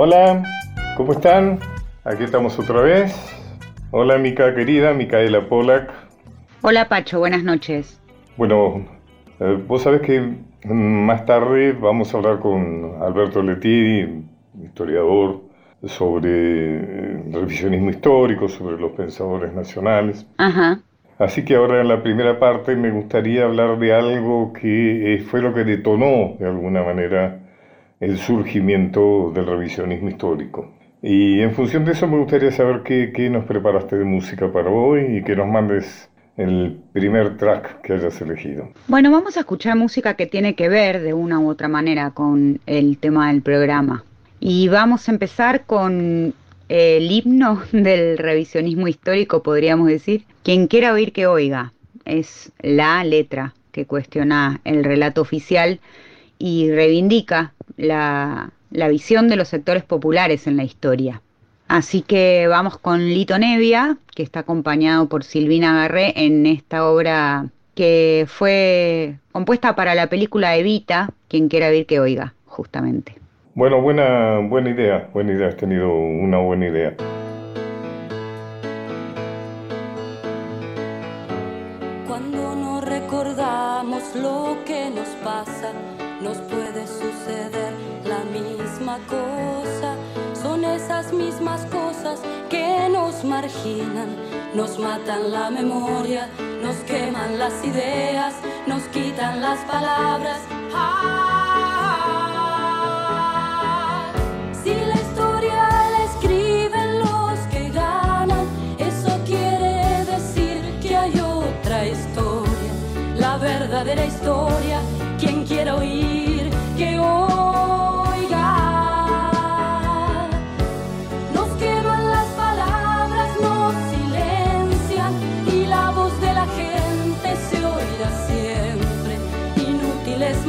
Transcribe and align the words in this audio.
Hola, 0.00 0.44
¿cómo 0.96 1.10
están? 1.10 1.58
Aquí 2.04 2.22
estamos 2.22 2.56
otra 2.56 2.82
vez. 2.82 3.12
Hola, 3.90 4.16
Mica 4.16 4.54
querida, 4.54 4.94
Micaela 4.94 5.48
Polak. 5.48 5.90
Hola, 6.62 6.88
Pacho, 6.88 7.18
buenas 7.18 7.42
noches. 7.42 8.00
Bueno, 8.36 8.86
eh, 9.40 9.60
vos 9.66 9.82
sabés 9.82 10.02
que 10.02 10.36
más 10.64 11.26
tarde 11.26 11.72
vamos 11.72 12.14
a 12.14 12.18
hablar 12.18 12.38
con 12.38 13.02
Alberto 13.02 13.42
Letieri, 13.42 14.22
historiador, 14.62 15.40
sobre 15.82 16.30
eh, 16.30 17.24
revisionismo 17.32 17.90
histórico, 17.90 18.48
sobre 18.48 18.78
los 18.78 18.92
pensadores 18.92 19.52
nacionales. 19.52 20.24
Ajá. 20.36 20.78
Así 21.18 21.44
que 21.44 21.56
ahora 21.56 21.80
en 21.80 21.88
la 21.88 22.04
primera 22.04 22.38
parte 22.38 22.76
me 22.76 22.92
gustaría 22.92 23.42
hablar 23.42 23.76
de 23.80 23.92
algo 23.92 24.52
que 24.52 25.14
eh, 25.14 25.18
fue 25.22 25.42
lo 25.42 25.52
que 25.52 25.64
detonó 25.64 26.36
de 26.38 26.46
alguna 26.46 26.84
manera 26.84 27.47
el 28.00 28.18
surgimiento 28.18 29.32
del 29.34 29.46
revisionismo 29.46 30.08
histórico. 30.08 30.72
Y 31.02 31.40
en 31.40 31.52
función 31.54 31.84
de 31.84 31.92
eso 31.92 32.06
me 32.08 32.18
gustaría 32.18 32.50
saber 32.50 32.82
qué, 32.82 33.12
qué 33.14 33.30
nos 33.30 33.44
preparaste 33.44 33.96
de 33.96 34.04
música 34.04 34.52
para 34.52 34.70
hoy 34.70 35.18
y 35.18 35.22
que 35.22 35.36
nos 35.36 35.46
mandes 35.46 36.08
el 36.36 36.80
primer 36.92 37.36
track 37.36 37.80
que 37.82 37.94
hayas 37.94 38.20
elegido. 38.20 38.70
Bueno, 38.86 39.10
vamos 39.10 39.36
a 39.36 39.40
escuchar 39.40 39.76
música 39.76 40.14
que 40.14 40.26
tiene 40.26 40.54
que 40.54 40.68
ver 40.68 41.02
de 41.02 41.12
una 41.12 41.40
u 41.40 41.48
otra 41.48 41.68
manera 41.68 42.12
con 42.12 42.60
el 42.66 42.98
tema 42.98 43.28
del 43.32 43.42
programa. 43.42 44.04
Y 44.40 44.68
vamos 44.68 45.08
a 45.08 45.12
empezar 45.12 45.64
con 45.66 46.34
el 46.68 47.10
himno 47.10 47.62
del 47.72 48.18
revisionismo 48.18 48.88
histórico, 48.88 49.42
podríamos 49.42 49.88
decir. 49.88 50.24
Quien 50.44 50.68
quiera 50.68 50.92
oír 50.92 51.12
que 51.12 51.26
oiga, 51.26 51.72
es 52.04 52.52
la 52.60 53.02
letra 53.04 53.54
que 53.72 53.84
cuestiona 53.84 54.60
el 54.64 54.84
relato 54.84 55.20
oficial 55.20 55.80
y 56.38 56.70
reivindica 56.70 57.52
la, 57.76 58.50
la 58.70 58.88
visión 58.88 59.28
de 59.28 59.36
los 59.36 59.48
sectores 59.48 59.84
populares 59.84 60.46
en 60.46 60.56
la 60.56 60.64
historia. 60.64 61.22
Así 61.68 62.00
que 62.00 62.46
vamos 62.48 62.78
con 62.78 63.00
Lito 63.00 63.38
Nevia, 63.38 63.98
que 64.14 64.22
está 64.22 64.40
acompañado 64.40 65.08
por 65.08 65.22
Silvina 65.22 65.74
Garré 65.74 66.14
en 66.16 66.46
esta 66.46 66.88
obra 66.88 67.46
que 67.74 68.24
fue 68.26 69.18
compuesta 69.30 69.76
para 69.76 69.94
la 69.94 70.08
película 70.08 70.56
Evita, 70.56 71.10
quien 71.28 71.48
quiera 71.48 71.68
oír 71.68 71.86
que 71.86 72.00
oiga, 72.00 72.34
justamente. 72.46 73.14
Bueno, 73.54 73.80
buena, 73.80 74.38
buena 74.38 74.70
idea, 74.70 75.08
buena 75.12 75.32
idea, 75.32 75.48
has 75.48 75.56
tenido 75.56 75.92
una 75.94 76.38
buena 76.38 76.68
idea. 76.68 76.96
Cuando 82.06 82.56
no 82.56 82.80
recordamos 82.80 84.02
lo 84.16 84.56
que 84.64 84.90
nos 84.90 85.08
pasa, 85.22 85.72
nos 86.22 86.38
puede 86.38 86.86
suceder 86.86 87.07
Son 90.42 90.64
esas 90.64 91.12
mismas 91.12 91.64
cosas 91.66 92.20
que 92.48 92.88
nos 92.90 93.24
marginan, 93.24 94.16
nos 94.54 94.78
matan 94.78 95.30
la 95.30 95.50
memoria, 95.50 96.28
nos 96.62 96.76
queman 96.86 97.38
las 97.38 97.64
ideas, 97.64 98.34
nos 98.66 98.82
quitan 98.84 99.40
las 99.40 99.58
palabras. 99.60 100.40
Ah, 100.74 101.72
si 104.62 104.74
la 104.74 104.94
historia 104.94 105.68
la 105.94 106.04
escriben 106.04 106.98
los 107.00 107.38
que 107.52 107.70
ganan, 107.70 108.46
eso 108.78 109.18
quiere 109.24 110.04
decir 110.04 110.78
que 110.80 110.96
hay 110.96 111.20
otra 111.20 111.86
historia, 111.86 112.72
la 113.16 113.38
verdadera 113.38 114.04
historia. 114.06 114.80
Quien 115.18 115.44
quiera 115.44 115.74
oír, 115.74 116.17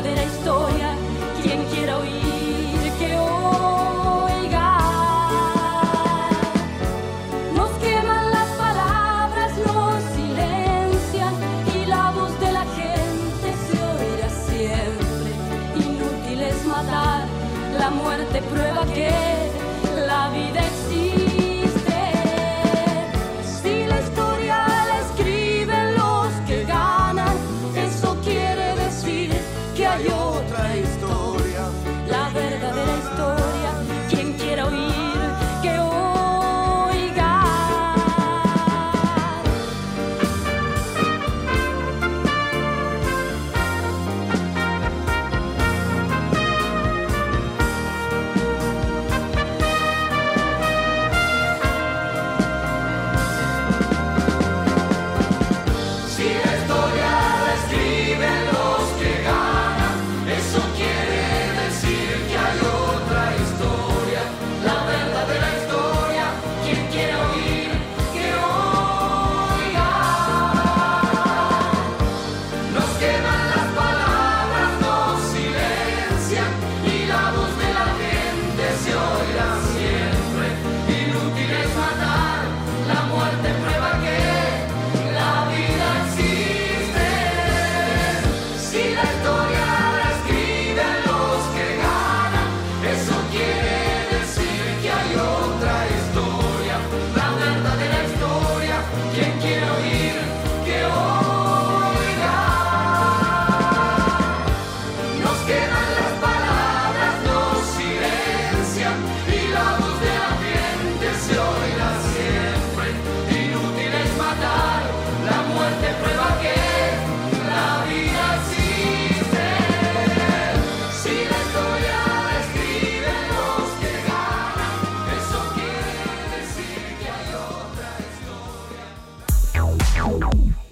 verdadera 0.00 0.22
historia. 0.22 0.99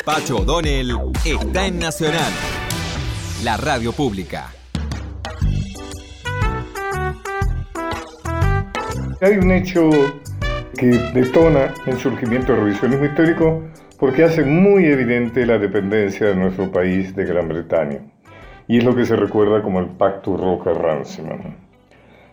Pacho 0.08 0.36
O'Donnell 0.36 0.96
está 1.26 1.66
en 1.66 1.78
Nacional, 1.78 2.32
la 3.44 3.58
radio 3.58 3.92
pública. 3.92 4.46
Hay 9.20 9.36
un 9.36 9.50
hecho 9.50 9.90
que 10.78 10.86
detona 11.12 11.74
el 11.84 11.98
surgimiento 11.98 12.52
del 12.54 12.62
revisionismo 12.62 13.04
histórico 13.04 13.64
porque 13.98 14.24
hace 14.24 14.44
muy 14.44 14.86
evidente 14.86 15.44
la 15.44 15.58
dependencia 15.58 16.28
de 16.28 16.36
nuestro 16.36 16.72
país 16.72 17.14
de 17.14 17.26
Gran 17.26 17.46
Bretaña. 17.46 18.00
Y 18.66 18.78
es 18.78 18.84
lo 18.84 18.96
que 18.96 19.04
se 19.04 19.14
recuerda 19.14 19.60
como 19.60 19.78
el 19.80 19.88
Pacto 19.88 20.38
Roca-Runciman. 20.38 21.54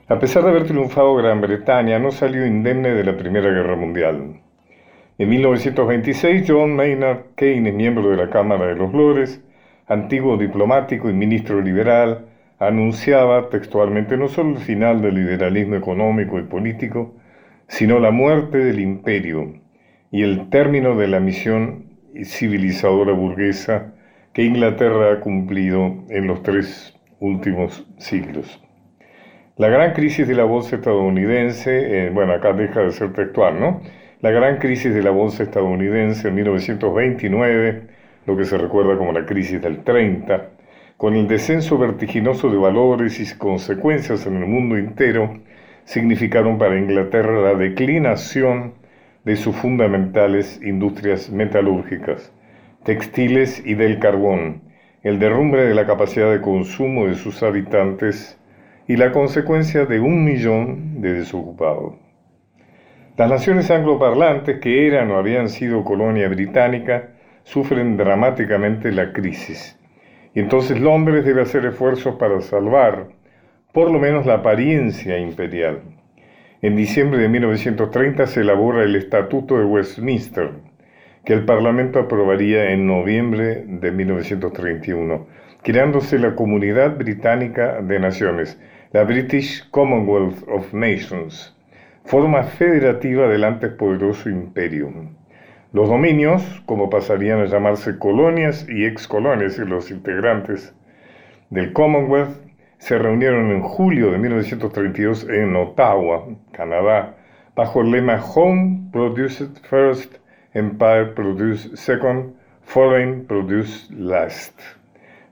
A 0.07 0.17
pesar 0.17 0.43
de 0.43 0.51
haber 0.51 0.65
triunfado 0.65 1.13
Gran 1.15 1.41
Bretaña, 1.41 1.99
no 1.99 2.11
salió 2.11 2.45
indemne 2.45 2.91
de 2.91 3.03
la 3.03 3.17
Primera 3.17 3.49
Guerra 3.49 3.75
Mundial. 3.75 4.44
En 5.17 5.29
1926, 5.29 6.43
John 6.45 6.75
Maynard 6.75 7.35
Keynes, 7.37 7.73
miembro 7.73 8.09
de 8.09 8.17
la 8.17 8.29
Cámara 8.29 8.67
de 8.67 8.75
los 8.75 8.93
Lores, 8.93 9.41
antiguo 9.87 10.35
diplomático 10.35 11.09
y 11.09 11.13
ministro 11.13 11.61
liberal, 11.61 12.25
anunciaba 12.59 13.49
textualmente 13.49 14.17
no 14.17 14.27
solo 14.27 14.57
el 14.57 14.57
final 14.57 15.01
del 15.01 15.15
liberalismo 15.15 15.77
económico 15.77 16.37
y 16.37 16.43
político, 16.43 17.15
sino 17.69 17.99
la 17.99 18.11
muerte 18.11 18.57
del 18.57 18.81
imperio 18.81 19.53
y 20.11 20.23
el 20.23 20.49
término 20.49 20.97
de 20.97 21.07
la 21.07 21.21
misión 21.21 21.85
civilizadora 22.25 23.13
burguesa 23.13 23.93
que 24.33 24.43
Inglaterra 24.43 25.13
ha 25.13 25.19
cumplido 25.21 25.95
en 26.09 26.27
los 26.27 26.43
tres 26.43 26.93
últimos 27.21 27.87
siglos. 27.99 28.61
La 29.55 29.69
gran 29.69 29.93
crisis 29.93 30.27
de 30.27 30.35
la 30.35 30.43
bolsa 30.43 30.75
estadounidense, 30.75 32.07
eh, 32.07 32.09
bueno, 32.09 32.33
acá 32.33 32.51
deja 32.51 32.81
de 32.81 32.91
ser 32.91 33.13
textual, 33.13 33.57
¿no? 33.61 33.79
La 34.21 34.31
gran 34.31 34.59
crisis 34.59 34.93
de 34.93 35.03
la 35.03 35.11
bolsa 35.11 35.43
estadounidense 35.43 36.29
en 36.29 36.35
1929, 36.35 37.81
lo 38.25 38.37
que 38.37 38.45
se 38.45 38.57
recuerda 38.57 38.97
como 38.97 39.11
la 39.11 39.25
crisis 39.25 39.61
del 39.61 39.83
30, 39.83 40.51
con 40.95 41.15
el 41.15 41.27
descenso 41.27 41.77
vertiginoso 41.77 42.49
de 42.49 42.57
valores 42.57 43.19
y 43.19 43.37
consecuencias 43.37 44.25
en 44.25 44.37
el 44.37 44.47
mundo 44.47 44.77
entero, 44.77 45.37
significaron 45.83 46.57
para 46.57 46.79
Inglaterra 46.79 47.41
la 47.41 47.55
declinación 47.55 48.75
de 49.25 49.35
sus 49.35 49.53
fundamentales 49.57 50.61
industrias 50.63 51.29
metalúrgicas, 51.29 52.31
textiles 52.85 53.61
y 53.65 53.73
del 53.73 53.99
carbón, 53.99 54.61
el 55.03 55.19
derrumbe 55.19 55.65
de 55.65 55.75
la 55.75 55.85
capacidad 55.85 56.31
de 56.31 56.39
consumo 56.39 57.05
de 57.05 57.15
sus 57.15 57.43
habitantes 57.43 58.39
y 58.87 58.95
la 58.95 59.11
consecuencia 59.11 59.85
de 59.85 59.99
un 59.99 60.23
millón 60.23 61.01
de 61.01 61.13
desocupados. 61.13 62.04
Las 63.17 63.29
naciones 63.29 63.71
angloparlantes 63.71 64.59
que 64.59 64.87
eran 64.87 65.09
o 65.11 65.17
habían 65.17 65.49
sido 65.49 65.83
colonia 65.83 66.27
británica 66.27 67.11
sufren 67.43 67.95
dramáticamente 67.95 68.91
la 68.91 69.13
crisis 69.13 69.79
y 70.35 70.41
entonces 70.41 70.79
Londres 70.79 71.25
debe 71.25 71.41
hacer 71.41 71.65
esfuerzos 71.65 72.15
para 72.15 72.41
salvar 72.41 73.07
por 73.71 73.89
lo 73.89 73.99
menos 73.99 74.25
la 74.25 74.35
apariencia 74.35 75.17
imperial. 75.17 75.81
En 76.61 76.75
diciembre 76.75 77.19
de 77.19 77.29
1930 77.29 78.27
se 78.27 78.41
elabora 78.41 78.83
el 78.83 78.95
Estatuto 78.95 79.57
de 79.57 79.65
Westminster, 79.65 80.51
que 81.23 81.33
el 81.33 81.45
Parlamento 81.45 81.99
aprobaría 81.99 82.71
en 82.71 82.85
noviembre 82.85 83.63
de 83.65 83.91
1931, 83.91 85.27
creándose 85.63 86.19
la 86.19 86.35
Comunidad 86.35 86.97
Británica 86.97 87.81
de 87.81 87.99
Naciones, 87.99 88.59
la 88.91 89.03
British 89.03 89.69
Commonwealth 89.71 90.43
of 90.47 90.73
Nations, 90.73 91.54
forma 92.05 92.43
federativa 92.43 93.27
del 93.27 93.43
antes 93.43 93.71
poderoso 93.71 94.29
imperio. 94.29 94.93
Los 95.73 95.89
dominios, 95.89 96.43
como 96.67 96.89
pasarían 96.89 97.41
a 97.41 97.45
llamarse 97.45 97.97
colonias 97.97 98.67
y 98.69 98.85
excolonias 98.85 99.57
y 99.57 99.65
los 99.65 99.89
integrantes 99.89 100.73
del 101.49 101.73
Commonwealth, 101.73 102.37
se 102.77 102.99
reunieron 102.99 103.51
en 103.51 103.61
julio 103.61 104.11
de 104.11 104.19
1932 104.19 105.27
en 105.29 105.55
Ottawa, 105.55 106.27
Canadá, 106.51 107.15
bajo 107.55 107.81
el 107.81 107.89
lema 107.89 108.21
Home 108.23 108.89
Produced 108.91 109.57
First, 109.67 110.17
Empire 110.53 111.07
Produced 111.15 111.75
Second, 111.75 112.35
Foreign 112.61 113.25
Produced 113.25 113.89
Last. 113.89 114.59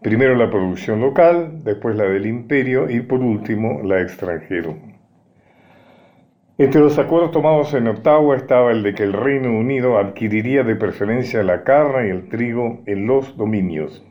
Primero 0.01 0.35
la 0.35 0.49
producción 0.49 1.01
local, 1.01 1.63
después 1.63 1.95
la 1.95 2.05
del 2.05 2.25
imperio 2.25 2.89
y 2.89 2.99
por 3.01 3.19
último 3.19 3.81
la 3.83 4.01
extranjero. 4.01 4.92
Entre 6.59 6.81
los 6.81 6.99
acuerdos 6.99 7.31
tomados 7.31 7.73
en 7.73 7.87
Ottawa 7.87 8.35
estaba 8.35 8.71
el 8.71 8.83
de 8.83 8.93
que 8.93 9.01
el 9.01 9.13
Reino 9.13 9.49
Unido 9.49 9.97
adquiriría 9.97 10.63
de 10.63 10.75
preferencia 10.75 11.41
la 11.41 11.63
carne 11.63 12.07
y 12.07 12.11
el 12.11 12.29
trigo 12.29 12.83
en 12.85 13.07
los 13.07 13.35
dominios, 13.35 14.05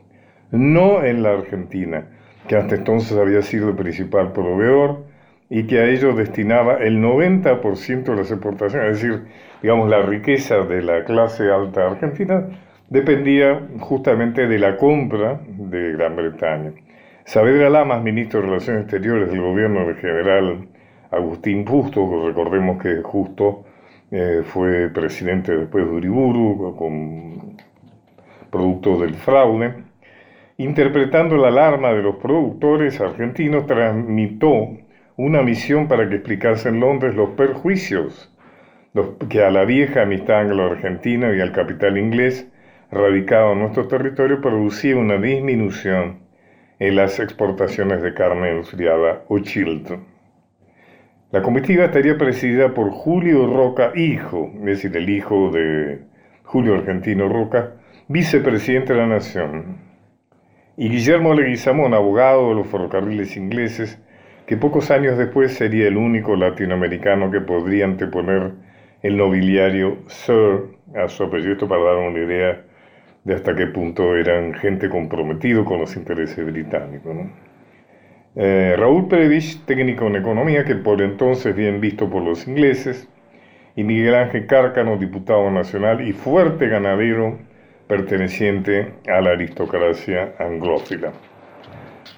no 0.51 1.05
en 1.05 1.23
la 1.23 1.31
Argentina, 1.31 2.05
que 2.49 2.57
hasta 2.57 2.75
entonces 2.75 3.17
había 3.17 3.41
sido 3.43 3.69
el 3.69 3.77
principal 3.77 4.33
proveedor 4.33 5.05
y 5.49 5.67
que 5.67 5.79
a 5.79 5.85
ello 5.85 6.13
destinaba 6.15 6.83
el 6.83 7.01
90% 7.01 8.03
de 8.03 8.15
las 8.17 8.29
exportaciones, 8.29 8.97
es 8.97 9.01
decir, 9.01 9.23
digamos, 9.61 9.89
la 9.89 10.01
riqueza 10.01 10.65
de 10.65 10.81
la 10.81 11.05
clase 11.05 11.49
alta 11.49 11.91
argentina 11.91 12.45
dependía 12.89 13.69
justamente 13.79 14.47
de 14.47 14.59
la 14.59 14.75
compra 14.75 15.39
de 15.47 15.93
Gran 15.93 16.17
Bretaña. 16.17 16.73
Saavedra 17.23 17.69
Lamas, 17.69 18.03
ministro 18.03 18.41
de 18.41 18.47
Relaciones 18.47 18.81
Exteriores 18.81 19.29
del 19.29 19.39
gobierno 19.39 19.85
del 19.85 19.95
general 19.95 20.67
Agustín 21.13 21.65
Justo, 21.65 22.27
recordemos 22.27 22.81
que 22.81 23.01
Justo 23.01 23.65
eh, 24.11 24.41
fue 24.45 24.89
presidente 24.89 25.55
después 25.55 25.85
de 25.85 25.91
Uriburu, 25.91 26.75
con 26.77 27.57
producto 28.49 28.99
del 28.99 29.15
fraude, 29.15 29.73
interpretando 30.57 31.37
la 31.37 31.47
alarma 31.47 31.91
de 31.93 32.03
los 32.03 32.17
productores 32.17 33.01
argentinos, 33.01 33.65
transmitió 33.65 34.77
una 35.17 35.41
misión 35.41 35.87
para 35.87 36.07
que 36.07 36.15
explicase 36.15 36.69
en 36.69 36.79
Londres 36.79 37.15
los 37.15 37.29
perjuicios 37.31 38.29
que 39.29 39.43
a 39.43 39.49
la 39.49 39.65
vieja 39.65 40.03
amistad 40.03 40.41
anglo-argentina 40.41 41.35
y 41.35 41.41
al 41.41 41.51
capital 41.51 41.97
inglés 41.97 42.47
radicado 42.91 43.53
en 43.53 43.59
nuestro 43.59 43.87
territorio 43.87 44.39
producía 44.39 44.95
una 44.95 45.17
disminución 45.17 46.19
en 46.77 46.95
las 46.95 47.19
exportaciones 47.19 48.03
de 48.03 48.13
carne 48.13 48.51
enfriada 48.51 49.23
o 49.29 49.39
chilled. 49.39 50.12
La 51.33 51.41
comitiva 51.41 51.85
estaría 51.85 52.15
presidida 52.15 52.75
por 52.75 52.91
Julio 52.91 53.47
Roca, 53.47 53.91
hijo, 53.95 54.51
es 54.59 54.65
decir, 54.65 54.95
el 54.95 55.09
hijo 55.09 55.49
de 55.49 56.01
Julio 56.43 56.75
Argentino 56.75 57.27
Roca, 57.27 57.71
vicepresidente 58.07 58.93
de 58.93 58.99
la 58.99 59.07
Nación, 59.07 59.77
y 60.77 60.89
Guillermo 60.89 61.33
Leguizamón, 61.33 61.95
abogado 61.95 62.49
de 62.49 62.55
los 62.57 62.67
ferrocarriles 62.67 63.35
ingleses, 63.35 63.99
que 64.45 64.57
pocos 64.57 64.91
años 64.91 65.17
después 65.17 65.53
sería 65.53 65.87
el 65.87 65.97
único 65.97 66.35
latinoamericano 66.35 67.31
que 67.31 67.41
podría 67.41 67.85
anteponer 67.85 68.51
el 69.01 69.17
nobiliario 69.17 70.03
Sir 70.05 70.77
a 70.93 71.07
su 71.07 71.23
apellido, 71.23 71.67
para 71.67 71.81
dar 71.81 71.97
una 71.97 72.19
idea 72.19 72.61
de 73.23 73.33
hasta 73.33 73.55
qué 73.55 73.65
punto 73.65 74.15
eran 74.15 74.53
gente 74.53 74.87
comprometido 74.87 75.65
con 75.65 75.79
los 75.79 75.95
intereses 75.95 76.45
británicos. 76.45 77.15
Eh, 78.35 78.75
Raúl 78.77 79.07
Previch, 79.07 79.63
técnico 79.65 80.07
en 80.07 80.15
economía, 80.15 80.65
que 80.65 80.75
por 80.75 81.01
entonces 81.01 81.55
bien 81.55 81.79
visto 81.79 82.09
por 82.09 82.23
los 82.23 82.47
ingleses, 82.47 83.07
y 83.75 83.83
Miguel 83.83 84.15
Ángel 84.15 84.47
Cárcano, 84.47 84.97
diputado 84.97 85.51
nacional 85.51 86.07
y 86.07 86.13
fuerte 86.13 86.67
ganadero 86.67 87.37
perteneciente 87.87 88.93
a 89.07 89.21
la 89.21 89.31
aristocracia 89.31 90.33
anglófila. 90.39 91.11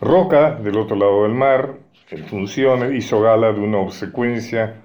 Roca, 0.01 0.55
del 0.55 0.77
otro 0.77 0.95
lado 0.95 1.23
del 1.23 1.33
mar, 1.33 1.73
en 2.11 2.23
funciones, 2.25 2.93
hizo 2.93 3.21
gala 3.21 3.51
de 3.51 3.59
una 3.59 3.79
obsecuencia 3.79 4.75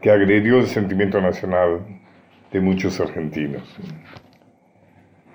que 0.00 0.10
agredió 0.10 0.58
el 0.58 0.66
sentimiento 0.66 1.20
nacional 1.20 1.80
de 2.52 2.60
muchos 2.60 3.00
argentinos. 3.00 3.62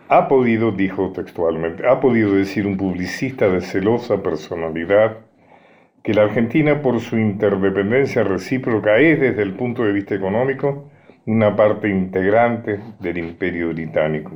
Ha 0.10 0.28
podido, 0.28 0.72
dijo 0.72 1.12
textualmente, 1.12 1.88
ha 1.88 2.00
podido 2.00 2.34
decir 2.34 2.68
un 2.68 2.78
publicista 2.78 3.50
de 3.50 3.62
celosa 3.62 4.22
personalidad, 4.22 5.18
que 6.06 6.14
la 6.14 6.22
Argentina 6.22 6.84
por 6.84 7.00
su 7.00 7.18
interdependencia 7.18 8.24
recíproca 8.24 8.98
es 9.00 9.20
desde 9.20 9.42
el 9.42 9.56
punto 9.56 9.84
de 9.84 9.92
vista 9.92 10.14
económico 10.14 10.92
una 11.26 11.56
parte 11.56 11.90
integrante 11.90 12.80
del 13.00 13.18
imperio 13.18 13.70
británico. 13.70 14.32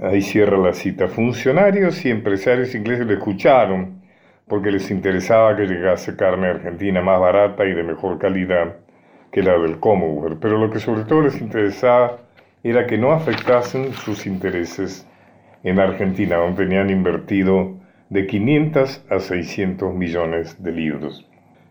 Ahí 0.00 0.22
cierra 0.22 0.56
la 0.56 0.72
cita. 0.72 1.08
Funcionarios 1.08 2.02
y 2.06 2.10
empresarios 2.10 2.74
ingleses 2.74 3.06
lo 3.06 3.12
escucharon 3.12 4.00
porque 4.48 4.70
les 4.70 4.90
interesaba 4.90 5.54
que 5.54 5.66
llegase 5.66 6.16
carne 6.16 6.46
argentina 6.46 7.02
más 7.02 7.20
barata 7.20 7.66
y 7.66 7.74
de 7.74 7.82
mejor 7.82 8.18
calidad 8.18 8.76
que 9.30 9.42
la 9.42 9.58
del 9.58 9.78
Commonwealth, 9.78 10.38
pero 10.40 10.56
lo 10.56 10.70
que 10.70 10.78
sobre 10.78 11.04
todo 11.04 11.20
les 11.20 11.38
interesaba 11.38 12.16
era 12.62 12.86
que 12.86 12.96
no 12.96 13.12
afectasen 13.12 13.92
sus 13.92 14.24
intereses 14.26 15.06
en 15.62 15.78
Argentina, 15.80 16.36
donde 16.36 16.64
tenían 16.64 16.88
invertido 16.88 17.74
de 18.08 18.26
500 18.26 19.04
a 19.10 19.18
600 19.18 19.94
millones 19.94 20.62
de 20.62 20.72
libros. 20.72 21.28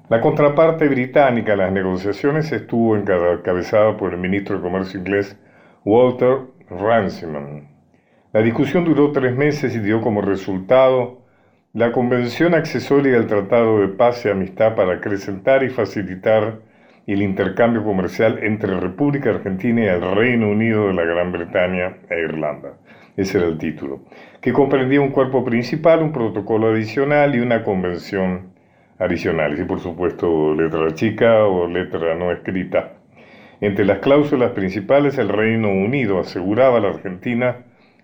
La 0.10 0.22
contraparte 0.22 0.88
británica 0.88 1.54
en 1.54 1.60
las 1.60 1.72
negociaciones 1.72 2.52
estuvo 2.52 2.96
encabezada 2.96 3.98
por 3.98 4.14
el 4.14 4.20
ministro 4.20 4.58
de 4.58 4.62
Comercio 4.62 5.00
inglés 5.00 5.38
Walter 5.84 6.42
Runciman. 6.70 7.70
La 8.34 8.42
discusión 8.42 8.84
duró 8.84 9.12
tres 9.12 9.36
meses 9.36 9.76
y 9.76 9.80
dio 9.80 10.02
como 10.02 10.22
resultado 10.22 11.22
la 11.74 11.92
Convención 11.92 12.54
Accesoria 12.54 13.14
del 13.14 13.28
Tratado 13.28 13.80
de 13.80 13.88
Paz 13.88 14.26
y 14.26 14.30
Amistad 14.30 14.76
para 14.76 14.96
acrecentar 14.96 15.64
y 15.64 15.70
facilitar 15.70 16.60
el 17.08 17.22
intercambio 17.22 17.84
comercial 17.84 18.40
entre 18.44 18.80
República 18.80 19.30
Argentina 19.30 19.84
y 19.84 19.88
el 19.88 20.16
Reino 20.16 20.50
Unido 20.50 20.88
de 20.88 20.94
la 20.94 21.04
Gran 21.04 21.32
Bretaña 21.32 21.98
e 22.10 22.20
Irlanda. 22.20 22.74
Ese 23.18 23.38
era 23.38 23.48
el 23.48 23.58
título, 23.58 24.02
que 24.42 24.52
comprendía 24.52 25.00
un 25.02 25.12
cuerpo 25.12 25.46
principal, 25.46 26.04
un 26.04 26.12
protocolo 26.12 26.68
adicional 26.68 27.36
y 27.36 27.40
una 27.40 27.64
convención 27.64 28.54
adicional, 29.00 29.58
y 29.60 29.64
por 29.64 29.80
supuesto 29.80 30.54
letra 30.54 30.94
chica 30.94 31.46
o 31.46 31.68
letra 31.68 32.16
no 32.16 32.32
escrita. 32.32 32.94
Entre 33.62 33.86
las 33.86 34.00
cláusulas 34.00 34.52
principales, 34.52 35.18
el 35.18 35.30
Reino 35.30 35.70
Unido 35.70 36.20
aseguraba 36.20 36.78
a 36.78 36.82
la 36.82 36.90
Argentina 36.90 37.58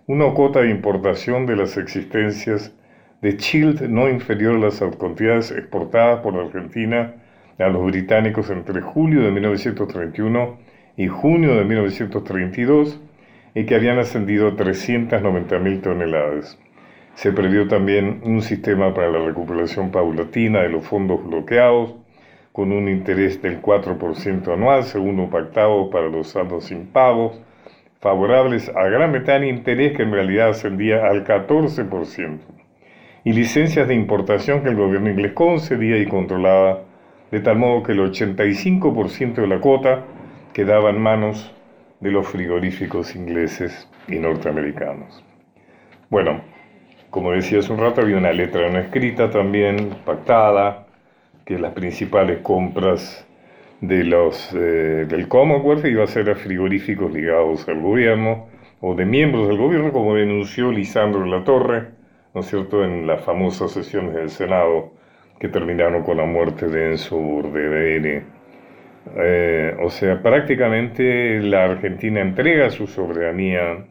una 0.07 0.33
cuota 0.33 0.61
de 0.61 0.69
importación 0.69 1.45
de 1.45 1.57
las 1.57 1.77
existencias 1.77 2.73
de 3.21 3.37
child 3.37 3.81
no 3.83 4.09
inferior 4.09 4.55
a 4.55 4.59
las 4.59 4.81
cantidades 4.97 5.51
exportadas 5.51 6.21
por 6.21 6.33
la 6.33 6.43
Argentina 6.43 7.15
a 7.59 7.67
los 7.67 7.85
británicos 7.85 8.49
entre 8.49 8.81
julio 8.81 9.21
de 9.21 9.31
1931 9.31 10.57
y 10.97 11.07
junio 11.07 11.55
de 11.55 11.63
1932 11.63 12.99
y 13.53 13.65
que 13.65 13.75
habían 13.75 13.99
ascendido 13.99 14.47
a 14.47 14.55
390.000 14.55 15.81
toneladas. 15.81 16.57
Se 17.15 17.33
previó 17.33 17.67
también 17.67 18.21
un 18.23 18.41
sistema 18.41 18.93
para 18.93 19.09
la 19.09 19.19
recuperación 19.19 19.91
paulatina 19.91 20.61
de 20.61 20.69
los 20.69 20.85
fondos 20.85 21.25
bloqueados, 21.25 21.95
con 22.51 22.71
un 22.71 22.89
interés 22.89 23.41
del 23.41 23.61
4% 23.61 24.53
anual, 24.53 24.83
según 24.83 25.17
lo 25.17 25.29
pactado 25.29 25.89
para 25.89 26.09
los 26.09 26.29
saldos 26.29 26.71
impagos, 26.71 27.39
favorables 27.99 28.69
a 28.69 28.83
Gran 28.89 29.11
Bretaña, 29.11 29.47
interés 29.47 29.95
que 29.95 30.03
en 30.03 30.11
realidad 30.11 30.49
ascendía 30.49 31.07
al 31.07 31.23
14%, 31.23 32.39
y 33.23 33.33
licencias 33.33 33.87
de 33.87 33.93
importación 33.93 34.63
que 34.63 34.69
el 34.69 34.75
gobierno 34.75 35.11
inglés 35.11 35.33
concedía 35.33 35.97
y 35.97 36.07
controlaba, 36.07 36.81
de 37.29 37.39
tal 37.39 37.57
modo 37.57 37.83
que 37.83 37.93
el 37.93 37.99
85% 37.99 39.35
de 39.35 39.47
la 39.47 39.59
cuota 39.59 40.03
quedaba 40.53 40.89
en 40.89 40.99
manos 40.99 41.53
de 42.01 42.11
los 42.11 42.27
frigoríficos 42.27 43.15
ingleses 43.15 43.87
y 44.07 44.17
norteamericanos. 44.17 45.23
Bueno, 46.09 46.41
como 47.09 47.31
decía 47.31 47.59
hace 47.59 47.71
un 47.71 47.79
rato, 47.79 48.01
había 48.01 48.17
una 48.17 48.33
letra 48.33 48.69
no 48.69 48.79
escrita 48.79 49.29
también, 49.29 49.91
pactada, 50.05 50.87
que 51.45 51.57
las 51.57 51.73
principales 51.73 52.39
compras 52.39 53.25
de 53.81 54.03
los, 54.03 54.53
eh, 54.53 55.05
del 55.07 55.27
Commonwealth 55.27 55.85
iba 55.85 56.03
a 56.03 56.07
ser 56.07 56.29
a 56.29 56.35
frigoríficos 56.35 57.11
ligados 57.11 57.67
al 57.67 57.81
gobierno 57.81 58.47
o 58.79 58.95
de 58.95 59.05
miembros 59.05 59.47
del 59.47 59.57
gobierno, 59.57 59.91
como 59.91 60.15
denunció 60.15 60.71
Lisandro 60.71 61.25
La 61.25 61.43
Torre, 61.43 61.89
¿no 62.33 62.41
es 62.41 62.47
cierto?, 62.47 62.83
en 62.83 63.07
las 63.07 63.23
famosas 63.23 63.71
sesiones 63.71 64.15
del 64.15 64.29
Senado 64.29 64.93
que 65.39 65.49
terminaron 65.49 66.03
con 66.03 66.17
la 66.17 66.25
muerte 66.25 66.67
de 66.67 66.91
Enzo 66.91 67.17
Bordevere. 67.17 68.23
Eh, 69.15 69.75
o 69.81 69.89
sea, 69.89 70.21
prácticamente 70.21 71.41
la 71.41 71.65
Argentina 71.65 72.21
entrega 72.21 72.69
su 72.69 72.87
soberanía 72.87 73.85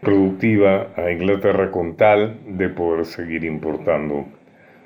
productiva 0.00 0.88
a 0.96 1.10
Inglaterra 1.10 1.70
con 1.70 1.96
tal 1.96 2.38
de 2.46 2.68
poder 2.68 3.04
seguir 3.04 3.44
importando 3.44 4.26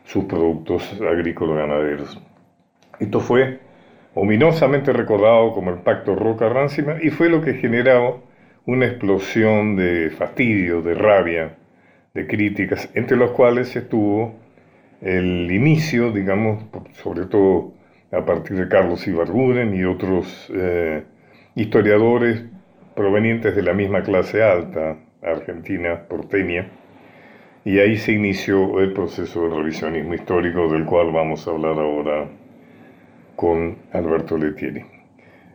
sus 0.05 0.25
productos 0.25 1.01
agrícolas 1.01 1.59
ganaderos. 1.59 2.21
Esto 2.99 3.21
fue 3.21 3.61
ominosamente 4.15 4.93
recordado 4.93 5.53
como 5.53 5.71
el 5.71 5.79
Pacto 5.79 6.15
Roca-Rancima 6.17 6.97
y 7.01 7.11
fue 7.11 7.29
lo 7.29 7.41
que 7.41 7.55
generó 7.55 8.23
una 8.67 8.87
explosión 8.87 9.77
de 9.77 10.11
fastidio, 10.11 10.83
de 10.83 10.95
rabia, 10.95 11.57
de 12.15 12.27
críticas, 12.27 12.91
entre 12.95 13.17
los 13.17 13.31
cuales 13.31 13.75
estuvo 13.75 14.35
el 15.01 15.51
inicio, 15.51 16.13
digamos, 16.13 16.65
sobre 16.93 17.27
todo 17.27 17.73
a 18.13 18.25
partir 18.25 18.59
de 18.59 18.69
Carlos 18.69 19.07
Ibarguren 19.07 19.75
y 19.75 19.85
otros 19.85 20.51
eh, 20.55 21.03
historiadores 21.55 22.45
provenientes 22.95 23.57
de 23.57 23.63
la 23.63 23.73
misma 23.73 24.03
clase 24.03 24.43
alta 24.43 24.99
argentina 25.23 26.03
porteña, 26.09 26.69
y 27.65 27.79
ahí 27.79 27.97
se 27.97 28.13
inició 28.13 28.81
el 28.81 28.93
proceso 28.93 29.49
de 29.49 29.57
revisionismo 29.57 30.15
histórico 30.15 30.71
del 30.71 30.85
cual 30.85 31.13
vamos 31.13 31.47
a 31.47 31.53
hablar 31.53 31.79
ahora 31.79 32.29
con 33.37 33.79
Alberto 33.93 34.37
Letieri. 34.37 34.85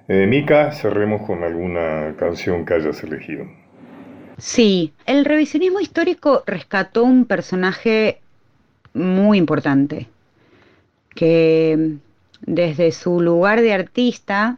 Eh, 0.07 0.25
Mica, 0.25 0.71
cerremos 0.71 1.21
con 1.23 1.43
alguna 1.43 2.15
canción 2.17 2.65
que 2.65 2.75
hayas 2.75 3.03
elegido. 3.03 3.45
Sí, 4.37 4.93
el 5.05 5.25
revisionismo 5.25 5.79
histórico 5.81 6.43
rescató 6.45 7.03
un 7.03 7.25
personaje 7.25 8.21
muy 8.93 9.37
importante, 9.37 10.07
que 11.13 11.97
desde 12.41 12.91
su 12.91 13.21
lugar 13.21 13.61
de 13.61 13.73
artista, 13.73 14.57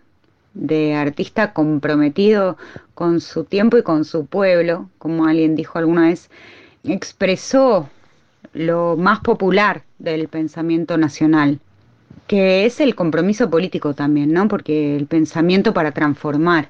de 0.54 0.96
artista 0.96 1.54
comprometido 1.54 2.58
con 2.94 3.22
su 3.22 3.44
tiempo 3.44 3.78
y 3.78 3.84
con 3.84 4.06
su 4.06 4.26
pueblo, 4.26 4.90
como 4.98 5.26
alguien 5.26 5.56
dijo 5.56 5.80
alguna 5.80 6.08
vez, 6.08 6.30
expresó 6.84 7.90
lo 8.54 8.96
más 8.98 9.20
popular 9.20 9.84
del 10.00 10.28
pensamiento 10.28 10.98
nacional, 10.98 11.60
que 12.28 12.66
es 12.66 12.80
el 12.80 12.96
compromiso 12.96 13.50
político 13.50 13.94
también, 13.94 14.34
¿no? 14.34 14.48
Porque 14.48 14.96
el 14.96 15.08
pensamiento 15.08 15.74
para 15.74 15.92
transformar. 15.92 16.70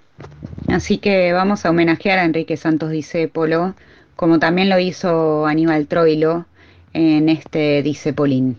Así 0.68 0.98
que 0.98 1.34
vamos 1.34 1.66
a 1.66 1.70
homenajear 1.70 2.20
a 2.20 2.26
Enrique 2.26 2.58
Santos 2.58 2.92
Discépolo, 2.92 3.76
como 4.16 4.40
también 4.40 4.70
lo 4.70 4.80
hizo 4.80 5.46
Aníbal 5.46 5.88
Troilo 5.88 6.46
en 6.94 7.30
este 7.30 7.82
Discepolín. 7.84 8.58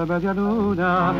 De 0.00 0.06
media 0.06 0.32
luna 0.32 1.12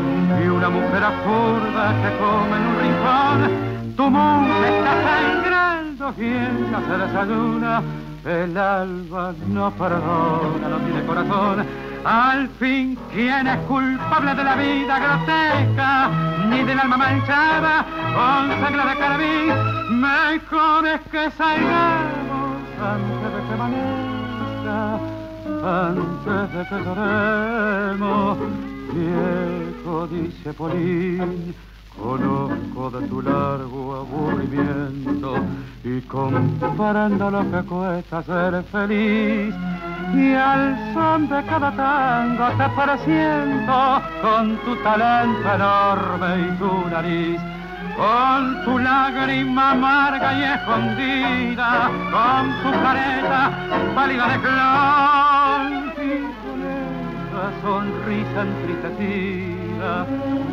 y 0.43 0.47
una 0.47 0.69
mujer 0.69 1.03
absurda 1.03 1.93
que 2.01 2.17
come 2.17 2.57
en 2.57 2.67
un 2.67 2.75
rincón. 2.81 3.95
Tu 3.95 4.09
mundo 4.09 4.53
está 4.65 4.93
sangrando 5.07 6.13
y 6.17 6.25
ella 6.25 6.79
se 6.87 6.97
desayuna. 6.97 7.83
El 8.25 8.57
alba 8.57 9.33
no 9.47 9.71
perdona, 9.71 10.69
no 10.69 10.77
tiene 10.77 11.05
corazón. 11.05 11.65
Al 12.03 12.47
fin, 12.59 12.97
¿quién 13.13 13.45
es 13.45 13.57
culpable 13.67 14.33
de 14.33 14.43
la 14.43 14.55
vida 14.55 14.99
grotesca? 14.99 16.09
Ni 16.49 16.63
del 16.63 16.79
alma 16.79 16.97
manchada 16.97 17.85
con 18.15 18.49
sangre 18.61 18.89
de 18.89 18.97
carabín. 18.97 20.01
Mejor 20.01 20.87
es 20.87 21.01
que 21.11 21.29
salgamos 21.31 22.61
antes 22.81 23.33
de 23.33 23.47
que 23.47 23.53
amanezca, 23.53 25.20
antes 25.63 26.53
de 26.53 26.65
que 26.69 26.83
lloremos. 26.83 28.37
Viejo, 28.93 30.07
dice 30.07 30.53
Polín, 30.53 31.53
Conozco 31.97 32.89
de 32.89 33.07
tu 33.07 33.21
largo 33.21 33.95
aburrimiento 33.95 35.35
y 35.83 36.01
comparando 36.01 37.29
lo 37.29 37.51
que 37.51 37.67
cuesta 37.67 38.23
ser 38.23 38.63
feliz 38.71 39.53
y 40.15 40.33
al 40.33 40.93
son 40.93 41.29
de 41.29 41.43
cada 41.43 41.71
tango 41.75 42.47
te 42.57 42.69
presiento 42.81 44.01
con 44.21 44.57
tu 44.65 44.75
talento 44.77 45.53
enorme 45.53 46.47
y 46.47 46.57
tu 46.57 46.89
nariz 46.89 47.60
con 48.01 48.65
tu 48.65 48.79
lágrima 48.79 49.71
amarga 49.71 50.29
y 50.33 50.43
escondida, 50.55 51.69
con 52.13 52.43
tu 52.63 52.69
careta 52.81 53.41
pálida 53.93 54.25
de 54.31 54.37
clon 54.45 55.71
y 56.01 56.13
con 56.41 56.59
esa 56.81 57.45
sonrisa 57.61 58.39
entristecida 58.49 59.93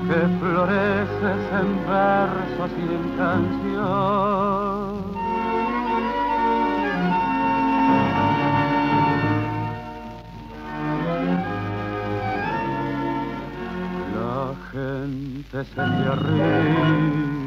que 0.07 0.21
floreces 0.39 1.43
en 1.61 1.69
versos 1.89 2.71
y 2.77 2.87
en 2.99 3.05
canción. 3.17 3.89
La 14.15 14.39
gente 14.71 15.59
se 15.65 15.75
te 15.75 15.83
arriba 16.13 17.38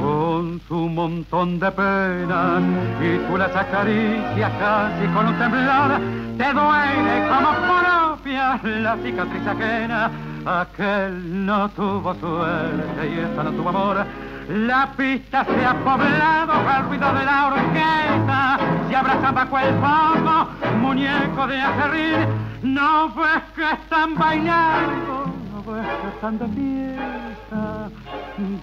con 0.00 0.60
su 0.68 0.88
montón 0.88 1.58
de 1.58 1.70
penas 1.72 2.62
y 3.00 3.18
tú 3.26 3.36
las 3.36 3.54
acaricias 3.54 4.52
casi 4.58 5.06
con 5.14 5.26
un 5.26 5.38
temblor. 5.38 6.00
Te 6.38 6.52
duele 6.52 7.28
como 7.28 7.50
propia 7.66 8.60
la 8.62 8.96
cicatriz 9.02 9.46
ajena. 9.46 10.10
Aquel 10.46 11.46
no 11.46 11.68
tuvo 11.70 12.14
suerte 12.14 13.08
y 13.08 13.18
esta 13.20 13.42
no 13.42 13.52
tuvo 13.52 13.68
amor. 13.68 14.06
La 14.48 14.90
pista 14.96 15.44
se 15.44 15.64
ha 15.64 15.74
poblado 15.74 16.52
al 16.52 16.88
ruido 16.88 17.12
de 17.14 17.24
la 17.24 17.46
orquesta. 17.46 18.58
Se 18.88 18.96
abrazan 18.96 19.34
bajo 19.34 19.58
el 19.58 19.74
fondo, 19.74 20.48
muñeco 20.80 21.46
de 21.46 21.60
acerrín. 21.60 22.50
No 22.62 23.08
ves 23.14 23.42
que 23.54 23.70
están 23.70 24.16
bailando, 24.16 25.29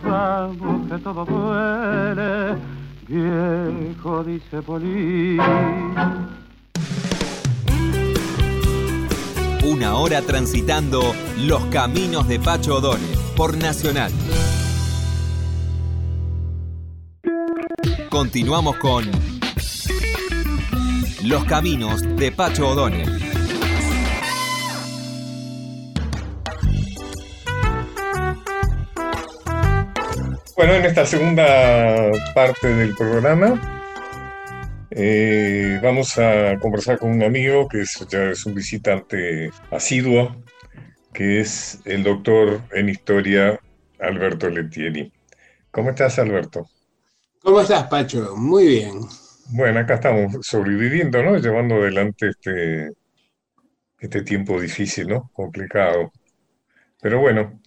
Vamos 0.03 0.87
que 0.89 0.97
todo 0.99 1.25
duele, 1.25 2.57
viejo 3.07 4.23
dice 4.23 4.61
Polín. 4.61 5.39
Una 9.63 9.95
hora 9.95 10.21
transitando 10.21 11.13
los 11.45 11.65
caminos 11.65 12.27
de 12.27 12.39
Pacho 12.39 12.77
O'Donnell 12.77 13.17
por 13.35 13.57
Nacional. 13.57 14.11
Continuamos 18.09 18.77
con 18.77 19.05
Los 21.23 21.43
caminos 21.43 22.01
de 22.15 22.31
Pacho 22.31 22.69
O'Donnell. 22.69 23.26
Bueno, 30.57 30.73
en 30.73 30.86
esta 30.86 31.05
segunda 31.05 32.12
parte 32.34 32.73
del 32.73 32.95
programa 32.95 33.62
eh, 34.89 35.79
vamos 35.84 36.17
a 36.17 36.58
conversar 36.60 36.97
con 36.97 37.12
un 37.12 37.21
amigo 37.21 37.67
que 37.67 37.82
es, 37.82 38.03
ya 38.10 38.32
es 38.32 38.43
un 38.47 38.55
visitante 38.55 39.51
asiduo, 39.69 40.36
que 41.13 41.41
es 41.41 41.79
el 41.86 42.03
doctor 42.03 42.63
en 42.71 42.89
historia 42.89 43.60
Alberto 43.99 44.49
Letieri. 44.49 45.13
¿Cómo 45.69 45.91
estás, 45.91 46.17
Alberto? 46.17 46.67
¿Cómo 47.43 47.62
estás, 47.62 47.84
Pacho? 47.84 48.36
Muy 48.36 48.65
bien. 48.65 49.01
Bueno, 49.49 49.82
acá 49.82 49.93
estamos 49.93 50.38
sobreviviendo, 50.41 51.21
¿no? 51.21 51.38
Llevando 51.38 51.75
adelante 51.75 52.29
este, 52.29 52.93
este 53.99 54.23
tiempo 54.23 54.60
difícil, 54.60 55.08
¿no? 55.08 55.29
Complicado. 55.34 56.12
Pero 56.99 57.19
bueno, 57.19 57.62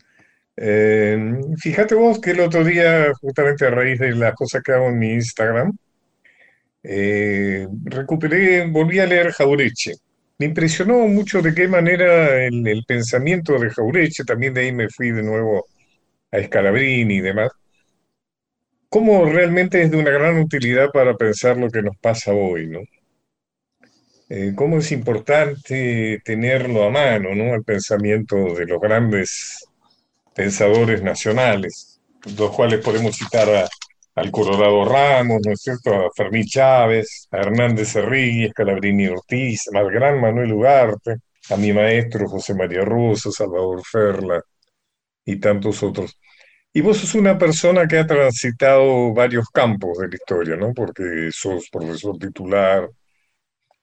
eh, 0.63 1.19
fíjate 1.57 1.95
vos 1.95 2.21
que 2.21 2.33
el 2.33 2.41
otro 2.41 2.63
día, 2.65 3.13
justamente 3.21 3.67
a 3.67 3.71
raíz 3.71 3.99
de 3.99 4.15
las 4.15 4.35
cosas 4.35 4.63
que 4.63 4.73
hago 4.73 4.89
en 4.89 4.99
mi 4.99 5.13
Instagram, 5.15 5.73
eh, 6.83 7.67
recuperé, 7.85 8.67
volví 8.67 8.99
a 8.99 9.07
leer 9.07 9.33
Jaureche. 9.33 9.95
Me 10.39 10.47
impresionó 10.47 11.07
mucho 11.09 11.41
de 11.43 11.55
qué 11.55 11.67
manera 11.67 12.45
el, 12.45 12.67
el 12.67 12.85
pensamiento 12.87 13.59
de 13.59 13.71
Jaureche, 13.71 14.25
también 14.25 14.55
de 14.55 14.63
ahí 14.63 14.73
me 14.73 14.89
fui 14.91 15.11
de 15.13 15.23
nuevo 15.23 15.65
a 16.31 16.43
Scalabrini 16.43 17.17
y 17.17 17.21
demás, 17.21 17.51
cómo 18.91 19.25
realmente 19.25 19.83
es 19.83 19.91
de 19.91 19.97
una 19.97 20.11
gran 20.11 20.39
utilidad 20.39 20.91
para 20.93 21.15
pensar 21.17 21.57
lo 21.57 21.71
que 21.71 21.83
nos 21.83 21.97
pasa 21.99 22.33
hoy, 22.33 22.67
¿no? 22.69 22.81
Eh, 24.29 24.53
cómo 24.55 24.79
es 24.79 24.93
importante 24.93 26.21
tenerlo 26.25 26.85
a 26.85 26.91
mano, 26.91 27.35
¿no? 27.35 27.55
El 27.55 27.65
pensamiento 27.65 28.55
de 28.55 28.67
los 28.67 28.81
grandes 28.81 29.70
pensadores 30.35 31.03
nacionales, 31.03 32.01
los 32.37 32.51
cuales 32.53 32.81
podemos 32.85 33.17
citar 33.17 33.49
a- 33.51 33.69
al 34.17 34.31
Colorado 34.31 34.85
Ramos, 34.85 35.41
¿no 35.47 35.53
es 35.53 35.61
cierto? 35.63 35.95
A 35.95 36.11
Fermín 36.15 36.45
Chávez, 36.45 37.29
a 37.31 37.39
Hernández 37.39 37.95
Herrigui, 37.97 38.49
Scalabrini 38.51 39.07
Ortiz, 39.09 39.69
al 39.75 39.91
gran 39.91 40.21
Manuel 40.21 40.53
Ugarte, 40.53 41.17
a 41.51 41.57
mi 41.57 41.73
maestro 41.73 42.29
José 42.29 42.55
María 42.55 42.83
Russo, 42.85 43.33
Salvador 43.33 43.83
Ferla 43.85 44.43
y 45.25 45.39
tantos 45.41 45.83
otros. 45.83 46.19
Y 46.73 46.83
vos 46.83 46.99
sos 46.99 47.15
una 47.15 47.39
persona 47.39 47.87
que 47.89 47.99
ha 47.99 48.07
transitado 48.07 49.13
varios 49.15 49.49
campos 49.51 49.99
de 49.99 50.09
la 50.09 50.15
historia, 50.15 50.57
¿no? 50.57 50.73
Porque 50.75 51.31
sos 51.33 51.69
profesor 51.71 52.19
titular, 52.19 52.89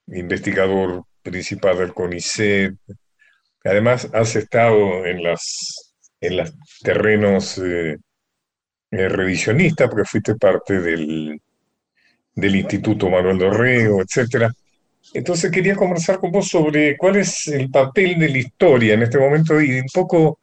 investigador 0.08 1.04
principal 1.22 1.78
del 1.78 1.94
CONICET. 1.94 2.74
Además, 3.64 4.10
has 4.14 4.36
estado 4.36 5.06
en 5.06 5.24
las, 5.24 5.87
en 6.20 6.38
los 6.38 6.54
terrenos 6.82 7.58
eh, 7.60 7.98
eh, 8.92 9.10
revisionistas, 9.10 9.90
porque 9.90 10.06
fuiste 10.06 10.36
parte 10.36 10.80
del, 10.80 11.40
del 12.34 12.56
Instituto 12.56 13.10
Manuel 13.10 13.38
Dorrego, 13.38 14.02
etcétera. 14.02 14.52
Entonces 15.14 15.52
quería 15.52 15.76
conversar 15.76 16.20
con 16.20 16.32
vos 16.32 16.48
sobre 16.48 16.98
cuál 16.98 17.18
es 17.18 17.48
el 17.48 17.70
papel 17.70 18.20
de 18.20 18.30
la 18.30 18.38
historia 18.38 18.94
en 18.94 19.04
este 19.04 19.18
momento 19.18 19.62
y 19.62 19.80
un 19.80 19.88
poco 19.94 20.40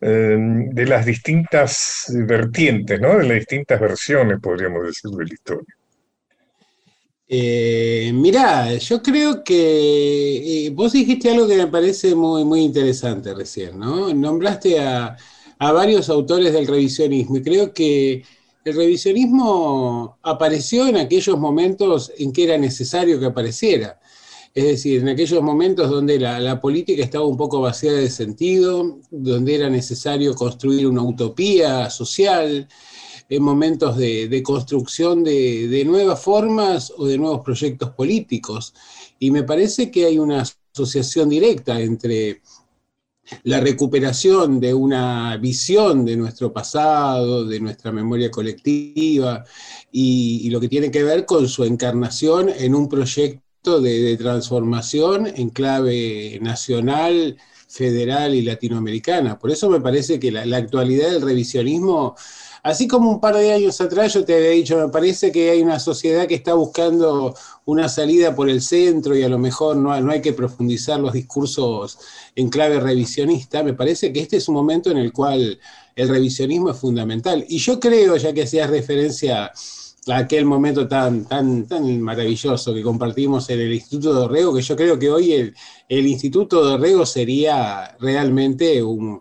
eh, 0.00 0.36
de 0.38 0.86
las 0.86 1.04
distintas 1.04 2.06
vertientes, 2.26 3.00
¿no? 3.00 3.18
De 3.18 3.26
las 3.26 3.38
distintas 3.38 3.80
versiones, 3.80 4.40
podríamos 4.40 4.86
decir, 4.86 5.10
de 5.10 5.24
la 5.24 5.34
historia. 5.34 5.74
Eh, 7.32 8.10
mirá, 8.12 8.74
yo 8.78 9.00
creo 9.00 9.44
que 9.44 10.66
eh, 10.66 10.70
vos 10.70 10.92
dijiste 10.92 11.30
algo 11.30 11.46
que 11.46 11.56
me 11.56 11.68
parece 11.68 12.12
muy, 12.16 12.44
muy 12.44 12.62
interesante 12.62 13.32
recién, 13.32 13.78
¿no? 13.78 14.12
Nombraste 14.12 14.80
a, 14.80 15.16
varios 15.60 16.08
autores 16.08 16.52
del 16.52 16.66
revisionismo 16.66 17.36
y 17.36 17.42
creo 17.42 17.72
que 17.72 18.24
el 18.64 18.74
revisionismo 18.74 20.18
apareció 20.22 20.88
en 20.88 20.96
aquellos 20.96 21.38
momentos 21.38 22.10
en 22.18 22.32
que 22.32 22.44
era 22.44 22.58
necesario 22.58 23.20
que 23.20 23.26
apareciera. 23.26 24.00
Es 24.52 24.64
decir, 24.64 25.00
en 25.02 25.10
aquellos 25.10 25.40
momentos 25.42 25.88
donde 25.88 26.18
la, 26.18 26.40
la 26.40 26.60
política 26.60 27.04
estaba 27.04 27.26
un 27.26 27.36
poco 27.36 27.60
vaciada 27.60 27.98
de 27.98 28.10
sentido, 28.10 28.98
donde 29.12 29.54
era 29.54 29.70
necesario 29.70 30.34
construir 30.34 30.88
una 30.88 31.02
utopía 31.02 31.90
social, 31.90 32.68
en 33.30 33.44
momentos 33.44 33.96
de, 33.96 34.42
construcción 34.42 35.22
de, 35.22 35.84
nuevas 35.86 36.20
formas 36.20 36.92
o 36.96 37.06
de 37.06 37.16
nuevos 37.16 37.42
proyectos 37.42 37.90
políticos. 37.90 38.74
Y 39.20 39.30
me 39.30 39.44
parece 39.44 39.90
que 39.90 40.04
hay 40.04 40.18
una 40.18 40.42
asociación 40.74 41.28
directa 41.28 41.80
entre 41.80 42.42
la 43.44 43.60
recuperación 43.60 44.58
de 44.58 44.74
una 44.74 45.36
visión 45.36 46.04
de 46.04 46.16
nuestro 46.16 46.52
pasado, 46.52 47.44
de 47.44 47.60
nuestra 47.60 47.92
memoria 47.92 48.32
colectiva, 48.32 49.44
y, 49.92 50.50
lo 50.50 50.58
que 50.58 50.68
tiene 50.68 50.90
que 50.90 51.04
ver 51.04 51.24
con 51.24 51.48
su 51.48 51.62
encarnación 51.62 52.48
en 52.48 52.74
un 52.74 52.88
proyecto 52.88 53.80
de, 53.80 54.16
transformación 54.16 55.28
en 55.28 55.50
clave 55.50 56.40
nacional, 56.42 57.36
federal 57.68 58.34
y 58.34 58.42
latinoamericana. 58.42 59.38
Por 59.38 59.52
eso 59.52 59.70
me 59.70 59.80
parece 59.80 60.18
que 60.18 60.32
la 60.32 60.56
actualidad 60.56 61.12
del 61.12 61.22
revisionismo 61.22 62.16
Así 62.62 62.86
como 62.86 63.10
un 63.10 63.20
par 63.20 63.36
de 63.36 63.52
años 63.52 63.80
atrás 63.80 64.14
yo 64.14 64.24
te 64.24 64.36
había 64.36 64.50
dicho, 64.50 64.76
me 64.78 64.88
parece 64.88 65.32
que 65.32 65.50
hay 65.50 65.62
una 65.62 65.78
sociedad 65.78 66.26
que 66.26 66.34
está 66.34 66.54
buscando 66.54 67.34
una 67.64 67.88
salida 67.88 68.34
por 68.34 68.48
el 68.50 68.60
centro 68.60 69.16
y 69.16 69.22
a 69.22 69.28
lo 69.28 69.38
mejor 69.38 69.76
no, 69.76 69.98
no 70.00 70.12
hay 70.12 70.20
que 70.20 70.32
profundizar 70.32 71.00
los 71.00 71.12
discursos 71.12 71.98
en 72.36 72.48
clave 72.48 72.80
revisionista, 72.80 73.62
me 73.62 73.74
parece 73.74 74.12
que 74.12 74.20
este 74.20 74.36
es 74.36 74.48
un 74.48 74.54
momento 74.54 74.90
en 74.90 74.98
el 74.98 75.12
cual 75.12 75.58
el 75.96 76.08
revisionismo 76.08 76.70
es 76.70 76.78
fundamental. 76.78 77.44
Y 77.48 77.58
yo 77.58 77.78
creo, 77.80 78.16
ya 78.16 78.32
que 78.32 78.42
hacías 78.42 78.70
referencia 78.70 79.52
aquel 80.08 80.44
momento 80.44 80.88
tan, 80.88 81.24
tan, 81.26 81.66
tan 81.66 82.00
maravilloso 82.00 82.74
que 82.74 82.82
compartimos 82.82 83.48
en 83.50 83.60
el 83.60 83.74
Instituto 83.74 84.14
de 84.14 84.24
Orrego, 84.24 84.54
que 84.54 84.62
yo 84.62 84.76
creo 84.76 84.98
que 84.98 85.10
hoy 85.10 85.54
el, 85.88 86.06
Instituto 86.06 86.64
de 86.64 86.74
Orrego 86.74 87.04
sería 87.04 87.96
realmente 88.00 88.82
un, 88.82 89.20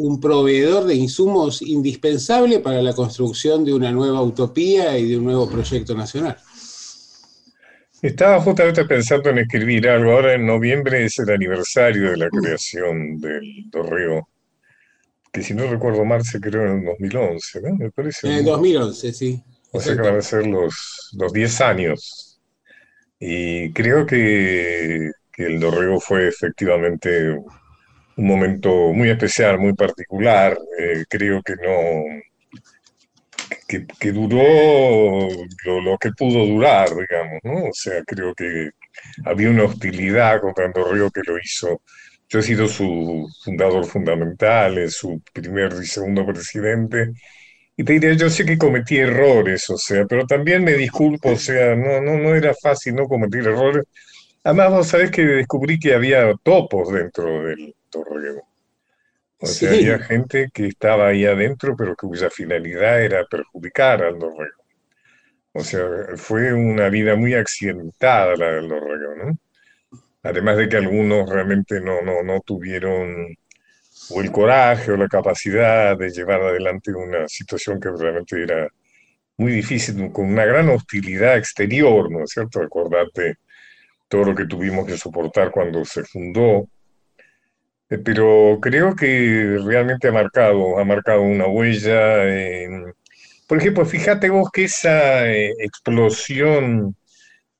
un 0.00 0.18
proveedor 0.18 0.84
de 0.86 0.94
insumos 0.94 1.60
indispensable 1.60 2.60
para 2.60 2.80
la 2.80 2.94
construcción 2.94 3.64
de 3.64 3.74
una 3.74 3.92
nueva 3.92 4.22
utopía 4.22 4.96
y 4.96 5.08
de 5.08 5.18
un 5.18 5.24
nuevo 5.24 5.48
proyecto 5.48 5.94
nacional. 5.94 6.36
Estaba 8.00 8.40
justamente 8.40 8.86
pensando 8.86 9.28
en 9.28 9.38
escribir 9.38 9.86
algo. 9.88 10.12
Ahora 10.12 10.32
en 10.32 10.46
noviembre 10.46 11.04
es 11.04 11.18
el 11.18 11.30
aniversario 11.30 12.12
de 12.12 12.16
la 12.16 12.30
creación 12.30 13.20
del 13.20 13.68
Dorrego, 13.70 14.28
que 15.30 15.42
si 15.42 15.52
no 15.52 15.66
recuerdo 15.70 16.02
mal 16.06 16.24
se 16.24 16.40
creó 16.40 16.64
en 16.64 16.78
el 16.78 16.84
2011, 16.86 17.60
¿no? 17.60 17.76
Me 17.76 17.90
parece. 17.90 18.26
En 18.26 18.32
el 18.38 18.44
2011, 18.46 19.12
sí. 19.12 19.42
O 19.72 19.80
sea 19.80 19.94
que 19.94 20.02
van 20.02 20.16
a 20.16 20.22
ser 20.22 20.46
los, 20.46 21.10
los 21.12 21.32
10 21.32 21.60
años. 21.60 22.40
Y 23.18 23.70
creo 23.74 24.06
que, 24.06 25.10
que 25.30 25.44
el 25.44 25.60
Dorrego 25.60 26.00
fue 26.00 26.26
efectivamente 26.26 27.36
un 28.16 28.26
momento 28.26 28.92
muy 28.92 29.10
especial, 29.10 29.58
muy 29.58 29.74
particular. 29.74 30.58
Eh, 30.78 31.04
creo 31.08 31.42
que 31.42 31.54
no, 31.56 32.04
que, 33.68 33.86
que 33.98 34.12
duró 34.12 35.28
lo, 35.64 35.80
lo, 35.80 35.98
que 35.98 36.10
pudo 36.12 36.46
durar, 36.46 36.88
digamos, 36.90 37.40
¿no? 37.42 37.68
O 37.68 37.72
sea, 37.72 38.02
creo 38.04 38.34
que 38.34 38.70
había 39.24 39.50
una 39.50 39.64
hostilidad 39.64 40.40
contra 40.40 40.66
Andorreo 40.66 41.10
que 41.10 41.22
lo 41.26 41.38
hizo. 41.38 41.82
Yo 42.28 42.38
he 42.38 42.42
sido 42.42 42.68
su 42.68 43.28
fundador 43.44 43.84
fundamental, 43.86 44.90
su 44.90 45.20
primer 45.32 45.72
y 45.82 45.86
segundo 45.86 46.24
presidente. 46.26 47.12
Y 47.76 47.84
te 47.84 47.94
diría, 47.94 48.12
yo 48.14 48.30
sé 48.30 48.44
que 48.44 48.58
cometí 48.58 48.98
errores, 48.98 49.68
o 49.70 49.78
sea, 49.78 50.04
pero 50.06 50.26
también 50.26 50.62
me 50.64 50.74
disculpo, 50.74 51.30
o 51.30 51.36
sea, 51.36 51.74
no, 51.74 52.00
no, 52.00 52.18
no 52.18 52.34
era 52.34 52.54
fácil 52.54 52.94
no 52.94 53.06
cometer 53.06 53.40
errores. 53.46 53.84
Además, 54.42 54.70
vos 54.70 54.88
sabés 54.88 55.10
que 55.10 55.22
descubrí 55.22 55.78
que 55.78 55.94
había 55.94 56.32
topos 56.42 56.92
dentro 56.92 57.44
del 57.44 57.74
Torrego. 57.90 58.48
O 59.38 59.46
sea, 59.46 59.70
había 59.70 59.98
gente 59.98 60.48
que 60.52 60.66
estaba 60.66 61.08
ahí 61.08 61.24
adentro, 61.24 61.74
pero 61.76 61.94
cuya 61.96 62.30
finalidad 62.30 63.02
era 63.02 63.24
perjudicar 63.24 64.02
al 64.02 64.18
Dorrego. 64.18 64.64
O 65.52 65.64
sea, 65.64 65.82
fue 66.16 66.52
una 66.52 66.88
vida 66.88 67.16
muy 67.16 67.34
accidentada 67.34 68.36
la 68.36 68.52
del 68.52 68.68
Dorrego, 68.68 69.14
¿no? 69.16 69.38
Además 70.22 70.58
de 70.58 70.68
que 70.68 70.76
algunos 70.76 71.28
realmente 71.28 71.80
no, 71.80 72.02
no, 72.02 72.22
no 72.22 72.40
tuvieron 72.40 73.36
o 74.10 74.20
el 74.20 74.30
coraje 74.30 74.92
o 74.92 74.96
la 74.96 75.08
capacidad 75.08 75.96
de 75.96 76.10
llevar 76.10 76.42
adelante 76.42 76.92
una 76.92 77.28
situación 77.28 77.80
que 77.80 77.90
realmente 77.90 78.42
era 78.42 78.68
muy 79.36 79.52
difícil, 79.52 80.12
con 80.12 80.26
una 80.26 80.44
gran 80.44 80.68
hostilidad 80.68 81.36
exterior, 81.36 82.10
¿no 82.10 82.24
es 82.24 82.30
cierto? 82.30 82.60
Acordate 82.60 83.36
todo 84.10 84.24
lo 84.24 84.34
que 84.34 84.46
tuvimos 84.46 84.86
que 84.86 84.98
soportar 84.98 85.50
cuando 85.50 85.84
se 85.86 86.04
fundó 86.04 86.68
eh, 87.90 87.98
pero 87.98 88.58
creo 88.62 88.94
que 88.94 89.58
realmente 89.64 90.08
ha 90.08 90.12
marcado, 90.12 90.78
ha 90.78 90.84
marcado 90.84 91.22
una 91.22 91.46
huella. 91.48 92.24
por 93.46 93.58
ejemplo, 93.58 93.84
fíjate 93.84 94.30
vos 94.30 94.50
que 94.52 94.64
esa 94.64 95.28
eh, 95.28 95.54
explosión 95.58 96.96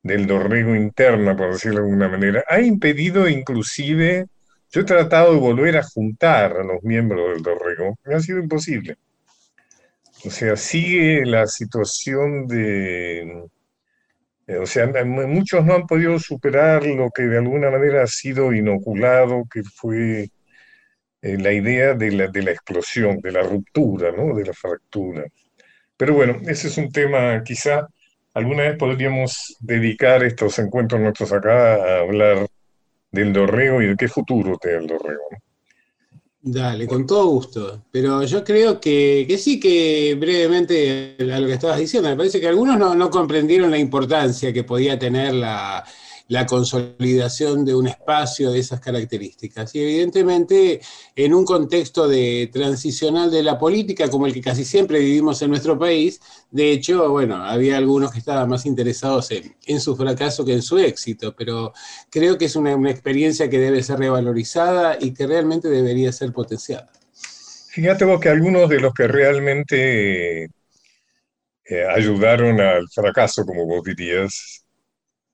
del 0.02 0.26
dorrego 0.26 0.74
interna, 0.76 1.36
por 1.36 1.52
decirlo 1.52 1.80
de 1.80 1.84
alguna 1.86 2.08
manera, 2.08 2.44
ha 2.48 2.60
impedido 2.60 3.28
inclusive, 3.28 4.26
yo 4.70 4.82
he 4.82 4.84
tratado 4.84 5.34
de 5.34 5.40
volver 5.40 5.76
a 5.78 5.82
juntar 5.82 6.52
a 6.56 6.64
los 6.64 6.82
miembros 6.84 7.34
del 7.34 7.42
dorrego, 7.42 7.98
me 8.04 8.14
ha 8.14 8.20
sido 8.20 8.38
imposible. 8.38 8.96
O 10.24 10.30
sea, 10.30 10.56
sigue 10.56 11.24
la 11.26 11.46
situación 11.46 12.46
de, 12.46 13.48
o 14.58 14.66
sea, 14.66 14.86
muchos 15.04 15.64
no 15.64 15.74
han 15.74 15.86
podido 15.86 16.18
superar 16.18 16.84
lo 16.84 17.10
que 17.10 17.22
de 17.22 17.38
alguna 17.38 17.70
manera 17.70 18.02
ha 18.02 18.06
sido 18.06 18.52
inoculado, 18.52 19.44
que 19.52 19.62
fue 19.62 20.30
eh, 21.22 21.38
la 21.38 21.52
idea 21.52 21.94
de 21.94 22.12
la, 22.12 22.28
de 22.28 22.42
la 22.42 22.50
explosión, 22.52 23.18
de 23.20 23.32
la 23.32 23.42
ruptura, 23.42 24.12
¿no? 24.12 24.34
De 24.34 24.44
la 24.44 24.54
fractura. 24.54 25.24
Pero 25.96 26.14
bueno, 26.14 26.38
ese 26.46 26.68
es 26.68 26.78
un 26.78 26.90
tema, 26.90 27.42
quizá 27.44 27.86
alguna 28.34 28.62
vez 28.64 28.76
podríamos 28.78 29.56
dedicar 29.60 30.22
estos 30.24 30.58
encuentros 30.58 31.00
nuestros 31.00 31.32
acá 31.32 31.74
a 31.74 32.00
hablar 32.00 32.46
del 33.12 33.32
dorrego 33.32 33.82
y 33.82 33.88
de 33.88 33.96
qué 33.96 34.08
futuro 34.08 34.56
tiene 34.58 34.78
el 34.78 34.86
dorrego. 34.86 35.28
Dale, 36.42 36.86
con 36.86 37.06
todo 37.06 37.26
gusto. 37.26 37.84
Pero 37.90 38.24
yo 38.24 38.42
creo 38.42 38.80
que, 38.80 39.26
que 39.28 39.36
sí 39.36 39.60
que 39.60 40.16
brevemente 40.18 41.16
a 41.20 41.38
lo 41.38 41.46
que 41.46 41.52
estabas 41.54 41.78
diciendo, 41.78 42.08
me 42.08 42.16
parece 42.16 42.40
que 42.40 42.48
algunos 42.48 42.78
no, 42.78 42.94
no 42.94 43.10
comprendieron 43.10 43.70
la 43.70 43.78
importancia 43.78 44.52
que 44.52 44.64
podía 44.64 44.98
tener 44.98 45.34
la, 45.34 45.84
la 46.30 46.46
consolidación 46.46 47.64
de 47.64 47.74
un 47.74 47.88
espacio 47.88 48.52
de 48.52 48.60
esas 48.60 48.78
características. 48.78 49.74
Y 49.74 49.80
evidentemente 49.80 50.80
en 51.16 51.34
un 51.34 51.44
contexto 51.44 52.06
de 52.06 52.48
transicional 52.52 53.32
de 53.32 53.42
la 53.42 53.58
política 53.58 54.08
como 54.08 54.26
el 54.26 54.32
que 54.32 54.40
casi 54.40 54.64
siempre 54.64 55.00
vivimos 55.00 55.42
en 55.42 55.50
nuestro 55.50 55.76
país, 55.76 56.20
de 56.52 56.70
hecho, 56.70 57.10
bueno, 57.10 57.34
había 57.34 57.76
algunos 57.76 58.12
que 58.12 58.20
estaban 58.20 58.48
más 58.48 58.64
interesados 58.64 59.32
en, 59.32 59.80
su 59.80 59.96
fracaso 59.96 60.44
que 60.44 60.52
en 60.52 60.62
su 60.62 60.78
éxito, 60.78 61.34
pero 61.36 61.72
creo 62.10 62.38
que 62.38 62.44
es 62.44 62.54
una, 62.54 62.70
experiencia 62.88 63.50
que 63.50 63.58
debe 63.58 63.82
ser 63.82 63.98
revalorizada 63.98 64.98
y 65.00 65.12
que 65.12 65.26
realmente 65.26 65.68
debería 65.68 66.12
ser 66.12 66.32
potenciada. 66.32 66.92
Fíjate 67.70 68.06
que 68.20 68.28
algunos 68.28 68.68
de 68.68 68.78
los 68.78 68.94
que 68.94 69.08
realmente 69.08 70.44
eh, 70.44 71.86
ayudaron 71.92 72.60
al 72.60 72.88
fracaso, 72.88 73.44
como 73.44 73.66
vos 73.66 73.82
dirías, 73.82 74.59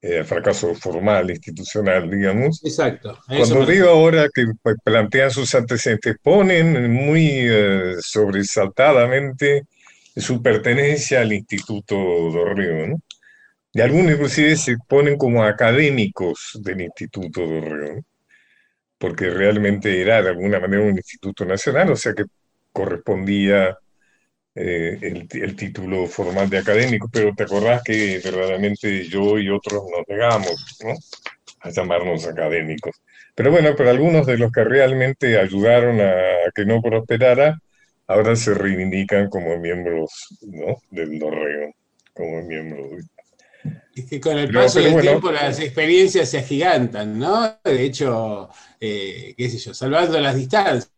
eh, 0.03 0.25
fracaso 0.25 0.75
formal, 0.75 1.31
institucional, 1.31 2.11
digamos. 2.11 2.65
Exacto. 2.65 3.19
Cuando 3.27 3.61
me 3.61 3.67
refiero. 3.67 3.91
ahora 3.91 4.29
que 4.33 4.47
plantean 4.85 5.31
sus 5.31 5.55
antecedentes, 5.55 6.17
ponen 6.23 6.93
muy 6.93 7.29
eh, 7.33 7.95
sobresaltadamente 8.01 9.65
su 10.17 10.43
pertenencia 10.43 11.21
al 11.21 11.33
Instituto 11.33 11.97
Dorrego, 11.97 12.87
¿no? 12.87 12.97
Y 13.73 13.81
algunos 13.81 14.13
inclusive 14.13 14.57
se 14.57 14.77
ponen 14.89 15.19
como 15.19 15.45
académicos 15.45 16.59
del 16.63 16.83
Instituto 16.83 17.47
Dorrego, 17.47 17.95
¿no? 17.97 18.03
Porque 18.99 19.29
realmente 19.29 20.01
era 20.01 20.23
de 20.23 20.31
alguna 20.31 20.59
manera 20.59 20.83
un 20.83 20.97
instituto 20.97 21.45
nacional, 21.45 21.91
o 21.91 21.97
sea 21.97 22.15
que 22.15 22.25
correspondía 22.73 23.77
eh, 24.59 24.99
el, 25.03 25.29
el 25.31 25.55
título 25.55 26.07
formal 26.07 26.49
de 26.49 26.59
académico, 26.59 27.11
pero 27.13 27.35
te 27.37 27.43
acordás 27.43 27.83
que 27.83 28.21
verdaderamente 28.25 29.05
yo 29.05 29.39
y 29.39 29.51
otros 29.51 29.83
nos 29.91 30.09
negamos, 30.09 30.79
¿no? 30.83 30.95
a 31.61 31.71
llamarnos 31.71 32.27
académicos. 32.27 32.97
Pero 33.35 33.51
bueno, 33.51 33.75
pero 33.77 33.91
algunos 33.91 34.27
de 34.27 34.39
los 34.39 34.51
que 34.51 34.65
realmente 34.65 35.39
ayudaron 35.39 36.01
a, 36.01 36.51
que 36.55 36.65
no 36.65 36.81
prosperara, 36.81 37.59
ahora 38.07 38.35
se 38.35 38.55
reivindican 38.55 39.29
como 39.29 39.59
miembros, 39.59 40.11
¿no? 40.41 40.79
del 40.91 41.19
Dorrego, 41.19 41.75
como 42.15 42.43
miembros. 42.43 43.05
Es 43.95 44.07
que 44.09 44.21
con 44.21 44.39
el 44.39 44.51
paso 44.51 44.81
del 44.81 44.93
bueno, 44.93 45.11
tiempo 45.11 45.33
las 45.33 45.61
experiencias 45.61 46.31
se 46.31 46.39
agigantan, 46.39 47.19
¿no? 47.19 47.59
De 47.63 47.83
hecho, 47.83 48.49
eh, 48.81 49.35
qué 49.37 49.51
sé 49.51 49.59
yo, 49.59 49.75
salvando 49.75 50.19
las 50.19 50.35
distancias. 50.35 50.96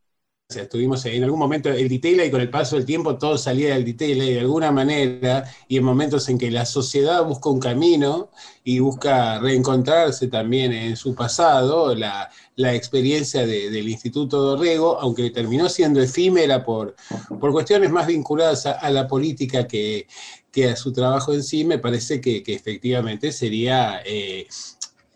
Estuvimos 0.59 1.05
en 1.05 1.23
algún 1.25 1.39
momento 1.41 1.69
el 1.69 1.91
detail 1.91 2.23
y 2.25 2.31
con 2.31 2.41
el 2.41 2.49
paso 2.49 2.77
del 2.77 2.87
tiempo 2.87 3.19
todo 3.19 3.37
salía 3.37 3.75
del 3.75 3.85
detail 3.85 4.19
de 4.19 4.41
alguna 4.41 4.73
manera 4.73 5.45
y 5.69 5.77
en 5.77 5.85
momentos 5.85 6.27
en 6.31 6.39
que 6.39 6.51
la 6.51 6.65
sociedad 6.65 7.23
busca 7.27 7.51
un 7.51 7.61
camino 7.61 8.31
y 8.65 8.79
busca 8.79 9.39
reencontrarse 9.41 10.29
también 10.29 10.73
en 10.73 10.97
su 10.97 11.15
pasado, 11.15 11.95
la, 11.95 12.31
la 12.57 12.75
experiencia 12.75 13.47
de- 13.47 13.69
del 13.69 13.91
Instituto 13.91 14.41
Dorrego, 14.41 14.99
aunque 14.99 15.29
terminó 15.29 15.69
siendo 15.69 16.01
efímera 16.01 16.65
por, 16.65 16.97
por 17.39 17.53
cuestiones 17.53 17.91
más 17.91 18.07
vinculadas 18.07 18.65
a, 18.65 18.89
la 18.91 19.07
política 19.07 19.67
que, 19.69 20.07
que 20.51 20.71
a 20.71 20.77
su 20.77 20.95
trabajo 20.95 21.35
en 21.35 21.43
sí, 21.43 21.63
me 21.67 21.79
parece 21.79 22.23
que, 22.23 22.43
que 22.43 22.55
efectivamente 22.55 23.33
sería 23.33 24.01
eh, 24.03 24.47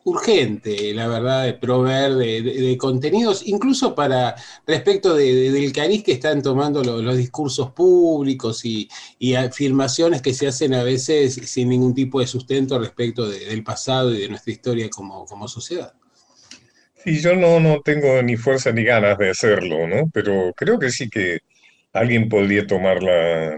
urgente, 0.05 0.93
la 0.95 1.07
verdad, 1.09 1.45
de 1.45 1.55
proveer 1.55 2.15
de, 2.15 2.43
contenidos, 2.79 3.43
incluso 3.47 3.95
para 3.95 4.35
respecto 4.67 5.15
de- 5.15 5.35
de- 5.35 5.51
del 5.53 5.73
cariz 5.73 6.03
que 6.05 6.13
están 6.13 6.43
tomando 6.43 6.83
lo- 6.83 7.01
los 7.03 7.17
discursos 7.17 7.71
públicos 7.73 8.65
y, 8.65 8.89
afirmaciones 9.37 10.21
que 10.23 10.35
se 10.35 10.49
hacen 10.49 10.75
a 10.75 10.83
veces 10.83 11.35
sin 11.35 11.69
ningún 11.69 11.95
tipo 11.95 12.21
de 12.21 12.27
sustento 12.27 12.79
respecto 12.79 13.29
de- 13.29 13.47
del 13.47 13.63
pasado 13.65 14.13
y 14.15 14.21
de 14.21 14.29
nuestra 14.29 14.53
historia 14.53 14.91
como, 14.91 15.27
sociedad. 15.49 15.95
y 17.05 17.21
yo 17.21 17.35
no, 17.35 17.59
no 17.61 17.81
tengo 17.83 18.23
ni 18.23 18.37
fuerza 18.37 18.73
ni 18.73 18.85
ganas 18.85 19.19
de 19.19 19.31
hacerlo, 19.31 19.87
¿no? 19.87 20.09
Pero 20.13 20.53
creo 20.57 20.79
que 20.79 20.91
sí 20.91 21.09
que 21.11 21.41
alguien 21.93 22.29
podría 22.29 22.67
tomar 22.67 23.03
la, 23.03 23.57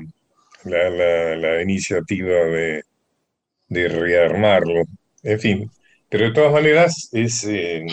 la, 0.65 0.91
la- 0.91 1.37
la 1.37 1.63
iniciativa 1.63 2.35
de, 2.47 2.83
de 3.69 3.89
rearmarlo. 3.89 4.85
En 5.23 5.41
fin, 5.41 5.71
pero 6.15 6.27
de 6.27 6.33
todas 6.33 6.53
maneras, 6.53 7.09
es, 7.11 7.43
eh, 7.43 7.85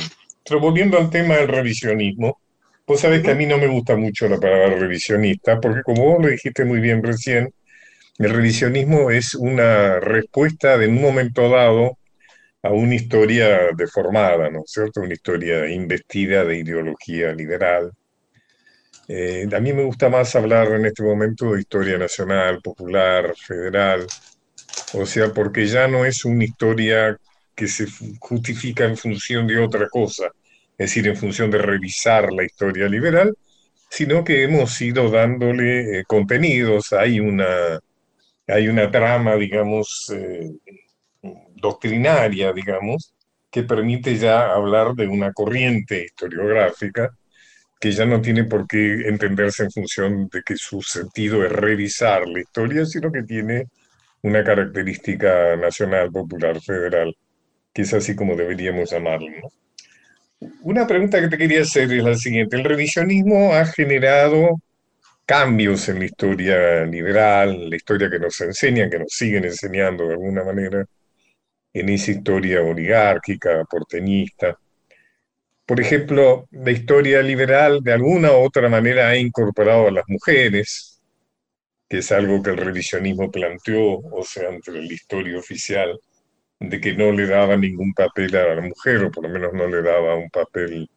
volviendo 0.62 0.96
al 1.00 1.10
tema 1.10 1.38
del 1.38 1.48
revisionismo, 1.48 2.40
vos 2.86 3.00
sabés 3.00 3.24
que 3.24 3.32
a 3.32 3.36
mí 3.36 3.48
no 3.48 3.58
me 3.58 3.66
gusta 3.66 3.96
mucho 3.96 4.30
la 4.30 4.40
palabra 4.40 4.76
revisionista, 4.76 5.60
porque 5.60 5.82
como 5.82 6.06
vos 6.06 6.22
lo 6.22 6.28
dijiste 6.30 6.64
muy 6.64 6.80
bien 6.80 7.02
recién, 7.02 7.52
El 8.20 8.30
revisionismo 8.30 9.10
es 9.10 9.34
una 9.34 10.00
respuesta 10.00 10.78
de 10.78 10.88
un 10.88 11.02
momento 11.02 11.50
dado 11.50 11.98
a 12.62 12.70
una 12.70 12.94
historia 12.94 13.70
deformada, 13.76 14.52
¿no 14.52 14.60
es 14.60 14.72
cierto? 14.72 15.02
Una 15.02 15.14
historia 15.16 15.68
investida 15.68 16.46
de 16.46 16.60
ideología 16.60 17.34
liberal. 17.34 17.92
Eh, 19.08 19.48
a 19.52 19.60
mí 19.60 19.74
me 19.74 19.84
gusta 19.84 20.10
más 20.10 20.36
hablar 20.36 20.68
en 20.74 20.86
este 20.86 21.02
momento 21.02 21.54
de 21.54 21.62
historia 21.62 21.98
nacional, 21.98 22.62
popular, 22.62 23.34
federal, 23.36 24.06
o 24.94 25.08
sea, 25.08 25.34
porque 25.34 25.66
ya 25.66 25.88
no 25.88 26.06
es 26.06 26.24
una 26.24 26.44
historia 26.44 27.18
que 27.56 27.68
se 27.68 27.86
justifica 28.20 28.86
en 28.86 28.98
función 28.98 29.48
de 29.48 29.60
otra 29.60 29.88
cosa, 29.90 30.28
es 30.78 30.90
decir, 30.90 31.08
en 31.08 31.18
función 31.18 31.52
de 31.52 31.60
revisar 31.60 32.32
la 32.32 32.44
historia 32.44 32.88
liberal, 32.88 33.36
sino 33.90 34.24
que 34.24 34.44
hemos 34.44 34.80
ido 34.82 35.10
dándole 35.10 36.00
eh, 36.00 36.04
contenidos, 36.08 36.94
hay 36.94 37.20
una, 37.20 37.80
hay 38.48 38.68
una 38.68 38.90
trama, 38.90 39.36
digamos, 39.36 40.12
eh, 40.16 40.52
doctrinaria, 41.56 42.54
digamos, 42.54 43.14
que 43.52 43.64
permite 43.64 44.18
ya 44.18 44.52
hablar 44.54 44.94
de 44.96 45.08
una 45.08 45.34
corriente 45.34 46.06
historiográfica 46.06 47.12
que 47.80 47.92
ya 47.92 48.06
no 48.06 48.22
tiene 48.22 48.44
por 48.46 48.68
qué 48.68 49.08
entenderse 49.08 49.64
en 49.64 49.72
función 49.72 50.30
de 50.30 50.44
que 50.44 50.56
su 50.56 50.82
sentido 50.82 51.44
es 51.44 51.52
revisar 51.52 52.28
la 52.28 52.40
historia, 52.40 52.86
sino 52.86 53.12
que 53.12 53.24
tiene 53.24 53.68
una 54.22 54.44
característica 54.44 55.56
nacional, 55.56 56.12
popular, 56.12 56.62
federal, 56.62 57.16
que 57.74 57.84
es 57.84 57.94
así 57.94 58.16
como 58.16 58.36
deberíamos 58.36 58.92
llamarlo. 58.92 59.52
Una 60.62 60.88
pregunta 60.88 61.22
que 61.22 61.28
te 61.28 61.38
quería 61.38 61.62
hacer 61.62 61.92
es 61.92 62.04
la 62.04 62.16
siguiente. 62.16 62.56
El 62.56 62.64
revisionismo 62.64 63.54
ha 63.54 63.66
generado 63.66 64.62
cambios 65.26 65.88
en 65.90 66.00
la 66.00 66.06
historia 66.06 66.86
liberal, 66.86 67.70
la 67.70 67.76
historia 67.76 68.10
que 68.10 68.20
nos 68.20 68.40
enseñan, 68.42 68.90
que 68.90 69.00
nos 69.00 69.12
siguen 69.12 69.46
enseñando 69.46 70.08
de 70.08 70.14
alguna 70.14 70.44
manera, 70.44 70.86
en 71.74 71.90
esa 71.90 72.12
historia 72.12 72.62
oligárquica, 72.62 73.64
porteñista. 73.70 74.58
Por 75.66 75.80
ejemplo, 75.80 76.48
la 76.52 76.72
historia 76.72 77.22
liberal 77.22 77.82
de 77.82 77.94
alguna 77.94 78.32
u 78.34 78.44
otra 78.44 78.68
manera 78.68 79.10
ha 79.10 79.16
incorporado 79.16 79.88
a 79.88 79.92
las 79.92 80.04
mujeres, 80.08 81.02
que 81.88 82.00
es 82.00 82.12
algo 82.12 82.42
que 82.42 82.50
el 82.50 82.58
revisionismo 82.58 83.32
planteó, 83.32 84.00
o 84.00 84.24
sea, 84.24 84.50
ante 84.50 84.72
la 84.72 84.94
historia 84.94 85.38
oficial, 85.38 85.98
de 86.62 86.80
que 86.80 86.94
no 86.94 87.12
le 87.12 87.28
daba 87.28 87.58
ningún 87.58 87.94
papel 87.94 88.36
a 88.36 88.56
la 88.56 88.62
mujer, 88.62 89.04
o 89.04 89.12
por 89.12 89.24
lo 89.24 89.30
menos 89.30 89.54
no 89.54 89.68
le 89.68 89.82
daba 89.82 90.16
un 90.16 90.30
papel 90.30 90.90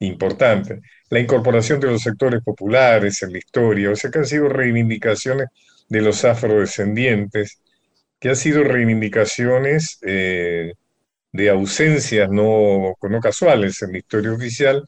importante. 0.00 0.80
La 1.10 1.20
incorporación 1.20 1.80
de 1.80 1.88
los 1.88 2.02
sectores 2.02 2.42
populares 2.42 3.22
en 3.22 3.32
la 3.32 3.38
historia, 3.38 3.90
o 3.90 3.96
sea, 3.96 4.10
que 4.10 4.18
han 4.18 4.26
sido 4.26 4.48
reivindicaciones 4.48 5.48
de 5.88 6.02
los 6.02 6.24
afrodescendientes, 6.24 7.60
que 8.20 8.30
han 8.30 8.36
sido 8.36 8.64
reivindicaciones 8.64 9.98
eh, 10.06 10.74
de 11.32 11.50
ausencias 11.50 12.30
no, 12.30 12.94
no 13.00 13.20
casuales 13.20 13.80
en 13.82 13.92
la 13.92 13.98
historia 13.98 14.32
oficial, 14.32 14.84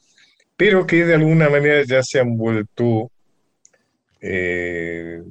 pero 0.57 0.85
que 0.85 1.05
de 1.05 1.15
alguna 1.15 1.49
manera 1.49 1.83
ya 1.83 2.03
se 2.03 2.19
han 2.19 2.37
vuelto 2.37 3.11
eh, 4.21 5.23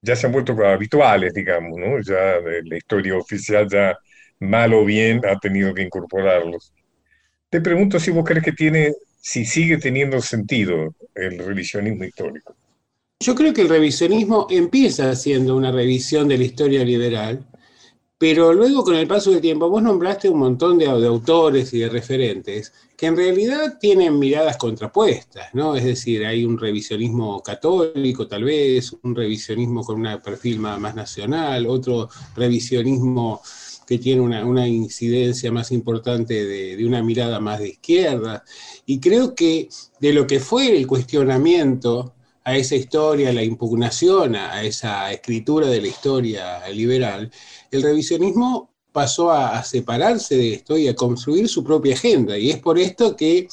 ya 0.00 0.16
se 0.16 0.26
han 0.26 0.32
vuelto 0.32 0.52
habituales, 0.64 1.34
digamos, 1.34 1.78
¿no? 1.78 2.00
Ya 2.00 2.38
la 2.64 2.76
historia 2.76 3.16
oficial 3.16 3.68
ya 3.68 3.98
mal 4.40 4.74
o 4.74 4.84
bien 4.84 5.20
ha 5.26 5.38
tenido 5.38 5.74
que 5.74 5.82
incorporarlos. 5.82 6.72
Te 7.50 7.60
pregunto 7.60 7.98
si 7.98 8.10
vos 8.10 8.24
crees 8.24 8.44
que 8.44 8.52
tiene, 8.52 8.92
si 9.20 9.44
sigue 9.44 9.78
teniendo 9.78 10.20
sentido 10.20 10.94
el 11.14 11.38
revisionismo 11.38 12.04
histórico. 12.04 12.54
Yo 13.20 13.34
creo 13.34 13.52
que 13.52 13.62
el 13.62 13.68
revisionismo 13.68 14.46
empieza 14.50 15.14
siendo 15.16 15.56
una 15.56 15.72
revisión 15.72 16.28
de 16.28 16.38
la 16.38 16.44
historia 16.44 16.84
liberal, 16.84 17.44
pero 18.16 18.52
luego 18.52 18.84
con 18.84 18.94
el 18.94 19.08
paso 19.08 19.30
del 19.30 19.40
tiempo 19.40 19.68
vos 19.68 19.82
nombraste 19.82 20.28
un 20.28 20.38
montón 20.40 20.78
de, 20.78 20.86
de, 20.86 21.06
autores 21.06 21.72
y 21.72 21.80
de 21.80 21.88
referentes 21.88 22.72
que 22.96 23.06
en 23.06 23.16
realidad 23.16 23.78
tienen 23.80 24.18
miradas 24.18 24.56
contrapuestas, 24.56 25.54
¿no? 25.54 25.76
Es 25.76 25.84
decir, 25.84 26.26
hay 26.26 26.44
un 26.44 26.58
revisionismo 26.58 27.42
católico 27.42 28.26
tal 28.26 28.44
vez, 28.44 28.92
un 29.02 29.14
revisionismo 29.14 29.84
con 29.84 30.04
un 30.04 30.20
perfil 30.20 30.58
más, 30.58 30.80
más 30.80 30.94
nacional, 30.94 31.66
otro 31.66 32.08
revisionismo 32.36 33.40
que 33.88 33.96
tiene 33.98 34.20
una, 34.20 34.68
incidencia 34.68 35.50
más 35.50 35.72
importante 35.72 36.44
de, 36.44 36.76
de, 36.76 36.86
una 36.86 37.02
mirada 37.02 37.40
más 37.40 37.58
de 37.60 37.70
izquierda. 37.70 38.44
Y 38.84 39.00
creo 39.00 39.34
que 39.34 39.70
de 39.98 40.12
lo 40.12 40.26
que 40.26 40.40
fue 40.40 40.76
el 40.76 40.86
cuestionamiento 40.86 42.12
a 42.44 42.54
esa 42.54 42.76
historia, 42.76 43.32
la 43.32 43.42
impugnación 43.42 44.36
a 44.36 44.62
esa 44.62 45.10
escritura 45.10 45.68
de 45.68 45.80
la 45.80 45.88
historia 45.88 46.68
liberal, 46.68 47.30
el 47.70 47.82
revisionismo 47.82 48.70
pasó 48.92 49.30
a, 49.30 49.58
a, 49.58 49.64
separarse 49.64 50.36
de 50.36 50.52
esto 50.52 50.76
y 50.76 50.88
a 50.88 50.94
construir 50.94 51.48
su 51.48 51.64
propia 51.64 51.94
agenda. 51.94 52.36
Y 52.36 52.50
es 52.50 52.58
por 52.58 52.78
esto 52.78 53.16
que 53.16 53.48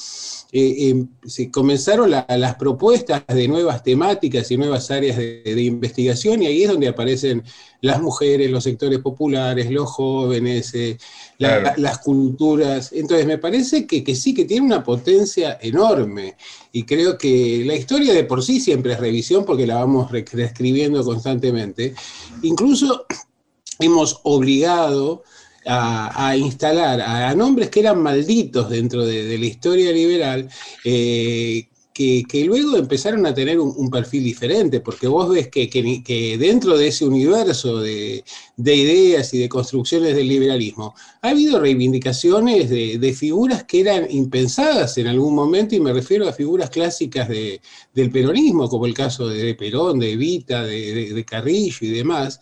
eh, 0.57 0.89
eh, 0.89 1.05
se 1.25 1.51
comenzaron 1.51 2.11
la, 2.11 2.25
las 2.29 2.55
propuestas 2.55 3.23
de 3.27 3.45
nuevas 3.45 3.83
temáticas 3.83 4.49
y 4.49 4.55
nuevas 4.55 4.89
áreas 4.89 5.17
de, 5.17 5.41
de, 5.43 5.61
investigación, 5.61 6.41
y 6.41 6.45
ahí 6.45 6.63
es 6.63 6.69
donde 6.69 6.87
aparecen 6.87 7.43
las 7.81 8.01
mujeres, 8.01 8.49
los 8.49 8.63
sectores 8.63 8.99
populares, 8.99 9.69
los 9.69 9.89
jóvenes, 9.89 10.73
eh, 10.73 10.97
la, 11.39 11.59
claro. 11.59 11.81
las 11.81 11.97
culturas. 11.97 12.93
Entonces, 12.93 13.27
me 13.27 13.37
parece 13.37 13.85
que, 13.85 14.01
que 14.01 14.15
sí, 14.15 14.33
que 14.33 14.45
tiene 14.45 14.65
una 14.65 14.81
potencia 14.81 15.59
enorme. 15.61 16.37
Y 16.71 16.83
creo 16.83 17.17
que 17.17 17.63
la 17.65 17.75
historia 17.75 18.13
de 18.13 18.23
por 18.23 18.41
sí 18.41 18.61
siempre 18.61 18.93
es 18.93 18.99
revisión 19.01 19.43
porque 19.43 19.67
la 19.67 19.75
vamos 19.75 20.09
reescribiendo 20.09 21.03
constantemente. 21.03 21.95
Incluso 22.43 23.05
hemos 23.79 24.21
obligado 24.23 25.23
a, 25.65 26.35
instalar 26.37 27.01
a, 27.01 27.33
nombres 27.35 27.69
que 27.69 27.79
eran 27.79 28.01
malditos 28.01 28.69
dentro 28.69 29.05
de, 29.05 29.37
la 29.37 29.45
historia 29.45 29.91
liberal, 29.91 30.49
eh, 30.83 31.67
que, 31.95 32.43
luego 32.45 32.75
empezaron 32.75 33.25
a 33.25 33.33
tener 33.33 33.57
un, 33.57 33.89
perfil 33.89 34.25
diferente, 34.25 34.81
porque 34.81 35.07
vos 35.07 35.29
ves 35.29 35.47
que, 35.47 35.69
que, 35.69 36.37
dentro 36.37 36.77
de 36.77 36.89
ese 36.89 37.05
universo 37.05 37.79
de, 37.79 38.25
de, 38.57 38.75
ideas 38.75 39.33
y 39.33 39.39
de 39.39 39.47
construcciones 39.47 40.13
del 40.13 40.27
liberalismo, 40.27 40.93
ha 41.21 41.29
habido 41.29 41.57
reivindicaciones 41.57 42.69
de, 42.69 42.97
de, 42.97 43.13
figuras 43.13 43.63
que 43.63 43.79
eran 43.79 44.07
impensadas 44.11 44.97
en 44.97 45.07
algún 45.07 45.33
momento, 45.33 45.73
y 45.73 45.79
me 45.79 45.93
refiero 45.93 46.27
a 46.27 46.33
figuras 46.33 46.69
clásicas 46.69 47.29
del 47.29 48.11
peronismo, 48.11 48.67
como 48.67 48.85
el 48.85 48.93
caso 48.93 49.29
de 49.29 49.55
Perón, 49.55 49.99
de 49.99 50.11
Evita, 50.11 50.65
de 50.65 51.25
Carrillo 51.25 51.77
y 51.79 51.91
demás, 51.91 52.41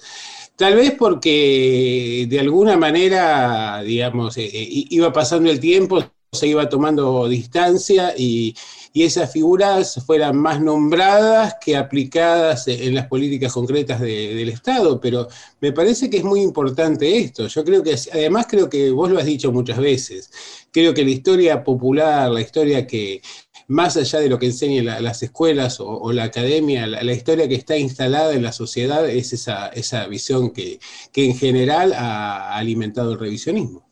Tal 0.56 0.76
vez 0.76 0.92
porque 0.98 2.28
de 2.30 2.40
alguna 2.40 2.78
manera, 2.78 3.82
digamos, 3.84 4.38
eh, 4.38 4.46
eh, 4.46 4.86
iba 4.90 5.12
pasando 5.12 5.50
el 5.50 5.60
tiempo, 5.60 6.04
se 6.32 6.48
iba 6.48 6.70
tomando 6.70 7.28
distancia 7.28 8.14
y, 8.16 8.56
y, 8.94 9.04
esas 9.04 9.32
figuras 9.32 10.04
fueran 10.06 10.38
más 10.38 10.62
nombradas 10.62 11.56
que 11.64 11.76
aplicadas 11.76 12.68
en 12.68 12.94
las 12.96 13.08
políticas 13.08 13.52
concretas 13.52 14.00
de, 14.00 14.36
del 14.36 14.50
Estado. 14.50 15.00
Pero 15.02 15.28
me 15.60 15.72
parece 15.72 16.10
que 16.10 16.18
es 16.18 16.24
muy 16.24 16.42
importante 16.42 17.18
esto. 17.18 17.48
Yo 17.48 17.64
creo 17.64 17.84
que, 17.84 17.96
además 18.14 18.46
creo 18.48 18.70
que 18.70 18.92
vos 18.92 19.10
lo 19.10 19.20
has 19.20 19.26
dicho 19.26 19.52
muchas 19.52 19.80
veces, 19.80 20.32
creo 20.72 20.94
que 20.94 21.04
la 21.04 21.12
historia 21.12 21.64
popular, 21.64 22.30
la 22.32 22.42
historia 22.42 22.86
que 22.86 23.22
más 23.68 23.98
allá 23.98 24.20
de 24.20 24.30
lo 24.30 24.40
que 24.40 24.48
enseñen 24.48 24.86
la, 24.86 25.00
las 25.00 25.24
escuelas 25.24 25.80
o, 25.80 25.88
o 25.88 26.14
la 26.14 26.24
academia, 26.24 26.88
la, 26.88 27.04
la, 27.04 27.14
historia 27.14 27.48
que 27.48 27.56
está 27.56 27.78
instalada 27.78 28.34
en 28.34 28.44
la 28.44 28.52
sociedad 28.52 29.10
es 29.10 29.34
esa, 29.34 29.68
esa 29.70 30.08
visión 30.08 30.52
que, 30.52 30.80
que, 31.12 31.26
en 31.26 31.38
general 31.38 31.94
ha 31.94 32.56
alimentado 32.56 33.14
el 33.14 33.20
revisionismo. 33.20 33.88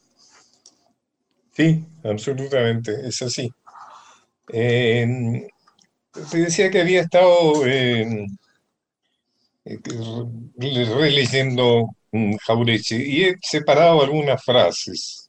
Sí, 1.53 1.85
absolutamente, 2.03 3.07
es 3.07 3.21
así. 3.21 3.51
Eh, 4.49 5.47
te 6.29 6.37
decía 6.37 6.69
que 6.69 6.81
había 6.81 7.01
estado 7.01 7.65
eh, 7.65 8.25
releyendo 10.45 11.89
Jaureche 12.45 12.97
y 12.97 13.23
he 13.23 13.35
separado 13.41 14.01
algunas 14.01 14.43
frases 14.43 15.21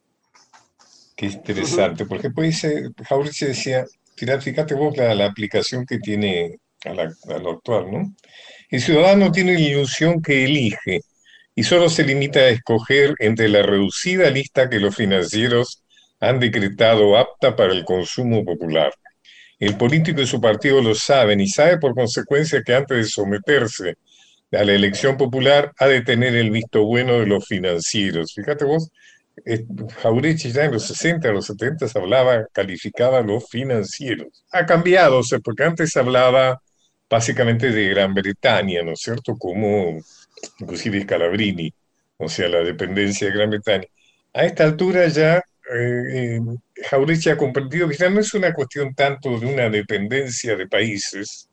es 1.26 1.35
interesante, 1.35 2.05
porque 2.07 2.31
pues 2.31 2.66
Jaureche 3.09 3.46
decía, 3.46 3.85
fíjate 4.16 4.75
vos 4.75 4.96
la, 4.96 5.14
la 5.14 5.27
aplicación 5.27 5.85
que 5.87 5.98
tiene 5.98 6.59
a, 6.85 6.94
la, 6.94 7.03
a, 7.05 7.38
lo 7.38 7.53
actual, 7.53 7.90
¿no? 7.90 8.14
El 8.70 8.81
ciudadano 8.81 9.31
tiene 9.31 9.55
la 9.55 9.61
ilusión 9.61 10.22
que 10.22 10.44
elige 10.44 11.01
y 11.55 11.62
solo 11.62 11.88
se 11.88 12.05
limita 12.05 12.40
a 12.40 12.48
escoger 12.48 13.14
entre 13.18 13.48
la 13.48 13.62
reducida 13.62 14.31
lista 14.31 14.70
que 14.70 14.81
los 14.81 14.96
financieros 14.96 15.83
han 16.20 16.40
decretado 16.40 17.16
apta 17.16 17.57
para 17.57 17.72
el 17.72 17.85
consumo 17.85 18.44
popular. 18.44 18.92
El 19.59 19.77
político 19.77 20.20
y 20.20 20.27
su 20.27 20.40
partido 20.40 20.81
lo 20.81 20.94
saben 20.94 21.40
y 21.40 21.48
sabe 21.48 21.79
por 21.79 21.94
consecuencia 21.94 22.62
que 22.64 22.75
antes 22.75 22.96
de 22.96 23.05
someterse 23.05 23.94
a 24.53 24.64
la 24.64 24.72
elección 24.72 25.16
popular 25.16 25.72
ha 25.79 25.87
de 25.87 26.03
tener 26.03 26.35
el 26.35 26.51
visto 26.51 26.85
bueno 26.85 27.20
de 27.20 27.27
los 27.27 27.46
financieros. 27.46 28.33
Fíjate 28.35 28.64
vos, 28.64 28.90
Jaurechi 30.03 30.53
ya 30.53 30.64
en 30.64 30.73
los 30.73 30.87
60, 30.87 31.33
los 31.33 31.47
70 31.47 31.87
hablaba, 31.95 32.47
calificaba 32.53 33.18
a 33.18 33.23
los 33.23 33.49
financieros. 33.49 34.45
Ha 34.53 34.66
cambiado, 34.66 35.18
o 35.18 35.23
sea, 35.23 35.38
porque 35.38 35.64
antes 35.64 35.97
hablaba 35.97 36.61
básicamente 37.09 37.71
de 37.71 37.88
Gran 37.88 38.14
Bretaña, 38.14 38.83
¿no 38.83 38.92
es 38.92 39.01
cierto? 39.01 39.37
Como 39.37 39.99
inclusive 40.59 41.03
Scalabrini, 41.03 41.73
o 42.16 42.29
sea, 42.29 42.49
la 42.49 42.61
dependencia 42.61 43.27
de 43.27 43.35
Gran 43.35 43.51
Bretaña. 43.51 43.87
A 44.35 44.45
esta 44.45 44.64
altura 44.64 45.09
ya 45.09 45.42
eh, 45.75 46.40
eh, 46.40 47.31
ha 47.31 47.37
comprendido 47.37 47.88
que 47.88 47.97
ya 47.97 48.11
no 48.11 48.21
es 48.21 48.35
una 48.35 48.53
cuestión 48.53 48.95
tanto 48.95 49.38
de 49.38 49.47
una 49.47 49.68
dependencia 49.71 50.57
de 50.57 50.66
países, 50.66 51.49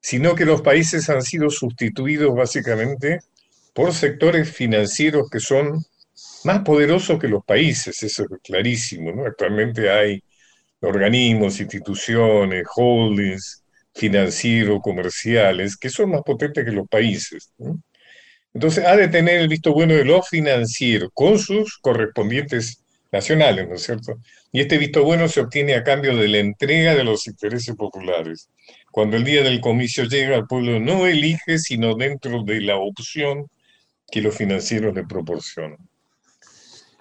sino 0.00 0.34
que 0.34 0.44
los 0.44 0.62
países 0.62 1.08
han 1.10 1.22
sido 1.22 1.50
sustituidos 1.50 2.34
básicamente 2.34 3.20
por 3.74 3.92
sectores 3.92 4.50
financieros 4.50 5.28
que 5.30 5.40
son 5.40 5.84
más 6.46 6.60
poderosos 6.60 7.18
que 7.18 7.28
los 7.28 7.44
países, 7.44 8.02
eso 8.02 8.22
es 8.22 8.28
clarísimo, 8.42 9.12
¿no? 9.12 9.26
Actualmente 9.26 9.90
hay 9.90 10.22
organismos, 10.80 11.60
instituciones, 11.60 12.66
holdings 12.74 13.62
financieros, 13.94 14.80
comerciales, 14.82 15.76
que 15.76 15.90
son 15.90 16.10
más 16.10 16.22
potentes 16.22 16.64
que 16.64 16.70
los 16.70 16.86
países. 16.88 17.52
Entonces 18.54 18.84
ha 18.84 18.96
de 18.96 19.08
tener 19.08 19.40
el 19.40 19.48
visto 19.48 19.72
bueno 19.72 19.94
de 19.94 20.04
los 20.04 20.28
financieros 20.28 21.10
con 21.12 21.38
sus 21.38 21.78
correspondientes 21.78 22.82
nacionales, 23.10 23.68
¿no 23.68 23.74
es 23.74 23.82
cierto? 23.82 24.18
Y 24.52 24.60
este 24.60 24.78
visto 24.78 25.02
bueno 25.04 25.28
se 25.28 25.40
obtiene 25.40 25.74
a 25.74 25.84
cambio 25.84 26.16
de 26.16 26.28
la 26.28 26.38
entrega 26.38 26.94
de 26.94 27.04
los 27.04 27.26
intereses 27.26 27.74
populares. 27.74 28.48
Cuando 28.90 29.16
el 29.16 29.24
día 29.24 29.42
del 29.42 29.60
comicio 29.60 30.04
llega, 30.04 30.36
el 30.36 30.46
pueblo 30.46 30.80
no 30.80 31.06
elige, 31.06 31.58
sino 31.58 31.94
dentro 31.94 32.42
de 32.44 32.60
la 32.60 32.76
opción 32.76 33.46
que 34.10 34.22
los 34.22 34.36
financieros 34.36 34.94
le 34.94 35.04
proporcionan. 35.04 35.85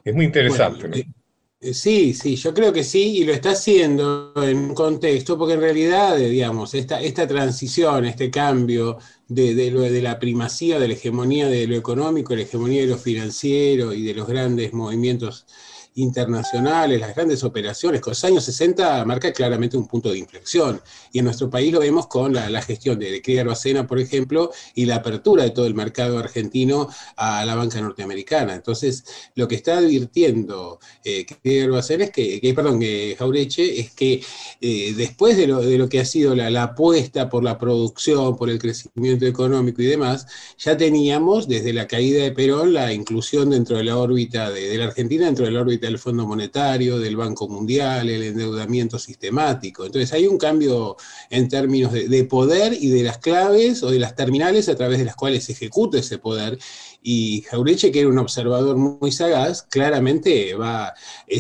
Es 0.06 0.14
muy 0.14 0.26
interesante, 0.26 0.88
bueno, 0.88 1.04
¿no? 1.08 1.14
Eh, 1.60 1.74
sí, 1.74 2.14
sí, 2.14 2.36
yo 2.36 2.54
creo 2.54 2.72
que 2.72 2.84
sí, 2.84 3.18
y 3.18 3.24
lo 3.24 3.34
está 3.34 3.52
haciendo 3.52 4.34
en 4.36 4.58
un 4.58 4.76
contexto, 4.76 5.36
porque 5.38 5.56
en 5.56 5.62
realidad, 5.62 6.20
eh, 6.20 6.30
digamos, 6.30 6.76
esta, 6.76 7.02
esta 7.02 7.28
transición, 7.28 8.06
este 8.06 8.30
cambio 8.30 9.00
de, 9.28 9.56
de, 9.56 9.72
lo, 9.72 9.82
de 9.82 10.02
la 10.02 10.20
primacía, 10.20 10.78
de 10.78 10.88
la 10.90 10.94
hegemonía 10.94 11.48
de 11.48 11.66
lo 11.66 11.76
económico, 11.76 12.36
la 12.36 12.44
hegemonía 12.44 12.82
de 12.82 12.88
lo 12.88 12.98
financiero 12.98 13.94
y 13.94 14.04
de 14.04 14.14
los 14.14 14.28
grandes 14.28 14.74
movimientos 14.74 15.48
internacionales, 15.96 17.00
las 17.00 17.16
grandes 17.16 17.44
operaciones, 17.44 18.02
con 18.02 18.12
los 18.12 18.24
años 18.24 18.44
60 18.44 19.06
marca 19.06 19.32
claramente 19.32 19.78
un 19.78 19.88
punto 19.88 20.12
de 20.12 20.18
inflexión. 20.18 20.82
Y 21.12 21.20
en 21.20 21.26
nuestro 21.26 21.50
país 21.50 21.72
lo 21.72 21.80
vemos 21.80 22.08
con 22.08 22.34
la, 22.34 22.62
gestión 22.62 23.00
de, 23.00 23.12
de 23.12 23.22
Cría 23.22 23.42
Arbacena, 23.42 23.88
por 23.88 24.00
ejemplo, 24.00 24.52
y 24.74 24.86
la 24.86 24.98
apertura 24.98 25.44
de 25.44 25.52
todo 25.52 25.66
el 25.68 25.74
mercado 25.74 26.20
argentino 26.20 26.90
a 27.16 27.46
la 27.46 27.56
banca 27.56 27.80
norteamericana. 27.80 28.54
Entonces, 28.54 29.06
lo 29.36 29.48
que 29.48 29.56
está 29.56 29.78
advirtiendo 29.78 30.80
eh, 31.04 31.26
Cría 31.26 31.66
es 31.66 32.12
que, 32.12 32.54
perdón, 32.56 32.80
que 32.80 33.16
Jaureche, 33.18 33.80
es 33.80 33.92
que 33.92 34.22
eh, 34.62 34.94
después 34.98 35.38
de 35.38 35.48
lo, 35.48 35.62
de 35.62 35.78
lo, 35.78 35.88
que 35.88 36.00
ha 36.00 36.06
sido 36.06 36.36
la, 36.36 36.50
la 36.50 36.64
apuesta 36.64 37.30
por 37.30 37.44
la 37.44 37.58
producción, 37.58 38.36
por 38.36 38.50
el 38.50 38.60
crecimiento 38.60 39.26
económico 39.26 39.82
y 39.82 39.86
demás, 39.86 40.28
ya 40.58 40.76
teníamos 40.76 41.48
desde 41.48 41.72
la 41.72 41.88
caída 41.88 42.24
de 42.24 42.32
Perón 42.32 42.74
la 42.74 42.92
inclusión 42.92 43.50
dentro 43.50 43.78
de 43.78 43.86
la 43.86 43.98
órbita 43.98 44.52
de, 44.52 44.68
de 44.68 44.78
la 44.78 44.86
Argentina, 44.86 45.26
dentro 45.26 45.46
de 45.46 45.52
la 45.52 45.62
órbita 45.62 45.85
del 45.88 46.00
Fondo 46.00 46.26
Monetario, 46.26 47.00
del 47.00 47.16
Banco 47.16 47.48
Mundial, 47.48 48.10
el 48.10 48.24
endeudamiento 48.24 49.00
sistemático. 49.00 49.86
Entonces 49.86 50.12
hay 50.14 50.28
un 50.28 50.38
cambio 50.38 50.98
en 51.30 51.48
términos 51.48 51.92
de, 51.94 52.08
de, 52.08 52.24
poder 52.26 52.74
y 52.74 52.90
de 52.90 53.04
las 53.04 53.18
claves 53.18 53.84
o 53.84 53.92
de 53.92 54.00
las 54.00 54.16
terminales 54.16 54.70
a 54.70 54.76
través 54.76 55.00
de 55.00 55.06
las 55.06 55.16
cuales 55.16 55.46
se 55.46 55.54
ejecuta 55.54 56.00
ese 56.00 56.18
poder. 56.18 56.58
Y 57.02 57.42
Jaureche, 57.44 57.92
que 57.92 58.00
era 58.00 58.10
un 58.10 58.18
observador 58.18 58.78
muy 58.78 59.12
sagaz, 59.12 59.64
claramente 59.64 60.56
va 60.56 60.94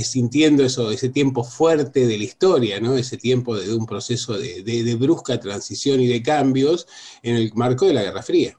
sintiendo 0.03 0.63
eso, 0.63 0.91
ese 0.91 1.09
tiempo 1.09 1.43
fuerte 1.43 2.05
de 2.05 2.17
la 2.17 2.23
historia, 2.23 2.79
¿no? 2.79 2.95
ese 2.95 3.17
tiempo 3.17 3.57
de, 3.57 3.73
un 3.73 3.85
proceso 3.85 4.37
de 4.37 4.95
brusca 4.99 5.39
transición 5.39 6.01
y 6.01 6.07
de 6.07 6.21
cambios 6.21 6.87
en 7.23 7.35
el 7.35 7.51
marco 7.55 7.87
de 7.87 7.93
la 7.93 8.03
Guerra 8.03 8.21
Fría. 8.21 8.55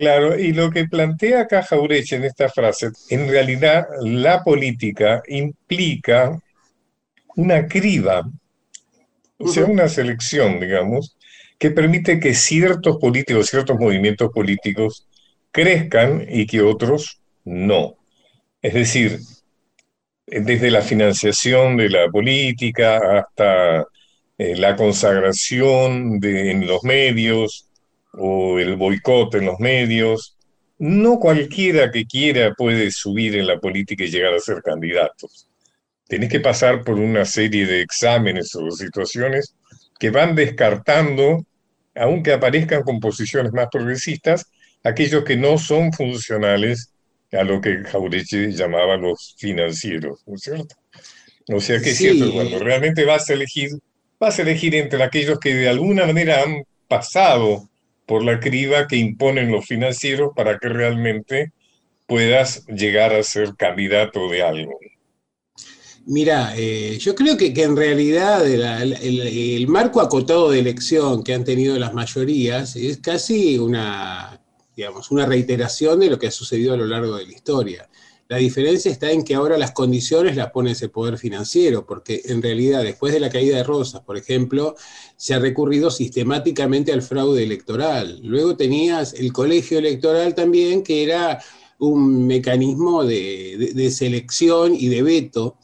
Claro, 0.00 0.38
y 0.38 0.54
lo 0.54 0.70
que 0.70 0.86
plantea 0.86 1.42
acá 1.42 1.62
Jaureche 1.62 2.16
en 2.16 2.24
esta 2.24 2.48
frase, 2.48 2.88
en 3.10 3.28
realidad 3.28 3.86
la 4.00 4.42
política 4.42 5.22
implica 5.28 6.40
una 7.36 7.68
criba, 7.68 8.26
o 9.36 9.48
sea, 9.48 9.66
una 9.66 9.90
selección, 9.90 10.58
digamos, 10.58 11.18
que 11.58 11.70
permite 11.70 12.18
que 12.18 12.32
ciertos 12.32 12.96
políticos, 12.96 13.48
ciertos 13.48 13.78
movimientos 13.78 14.30
políticos 14.32 15.06
crezcan 15.50 16.24
y 16.26 16.46
que 16.46 16.62
otros 16.62 17.20
no. 17.44 17.98
Es 18.62 18.72
decir, 18.72 19.20
desde 20.26 20.70
la 20.70 20.80
financiación 20.80 21.76
de 21.76 21.90
la 21.90 22.08
política 22.08 23.18
hasta 23.18 23.84
eh, 24.38 24.56
la 24.56 24.76
consagración 24.76 26.18
de, 26.20 26.52
en 26.52 26.66
los 26.66 26.84
medios, 26.84 27.69
o 28.12 28.58
el 28.58 28.76
boicot 28.76 29.34
en 29.34 29.46
los 29.46 29.58
medios. 29.58 30.36
No 30.78 31.18
cualquiera 31.18 31.90
que 31.90 32.06
quiera 32.06 32.54
puede 32.54 32.90
subir 32.90 33.36
en 33.36 33.46
la 33.46 33.58
política 33.58 34.04
y 34.04 34.10
llegar 34.10 34.34
a 34.34 34.40
ser 34.40 34.62
candidatos. 34.62 35.48
Tenés 36.08 36.30
que 36.30 36.40
pasar 36.40 36.82
por 36.82 36.96
una 36.96 37.24
serie 37.24 37.66
de 37.66 37.82
exámenes 37.82 38.54
o 38.56 38.70
situaciones 38.70 39.54
que 39.98 40.10
van 40.10 40.34
descartando, 40.34 41.44
aunque 41.94 42.32
aparezcan 42.32 42.82
con 42.82 42.98
posiciones 42.98 43.52
más 43.52 43.68
progresistas, 43.70 44.50
aquellos 44.82 45.24
que 45.24 45.36
no 45.36 45.58
son 45.58 45.92
funcionales 45.92 46.92
a 47.32 47.44
lo 47.44 47.60
que 47.60 47.84
Jaureche 47.84 48.50
llamaba 48.50 48.96
los 48.96 49.36
financieros, 49.38 50.22
¿no 50.26 50.34
es 50.34 50.40
cierto? 50.40 50.74
O 51.52 51.60
sea 51.60 51.80
que 51.80 51.90
es 51.90 51.96
sí. 51.96 52.10
cierto, 52.10 52.32
cuando 52.32 52.58
realmente 52.58 53.04
vas 53.04 53.28
a 53.30 53.34
elegir, 53.34 53.70
vas 54.18 54.38
a 54.38 54.42
elegir 54.42 54.74
entre 54.74 55.02
aquellos 55.02 55.38
que 55.38 55.54
de 55.54 55.68
alguna 55.68 56.06
manera 56.06 56.42
han 56.42 56.64
pasado 56.88 57.69
por 58.10 58.24
la 58.24 58.40
criba 58.40 58.88
que 58.88 58.96
imponen 58.96 59.52
los 59.52 59.66
financieros 59.66 60.32
para 60.34 60.58
que 60.58 60.68
realmente 60.68 61.52
puedas 62.08 62.66
llegar 62.66 63.14
a 63.14 63.22
ser 63.22 63.54
candidato 63.54 64.28
de 64.28 64.42
algo. 64.42 64.80
Mira, 66.06 66.52
eh, 66.56 66.98
yo 66.98 67.14
creo 67.14 67.36
que, 67.36 67.54
que 67.54 67.62
en 67.62 67.76
realidad 67.76 68.44
el, 68.44 68.62
el, 68.94 69.20
el, 69.20 69.68
marco 69.68 70.00
acotado 70.00 70.50
de 70.50 70.58
elección 70.58 71.22
que 71.22 71.34
han 71.34 71.44
tenido 71.44 71.78
las 71.78 71.94
mayorías 71.94 72.74
es 72.74 72.98
casi 72.98 73.58
una, 73.58 74.40
digamos, 74.74 75.12
una 75.12 75.24
reiteración 75.24 76.00
de 76.00 76.10
lo 76.10 76.18
que 76.18 76.26
ha 76.26 76.32
sucedido 76.32 76.74
a 76.74 76.78
lo 76.78 76.86
largo 76.86 77.16
de 77.16 77.26
la 77.26 77.32
historia. 77.32 77.88
La 78.30 78.36
diferencia 78.36 78.92
está 78.92 79.10
en 79.10 79.24
que 79.24 79.34
ahora 79.34 79.58
las 79.58 79.72
condiciones 79.72 80.36
las 80.36 80.52
pone 80.52 80.70
ese 80.70 80.88
poder 80.88 81.18
financiero, 81.18 81.84
porque 81.84 82.22
en 82.26 82.40
realidad 82.40 82.84
después 82.84 83.12
de 83.12 83.18
la 83.18 83.28
caída 83.28 83.56
de 83.56 83.64
Rosas, 83.64 84.02
por 84.02 84.16
ejemplo, 84.16 84.76
se 85.16 85.34
ha 85.34 85.40
recurrido 85.40 85.90
sistemáticamente 85.90 86.92
al 86.92 87.02
fraude 87.02 87.42
electoral. 87.42 88.20
Luego 88.22 88.56
tenías 88.56 89.14
el 89.14 89.32
colegio 89.32 89.80
electoral 89.80 90.36
también, 90.36 90.84
que 90.84 91.02
era 91.02 91.42
un 91.80 92.24
mecanismo 92.28 93.04
de, 93.04 93.72
de, 93.74 93.90
selección 93.90 94.76
y 94.76 94.86
de 94.86 95.02
veto. 95.02 95.56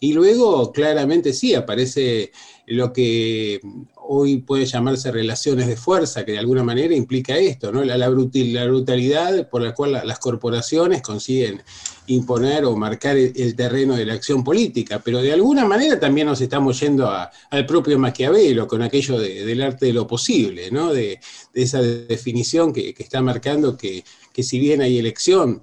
Y 0.00 0.14
luego, 0.14 0.72
claramente 0.72 1.34
sí, 1.34 1.54
aparece 1.54 2.32
lo 2.66 2.94
que 2.94 3.60
hoy 4.08 4.38
puede 4.38 4.66
llamarse 4.66 5.10
relaciones 5.10 5.66
de 5.66 5.76
fuerza, 5.76 6.24
que 6.24 6.32
de 6.32 6.38
alguna 6.38 6.62
manera 6.62 6.94
implica 6.94 7.36
esto, 7.36 7.72
¿no? 7.72 7.84
la, 7.84 7.96
la, 7.96 8.08
brutal, 8.08 8.52
la 8.52 8.64
brutalidad 8.66 9.48
por 9.48 9.62
la 9.62 9.74
cual 9.74 9.92
la, 9.92 10.04
las 10.04 10.18
corporaciones 10.18 11.02
consiguen 11.02 11.62
imponer 12.06 12.64
o 12.64 12.76
marcar 12.76 13.16
el, 13.16 13.56
terreno 13.56 13.96
de 13.96 14.06
la 14.06 14.14
acción 14.14 14.44
política, 14.44 15.00
pero 15.04 15.20
de 15.20 15.32
alguna 15.32 15.64
manera 15.64 15.98
también 15.98 16.26
nos 16.26 16.40
estamos 16.40 16.78
yendo 16.80 17.10
al 17.10 17.66
propio 17.66 17.98
Maquiavelo 17.98 18.66
con 18.66 18.82
aquello 18.82 19.18
de, 19.18 19.44
del 19.44 19.62
arte 19.62 19.86
de 19.86 19.92
lo 19.92 20.06
posible, 20.06 20.70
¿no? 20.70 20.92
de, 20.92 21.18
esa 21.54 21.80
definición 21.80 22.72
que, 22.72 22.94
que 22.94 23.02
está 23.02 23.22
marcando 23.22 23.76
que, 23.76 24.04
que 24.32 24.42
si 24.42 24.58
bien 24.58 24.82
hay 24.82 24.98
elección, 24.98 25.62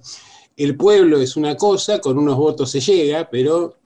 el 0.56 0.76
pueblo 0.76 1.20
es 1.20 1.36
una 1.36 1.56
cosa, 1.56 2.00
con 2.00 2.18
unos 2.18 2.36
votos 2.36 2.70
se 2.70 2.80
llega, 2.80 3.28
pero 3.30 3.78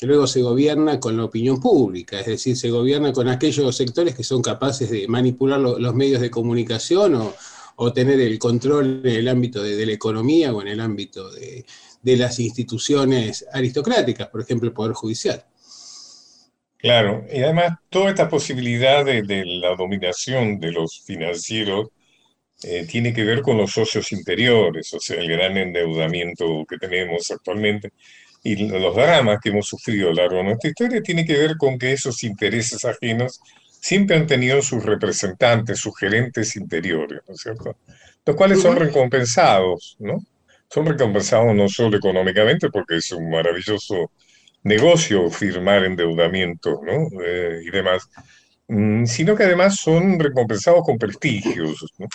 luego 0.00 0.26
se 0.26 0.42
gobierna 0.42 1.00
con 1.00 1.16
la 1.16 1.24
opinión 1.24 1.60
pública, 1.60 2.20
es 2.20 2.26
decir, 2.26 2.56
se 2.56 2.70
gobierna 2.70 3.12
con 3.12 3.28
aquellos 3.28 3.76
sectores 3.76 4.14
que 4.14 4.24
son 4.24 4.42
capaces 4.42 4.90
de 4.90 5.06
manipular 5.08 5.60
lo, 5.60 5.78
los 5.78 5.94
medios 5.94 6.20
de 6.20 6.30
comunicación 6.30 7.14
o, 7.14 7.34
o, 7.76 7.92
tener 7.92 8.20
el 8.20 8.38
control 8.38 9.02
en 9.04 9.16
el 9.16 9.28
ámbito 9.28 9.62
de, 9.62 9.86
la 9.86 9.92
economía 9.92 10.52
o 10.52 10.62
en 10.62 10.68
el 10.68 10.80
ámbito 10.80 11.30
de, 11.30 11.64
de, 12.02 12.16
las 12.16 12.38
instituciones 12.40 13.46
aristocráticas, 13.52 14.28
por 14.28 14.40
ejemplo, 14.40 14.68
el 14.68 14.74
Poder 14.74 14.92
Judicial. 14.92 15.44
Claro, 16.76 17.24
y 17.32 17.42
además 17.42 17.78
toda 17.88 18.10
esta 18.10 18.28
posibilidad 18.28 19.04
de, 19.04 19.22
de 19.22 19.44
la 19.46 19.74
dominación 19.74 20.60
de 20.60 20.72
los 20.72 21.02
financieros 21.06 21.88
eh, 22.62 22.86
tiene 22.86 23.12
que 23.12 23.24
ver 23.24 23.42
con 23.42 23.58
los 23.58 23.72
socios 23.72 24.10
interiores, 24.12 24.92
o 24.94 25.00
sea, 25.00 25.20
el 25.20 25.28
gran 25.28 25.56
endeudamiento 25.56 26.64
que 26.68 26.78
tenemos 26.78 27.30
actualmente 27.30 27.92
y 28.46 28.68
los 28.68 28.94
dramas 28.94 29.40
que 29.42 29.48
hemos 29.48 29.66
sufrido 29.66 30.10
a 30.10 30.12
lo 30.12 30.16
largo 30.16 30.36
de 30.36 30.44
nuestra 30.44 30.68
historia 30.68 31.02
tiene 31.02 31.24
que 31.24 31.36
ver 31.36 31.56
con 31.56 31.78
que 31.78 31.92
esos 31.92 32.22
intereses 32.22 32.84
ajenos 32.84 33.40
siempre 33.80 34.16
han 34.16 34.26
tenido 34.26 34.60
sus 34.60 34.84
representantes, 34.84 35.78
sus 35.78 35.98
gerentes 35.98 36.54
interiores, 36.54 37.22
¿no 37.26 37.34
es 37.34 37.40
cierto? 37.40 37.76
Los 38.24 38.36
cuales 38.36 38.60
son 38.60 38.76
recompensados, 38.76 39.96
¿no? 39.98 40.18
Son 40.68 40.84
recompensados 40.84 41.54
no 41.54 41.68
solo 41.68 41.96
económicamente, 41.96 42.68
porque 42.68 42.98
es 42.98 43.10
un 43.12 43.30
maravilloso 43.30 44.10
negocio 44.62 45.30
firmar 45.30 45.84
endeudamientos, 45.84 46.78
¿no? 46.82 47.22
Eh, 47.22 47.60
y 47.64 47.70
demás, 47.70 48.10
mm, 48.68 49.06
sino 49.06 49.34
que 49.34 49.44
además 49.44 49.76
son 49.76 50.18
recompensados 50.18 50.82
con 50.84 50.98
prestigios. 50.98 51.82
¿no? 51.98 52.08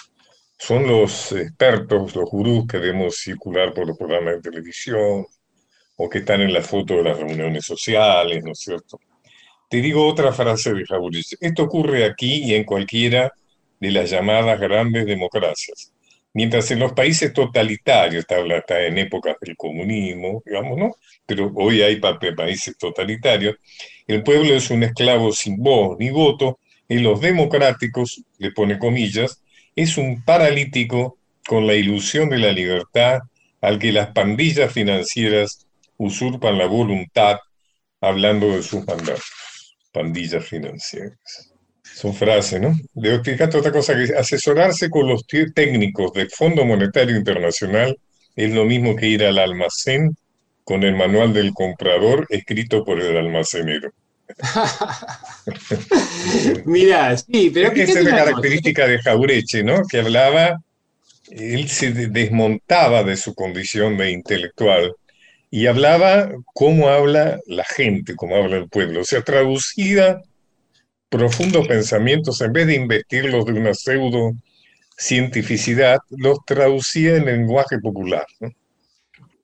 Son 0.60 0.86
los 0.86 1.32
expertos, 1.32 2.16
los 2.16 2.30
gurús 2.30 2.68
que 2.68 2.78
vemos 2.78 3.18
circular 3.18 3.74
por 3.74 3.88
los 3.88 3.98
programas 3.98 4.36
de 4.36 4.42
televisión 4.42 5.26
o 6.02 6.10
que 6.10 6.20
están 6.20 6.40
en 6.42 6.54
la 6.54 6.62
foto 6.62 6.96
de 6.96 7.04
las 7.04 7.20
reuniones 7.20 7.66
sociales, 7.66 8.42
¿no 8.44 8.54
es 8.54 8.60
cierto? 8.60 9.00
Te 9.70 9.82
digo 9.82 10.08
otra 10.08 10.32
frase 10.32 10.74
de 10.74 10.86
Jauregui. 10.86 11.36
Esto 11.42 11.64
ocurre 11.64 12.06
aquí 12.06 12.44
y 12.46 12.56
en 12.56 12.64
cualquiera 12.64 13.32
de 13.80 13.92
las 13.92 14.10
llamadas 14.10 14.60
grandes 14.60 15.06
democracias. 15.06 15.92
Mientras 16.34 16.72
en 16.72 16.80
los 16.80 16.94
países 16.94 17.34
totalitarios, 17.34 18.26
está, 18.30 18.86
en 18.86 18.98
épocas 18.98 19.36
del 19.42 19.58
comunismo, 19.58 20.42
digamos, 20.46 20.78
¿no? 20.78 20.96
Pero 21.26 21.52
hoy 21.56 21.82
hay 21.82 21.98
pa- 21.98 22.18
países 22.18 22.78
totalitarios, 22.78 23.56
el 24.08 24.24
pueblo 24.24 24.54
es 24.54 24.70
un 24.70 24.84
esclavo 24.84 25.34
sin 25.34 25.58
voz 25.62 25.98
ni 26.00 26.12
voto, 26.12 26.60
en 26.88 27.04
los 27.04 27.20
democráticos, 27.20 28.24
le 28.38 28.52
pone 28.52 28.80
comillas, 28.80 29.42
es 29.76 29.98
un 29.98 30.24
paralítico 30.24 31.18
con 31.46 31.68
la 31.68 31.74
ilusión 31.74 32.30
de 32.30 32.38
la 32.38 32.52
libertad 32.52 33.20
al 33.62 33.78
que 33.80 33.92
las 33.92 34.12
pandillas 34.12 34.72
financieras 34.72 35.68
usurpan 36.00 36.58
la 36.58 36.66
voluntad 36.66 37.38
hablando 38.02 38.56
de 38.56 38.64
sus 38.64 38.86
mandatos. 38.88 39.24
Pandillas 39.94 40.46
financieras. 40.46 41.18
Son 41.84 42.14
frases, 42.14 42.62
¿no? 42.62 42.74
Debo 42.94 43.16
explicarte 43.16 43.58
otra 43.58 43.72
cosa, 43.72 43.96
que 43.96 44.14
asesorarse 44.16 44.90
con 44.90 45.08
los 45.08 45.26
técnicos 45.28 46.14
del 46.14 46.30
Fondo 46.30 46.66
Monetario 46.66 47.18
Internacional 47.18 47.98
es 48.36 48.54
lo 48.54 48.66
mismo 48.66 48.96
que 48.96 49.08
ir 49.08 49.24
al 49.24 49.40
almacén 49.40 50.16
con 50.64 50.84
el 50.84 50.96
manual 50.96 51.34
del 51.34 51.52
comprador 51.54 52.26
escrito 52.30 52.86
por 52.86 53.00
el 53.02 53.18
almacenero. 53.18 53.92
Mirá, 56.66 57.18
sí, 57.18 57.50
pero 57.54 57.68
Esa 57.72 57.76
fíjate 57.76 58.00
es 58.00 58.06
la 58.06 58.16
característica 58.18 58.88
de 58.88 59.00
Jaureche, 59.02 59.64
¿no? 59.64 59.82
Que 59.90 60.00
hablaba, 60.00 60.60
él 61.30 61.70
se 61.70 61.92
de- 61.92 62.08
desmontaba 62.08 63.04
de 63.04 63.18
su 63.18 63.34
condición 63.34 63.98
de 63.98 64.12
intelectual 64.12 64.94
y 65.52 65.68
hablaba 65.68 66.30
cómo 66.54 66.90
habla 66.90 67.40
la 67.48 67.64
gente, 67.64 68.16
cómo 68.16 68.36
habla 68.36 68.58
el 68.58 68.70
pueblo. 68.70 69.02
O 69.02 69.04
sea, 69.04 69.24
traducía 69.24 70.22
profundos 71.10 71.68
pensamientos, 71.68 72.40
en 72.42 72.54
vez 72.54 72.68
de 72.68 72.76
investirlos 72.76 73.46
de 73.46 73.54
una 73.54 73.74
pseudo 73.74 74.34
cientificidad, 74.98 76.00
los 76.10 76.40
traducía 76.46 77.16
en 77.16 77.26
lenguaje 77.26 77.80
popular. 77.80 78.26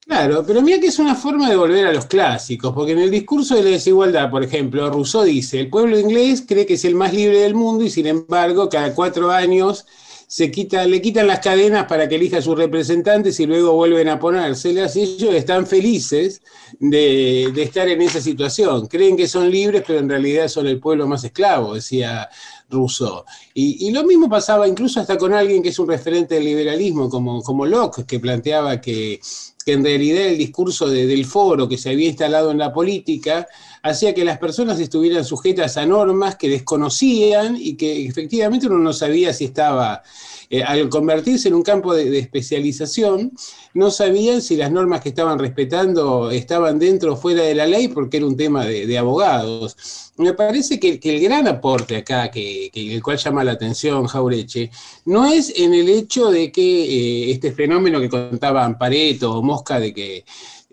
Claro, 0.06 0.44
pero 0.46 0.62
mira 0.62 0.80
que 0.80 0.88
es 0.88 1.00
una 1.00 1.16
forma 1.16 1.50
de 1.50 1.56
volver 1.56 1.88
a 1.88 1.94
los 1.94 2.06
clásicos, 2.06 2.74
porque 2.74 2.92
en 2.92 3.00
el 3.00 3.10
discurso 3.10 3.56
de 3.56 3.64
la 3.64 3.70
desigualdad, 3.72 4.30
por 4.30 4.44
ejemplo, 4.44 4.88
Rousseau 4.88 5.24
dice, 5.24 5.60
el 5.60 5.70
pueblo 5.70 5.98
inglés 5.98 6.44
cree 6.48 6.68
que 6.68 6.76
es 6.76 6.86
el 6.86 6.94
más 6.94 7.12
libre 7.12 7.40
del 7.40 7.56
mundo 7.56 7.84
y 7.84 7.90
sin 7.90 8.06
embargo 8.06 8.70
cada 8.70 8.94
cuatro 8.94 9.32
años 9.32 9.88
se 10.28 10.50
quita, 10.52 10.86
le 10.86 11.02
quitan 11.02 11.28
las 11.28 11.40
cadenas 11.40 11.86
para 11.86 12.08
que 12.10 12.16
elija 12.16 12.38
a 12.38 12.42
sus 12.42 12.58
representantes 12.58 13.40
y 13.40 13.46
luego 13.46 13.74
vuelven 13.74 14.10
a 14.10 14.20
ponérselas 14.20 14.96
ellos 14.96 15.34
están 15.34 15.68
felices 15.68 16.42
de, 16.80 17.52
de 17.54 17.64
estar 17.64 17.88
en 17.88 18.02
esa 18.02 18.20
situación. 18.22 18.88
Creen 18.88 19.16
que 19.18 19.28
son 19.28 19.50
libres, 19.52 19.84
pero 19.86 20.00
en 20.00 20.10
realidad 20.10 20.48
son 20.48 20.68
el 20.68 20.80
pueblo 20.80 21.08
más 21.08 21.24
esclavo, 21.24 21.76
decía 21.76 22.28
Rousseau. 22.70 23.24
Y, 23.54 23.88
y 23.88 23.92
lo 23.92 24.04
mismo 24.04 24.30
pasaba 24.30 24.68
incluso 24.68 25.00
hasta 25.00 25.18
con 25.18 25.34
alguien 25.34 25.62
que 25.62 25.70
es 25.70 25.80
un 25.80 25.88
referente 25.88 26.36
del 26.36 26.46
liberalismo, 26.46 27.10
como, 27.10 27.42
como 27.44 27.66
Locke, 27.66 28.06
que 28.06 28.20
planteaba 28.20 28.82
que 28.82 29.20
que 29.66 29.74
en 29.74 29.84
realidad 29.84 30.28
el 30.28 30.38
discurso 30.38 30.88
de- 30.88 31.08
del 31.08 31.26
foro 31.26 31.68
que 31.68 31.80
se 31.80 31.90
había 31.90 32.08
instalado 32.08 32.52
en 32.52 32.60
la 32.60 32.72
política 32.72 33.48
hacía 33.86 34.16
que 34.16 34.26
las 34.26 34.40
personas 34.40 34.80
estuvieran 34.80 35.24
sujetas 35.24 35.78
a 35.78 35.86
normas 35.86 36.36
que 36.38 36.50
desconocían 36.50 37.56
y 37.56 37.76
que 37.76 38.08
efectivamente 38.08 38.66
uno 38.66 38.80
no 38.80 38.94
sabía 38.94 39.32
si 39.32 39.46
estaba, 39.46 40.02
eh, 40.50 40.64
al 40.64 40.90
convertirse 40.90 41.50
en 41.50 41.54
un 41.54 41.62
campo 41.62 41.94
de, 41.94 42.18
especialización, 42.18 43.32
no 43.76 43.92
sabían 43.92 44.42
si 44.42 44.56
las 44.56 44.72
normas 44.72 45.02
que 45.02 45.10
estaban 45.10 45.38
respetando 45.38 46.32
estaban 46.32 46.80
dentro 46.80 47.14
o 47.14 47.16
fuera 47.16 47.44
de 47.44 47.54
la 47.54 47.68
ley 47.68 47.88
porque 47.88 48.18
era 48.18 48.26
un 48.26 48.36
tema 48.36 48.66
de, 48.66 48.98
abogados. 48.98 49.78
Me 50.18 50.34
parece 50.34 50.80
que, 50.80 51.00
el 51.04 51.20
gran 51.22 51.48
aporte 51.48 51.98
acá, 51.98 52.32
que 52.32 52.72
el 52.74 53.04
cual 53.04 53.18
llama 53.18 53.44
la 53.44 53.52
atención 53.52 54.08
Jaureche, 54.08 54.72
no 55.06 55.28
es 55.28 55.54
en 55.56 55.76
el 55.76 55.90
hecho 55.90 56.32
de 56.32 56.52
que 56.52 56.62
eh, 56.62 57.32
este 57.32 57.52
fenómeno 57.52 58.00
que 58.00 58.10
contaban 58.10 58.80
Pareto 58.80 59.36
o 59.36 59.44
Mosca 59.44 59.80
de 59.80 59.94
que, 59.94 60.26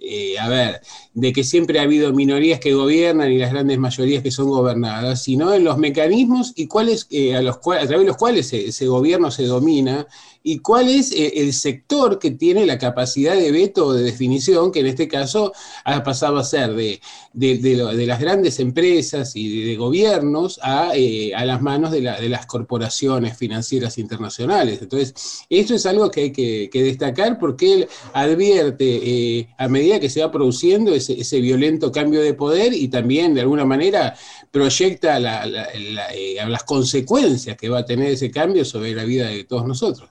eh, 0.04 0.38
a 0.38 0.48
ver, 0.48 0.80
de 1.14 1.32
que 1.32 1.44
siempre 1.44 1.78
ha 1.78 1.82
habido 1.82 2.12
minorías 2.12 2.58
que 2.58 2.74
gobiernan 2.74 3.30
y 3.30 3.38
las 3.38 3.52
grandes 3.52 3.78
mayorías 3.78 4.22
que 4.22 4.32
son 4.32 4.48
gobernadas, 4.48 5.22
sino 5.22 5.54
en 5.54 5.62
los 5.62 5.78
mecanismos 5.78 6.52
y 6.56 6.66
cuáles, 6.66 7.06
eh, 7.10 7.36
a, 7.36 7.42
los 7.42 7.56
a 7.56 7.86
través 7.86 8.00
de 8.00 8.04
los 8.04 8.16
cuales 8.16 8.52
ese 8.52 8.86
gobierno 8.86 9.30
se 9.30 9.44
domina 9.44 10.06
y 10.42 10.58
cuál 10.58 10.88
es 10.88 11.12
eh, 11.12 11.32
el 11.36 11.52
sector 11.52 12.18
que 12.18 12.32
tiene 12.32 12.66
la 12.66 12.78
capacidad 12.78 13.34
de 13.34 13.52
veto 13.52 13.86
o 13.86 13.92
de 13.92 14.02
definición, 14.02 14.72
que 14.72 14.80
en 14.80 14.86
este 14.86 15.08
caso 15.08 15.52
ha 15.84 16.02
pasado 16.02 16.38
a 16.38 16.44
ser 16.44 16.74
de, 16.74 17.00
las 17.32 18.20
grandes 18.20 18.58
empresas 18.60 19.36
y 19.36 19.64
de, 19.64 19.76
gobiernos 19.76 20.58
a, 20.62 20.92
eh, 20.94 21.34
a, 21.34 21.44
las 21.44 21.62
manos 21.62 21.90
de, 21.92 22.02
la, 22.02 22.20
de, 22.20 22.28
las 22.28 22.46
corporaciones 22.46 23.36
financieras 23.36 23.98
internacionales. 23.98 24.80
Entonces, 24.82 25.44
esto 25.48 25.74
es 25.74 25.86
algo 25.86 26.10
que 26.10 26.22
hay 26.22 26.32
que, 26.32 26.70
destacar 26.72 27.38
porque 27.38 27.74
él 27.74 27.88
advierte 28.12 28.84
eh, 28.84 29.48
a 29.56 29.68
medida 29.68 30.00
que 30.00 30.10
se 30.10 30.20
va 30.20 30.32
produciendo 30.32 30.94
ese, 30.94 31.40
violento 31.40 31.90
cambio 31.90 32.20
de 32.20 32.34
poder 32.34 32.72
y 32.72 32.88
también 32.88 33.34
de 33.34 33.40
alguna 33.40 33.64
manera 33.64 34.14
proyecta 34.50 35.18
la, 35.18 35.46
la, 35.46 35.68
la, 35.74 36.48
las 36.48 36.64
consecuencias 36.64 37.56
que 37.56 37.68
va 37.68 37.80
a 37.80 37.84
tener 37.84 38.12
ese 38.12 38.30
cambio 38.30 38.64
sobre 38.64 38.94
la 38.94 39.04
vida 39.04 39.28
de 39.28 39.44
todos 39.44 39.66
nosotros. 39.66 40.08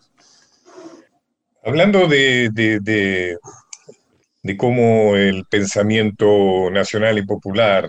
Hablando 1.64 2.08
de, 2.08 2.50
de, 2.52 2.80
de, 2.80 3.38
de, 4.42 4.58
cómo 4.58 5.16
el 5.16 5.46
pensamiento 5.46 6.72
nacional 6.72 7.20
y 7.20 7.26
popular 7.26 7.88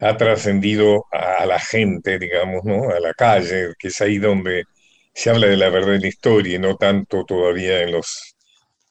ha 0.00 0.16
trascendido 0.16 1.04
a 1.12 1.46
la 1.46 1.60
gente, 1.60 2.18
digamos, 2.18 2.64
¿no? 2.64 2.90
a 2.90 2.98
la 2.98 3.14
calle, 3.14 3.74
que 3.78 3.88
es 3.88 4.00
ahí 4.00 4.18
donde 4.18 4.64
se 5.14 5.30
habla 5.30 5.46
de 5.46 5.56
la 5.56 5.68
verdad 5.68 5.92
de 5.92 6.00
la 6.00 6.08
historia 6.08 6.56
y 6.56 6.58
no 6.58 6.76
tanto 6.76 7.24
todavía 7.24 7.82
en 7.82 7.92
los 7.92 8.34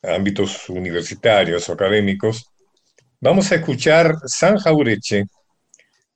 ámbitos 0.01 0.69
universitarios 0.69 1.67
o 1.67 1.73
académicos, 1.73 2.45
vamos 3.19 3.51
a 3.51 3.55
escuchar 3.55 4.15
San 4.25 4.57
Jaureche, 4.59 5.25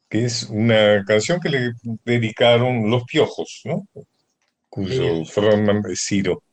que 0.09 0.23
es 0.23 0.43
una 0.43 1.03
canción 1.05 1.41
que 1.41 1.49
le 1.49 1.71
dedicaron 2.05 2.89
Los 2.89 3.03
Piojos, 3.03 3.61
¿no? 3.65 3.87
cuyo 4.69 5.25
frontman 5.25 5.81
es 5.91 6.05
Ciro. 6.07 6.43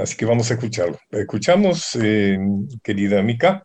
Así 0.00 0.16
que 0.16 0.24
vamos 0.24 0.50
a 0.50 0.54
escucharlo. 0.54 0.98
¿Escuchamos, 1.10 1.96
eh, 2.00 2.38
querida 2.82 3.22
Mica? 3.22 3.62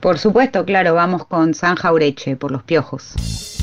Por 0.00 0.18
supuesto, 0.18 0.64
claro, 0.64 0.94
vamos 0.94 1.26
con 1.26 1.54
San 1.54 1.74
Jaureche 1.74 2.36
por 2.36 2.52
los 2.52 2.62
piojos. 2.62 3.57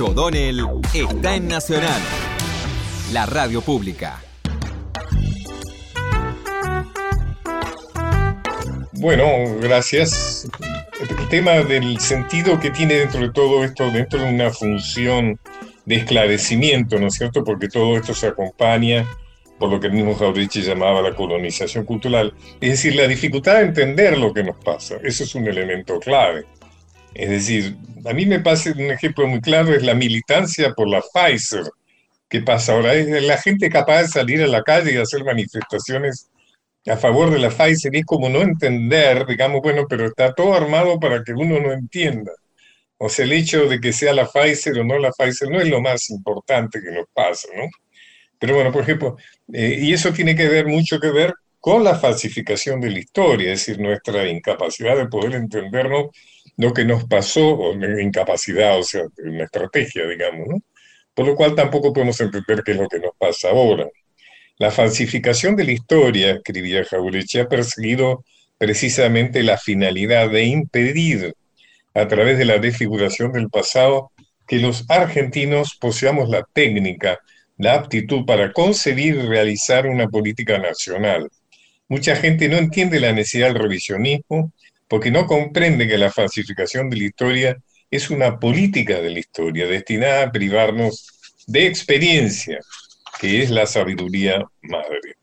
O'Donnell 0.00 0.60
está 0.92 1.36
en 1.36 1.46
Nacional, 1.46 2.00
la 3.12 3.26
radio 3.26 3.60
pública. 3.60 4.20
Bueno, 8.92 9.24
gracias. 9.60 10.48
El 11.00 11.28
tema 11.28 11.52
del 11.52 12.00
sentido 12.00 12.58
que 12.58 12.70
tiene 12.70 12.94
dentro 12.94 13.20
de 13.20 13.30
todo 13.30 13.62
esto, 13.62 13.88
dentro 13.90 14.20
de 14.20 14.30
una 14.30 14.50
función 14.50 15.38
de 15.84 15.96
esclarecimiento, 15.96 16.98
¿no 16.98 17.06
es 17.06 17.14
cierto? 17.14 17.44
Porque 17.44 17.68
todo 17.68 17.96
esto 17.96 18.14
se 18.14 18.26
acompaña 18.26 19.06
por 19.58 19.70
lo 19.70 19.78
que 19.78 19.86
el 19.86 19.92
mismo 19.92 20.14
Jauregui 20.14 20.62
llamaba 20.62 21.00
la 21.02 21.14
colonización 21.14 21.84
cultural. 21.84 22.34
Es 22.60 22.70
decir, 22.70 22.96
la 22.96 23.06
dificultad 23.06 23.56
de 23.56 23.66
entender 23.66 24.18
lo 24.18 24.32
que 24.32 24.42
nos 24.42 24.56
pasa. 24.56 24.96
Eso 25.02 25.24
es 25.24 25.34
un 25.34 25.46
elemento 25.46 25.98
clave. 26.00 26.46
Es 27.14 27.30
decir, 27.30 27.76
a 28.04 28.12
mí 28.12 28.26
me 28.26 28.40
pasa 28.40 28.72
un 28.72 28.90
ejemplo 28.90 29.26
muy 29.26 29.40
claro, 29.40 29.74
es 29.74 29.82
la 29.82 29.94
militancia 29.94 30.72
por 30.74 30.88
la 30.88 31.00
Pfizer. 31.00 31.64
¿Qué 32.28 32.40
pasa 32.42 32.72
ahora? 32.72 32.94
Es 32.94 33.22
la 33.22 33.38
gente 33.38 33.70
capaz 33.70 34.02
de 34.02 34.08
salir 34.08 34.42
a 34.42 34.46
la 34.46 34.62
calle 34.62 34.92
y 34.92 34.96
hacer 34.96 35.24
manifestaciones 35.24 36.28
a 36.86 36.96
favor 36.96 37.30
de 37.30 37.38
la 37.38 37.50
Pfizer 37.50 37.94
y 37.94 38.00
es 38.00 38.04
como 38.04 38.28
no 38.28 38.42
entender, 38.42 39.24
digamos, 39.26 39.62
bueno, 39.62 39.86
pero 39.88 40.06
está 40.06 40.34
todo 40.34 40.54
armado 40.54 40.98
para 40.98 41.22
que 41.22 41.32
uno 41.32 41.60
no 41.60 41.72
entienda. 41.72 42.32
O 42.98 43.08
sea, 43.08 43.24
el 43.24 43.32
hecho 43.32 43.66
de 43.66 43.80
que 43.80 43.92
sea 43.92 44.12
la 44.12 44.26
Pfizer 44.28 44.78
o 44.78 44.84
no 44.84 44.98
la 44.98 45.10
Pfizer 45.12 45.48
no 45.50 45.60
es 45.60 45.68
lo 45.68 45.80
más 45.80 46.10
importante 46.10 46.80
que 46.82 46.90
nos 46.90 47.06
pasa, 47.12 47.48
¿no? 47.56 47.68
Pero 48.38 48.56
bueno, 48.56 48.72
por 48.72 48.82
ejemplo, 48.82 49.16
eh, 49.52 49.78
y 49.80 49.92
eso 49.92 50.12
tiene 50.12 50.34
que 50.34 50.48
ver 50.48 50.66
mucho 50.66 51.00
que 51.00 51.10
ver 51.10 51.34
con 51.60 51.82
la 51.82 51.98
falsificación 51.98 52.80
de 52.80 52.90
la 52.90 52.98
historia, 52.98 53.52
es 53.52 53.66
decir, 53.66 53.80
nuestra 53.80 54.28
incapacidad 54.28 54.96
de 54.96 55.06
poder 55.06 55.34
entendernos 55.34 56.08
lo 56.56 56.72
que 56.72 56.84
nos 56.84 57.04
pasó, 57.04 57.72
incapacidad, 58.00 58.78
o 58.78 58.82
sea, 58.82 59.02
una 59.18 59.44
estrategia, 59.44 60.06
digamos, 60.06 60.46
¿no? 60.48 60.62
Por 61.14 61.26
lo 61.26 61.34
cual 61.36 61.54
tampoco 61.54 61.92
podemos 61.92 62.20
entender 62.20 62.62
qué 62.64 62.72
es 62.72 62.78
lo 62.78 62.88
que 62.88 62.98
nos 62.98 63.12
pasa 63.18 63.50
ahora. 63.50 63.88
La 64.58 64.70
falsificación 64.70 65.56
de 65.56 65.64
la 65.64 65.72
historia, 65.72 66.32
escribía 66.32 66.84
Jauretche, 66.84 67.40
ha 67.40 67.48
perseguido 67.48 68.24
precisamente 68.58 69.42
la 69.42 69.58
finalidad 69.58 70.30
de 70.30 70.44
impedir, 70.44 71.34
a 71.94 72.08
través 72.08 72.38
de 72.38 72.44
la 72.44 72.58
desfiguración 72.58 73.32
del 73.32 73.48
pasado, 73.48 74.10
que 74.46 74.58
los 74.58 74.84
argentinos 74.88 75.76
poseamos 75.80 76.28
la 76.28 76.44
técnica, 76.52 77.18
la 77.56 77.74
aptitud 77.74 78.24
para 78.26 78.52
concebir 78.52 79.14
y 79.14 79.22
realizar 79.22 79.86
una 79.86 80.08
política 80.08 80.58
nacional. 80.58 81.30
Mucha 81.88 82.16
gente 82.16 82.48
no 82.48 82.56
entiende 82.56 82.98
la 82.98 83.12
necesidad 83.12 83.48
del 83.48 83.62
revisionismo 83.62 84.52
porque 84.94 85.10
no 85.10 85.26
comprende 85.26 85.88
que 85.88 85.98
la 85.98 86.12
falsificación 86.12 86.88
de 86.88 86.96
la 86.96 87.04
historia 87.06 87.56
es 87.90 88.10
una 88.10 88.38
política 88.38 89.00
de 89.00 89.10
la 89.10 89.18
historia 89.18 89.66
destinada 89.66 90.22
a 90.22 90.30
privarnos 90.30 91.08
de 91.48 91.66
experiencia, 91.66 92.60
que 93.20 93.42
es 93.42 93.50
la 93.50 93.66
sabiduría 93.66 94.44
madre. 94.62 95.16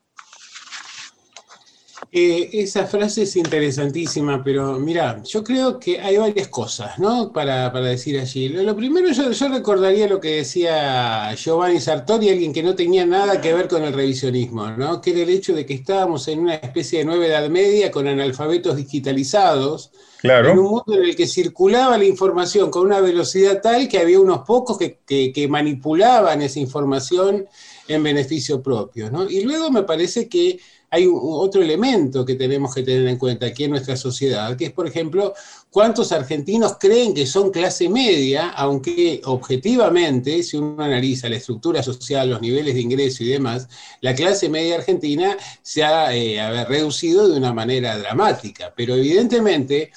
Eh, 2.13 2.49
esa 2.61 2.85
frase 2.87 3.21
es 3.23 3.37
interesantísima, 3.37 4.43
pero 4.43 4.77
mira, 4.77 5.23
yo 5.23 5.45
creo 5.45 5.79
que 5.79 5.97
hay 6.01 6.17
varias 6.17 6.49
cosas, 6.49 6.99
¿no? 6.99 7.31
Para, 7.31 7.71
para 7.71 7.85
decir 7.85 8.19
allí. 8.19 8.49
Lo, 8.49 8.63
lo 8.63 8.75
primero, 8.75 9.09
yo, 9.13 9.31
yo, 9.31 9.47
recordaría 9.47 10.07
lo 10.09 10.19
que 10.19 10.35
decía 10.35 11.33
Giovanni 11.35 11.79
Sartori, 11.79 12.27
alguien 12.29 12.51
que 12.51 12.63
no 12.63 12.75
tenía 12.75 13.05
nada 13.05 13.39
que 13.39 13.53
ver 13.53 13.69
con 13.69 13.83
el 13.83 13.93
revisionismo, 13.93 14.71
¿no? 14.71 14.99
Que 14.99 15.11
era 15.11 15.21
el 15.21 15.29
hecho 15.29 15.53
de 15.55 15.65
que 15.65 15.73
estábamos 15.73 16.27
en 16.27 16.39
una 16.39 16.55
especie 16.55 16.99
de 16.99 17.05
nueva 17.05 17.25
edad 17.27 17.49
media 17.49 17.91
con 17.91 18.05
analfabetos 18.09 18.75
digitalizados, 18.75 19.91
Claro. 20.17 20.51
en 20.51 20.59
un 20.59 20.65
mundo 20.65 20.93
en 20.93 21.03
el 21.03 21.15
que 21.15 21.25
circulaba 21.27 21.97
la 21.97 22.05
información 22.05 22.69
con 22.69 22.85
una 22.85 22.99
velocidad 22.99 23.61
tal 23.61 23.87
que 23.87 23.97
había 23.99 24.19
unos 24.19 24.39
pocos 24.45 24.77
que, 24.77 24.99
que, 25.07 25.31
que 25.33 25.47
manipulaban 25.47 26.41
esa 26.41 26.59
información 26.59 27.47
en 27.87 28.03
beneficio 28.03 28.61
propio, 28.61 29.09
¿no? 29.09 29.29
Y 29.29 29.41
luego 29.43 29.71
me 29.71 29.83
parece 29.83 30.29
que 30.29 30.59
hay 30.93 31.09
otro 31.09 31.61
elemento 31.61 32.25
que 32.25 32.35
tenemos 32.35 32.75
que 32.75 32.83
tener 32.83 33.07
en 33.07 33.17
cuenta 33.17 33.45
aquí 33.45 33.63
en 33.63 33.71
nuestra 33.71 33.95
sociedad, 33.95 34.57
que 34.57 34.65
es, 34.65 34.71
por 34.71 34.85
ejemplo, 34.85 35.33
cuántos 35.69 36.11
argentinos 36.11 36.75
creen 36.77 37.13
que 37.13 37.25
son 37.25 37.49
clase 37.49 37.87
media, 37.87 38.49
aunque 38.49 39.21
objetivamente, 39.23 40.43
si 40.43 40.57
uno 40.57 40.83
analiza 40.83 41.29
la 41.29 41.37
estructura 41.37 41.81
social, 41.81 42.29
los 42.29 42.41
niveles 42.41 42.73
de 42.73 42.81
ingreso 42.81 43.23
y 43.23 43.27
demás, 43.29 43.69
la 44.01 44.13
clase 44.13 44.49
media 44.49 44.75
argentina 44.75 45.37
se 45.61 45.81
ha 45.81 46.13
eh, 46.13 46.65
reducido 46.65 47.29
de 47.29 47.37
una 47.37 47.53
manera 47.53 47.97
dramática. 47.97 48.73
Pero 48.75 48.93
evidentemente, 48.95 49.91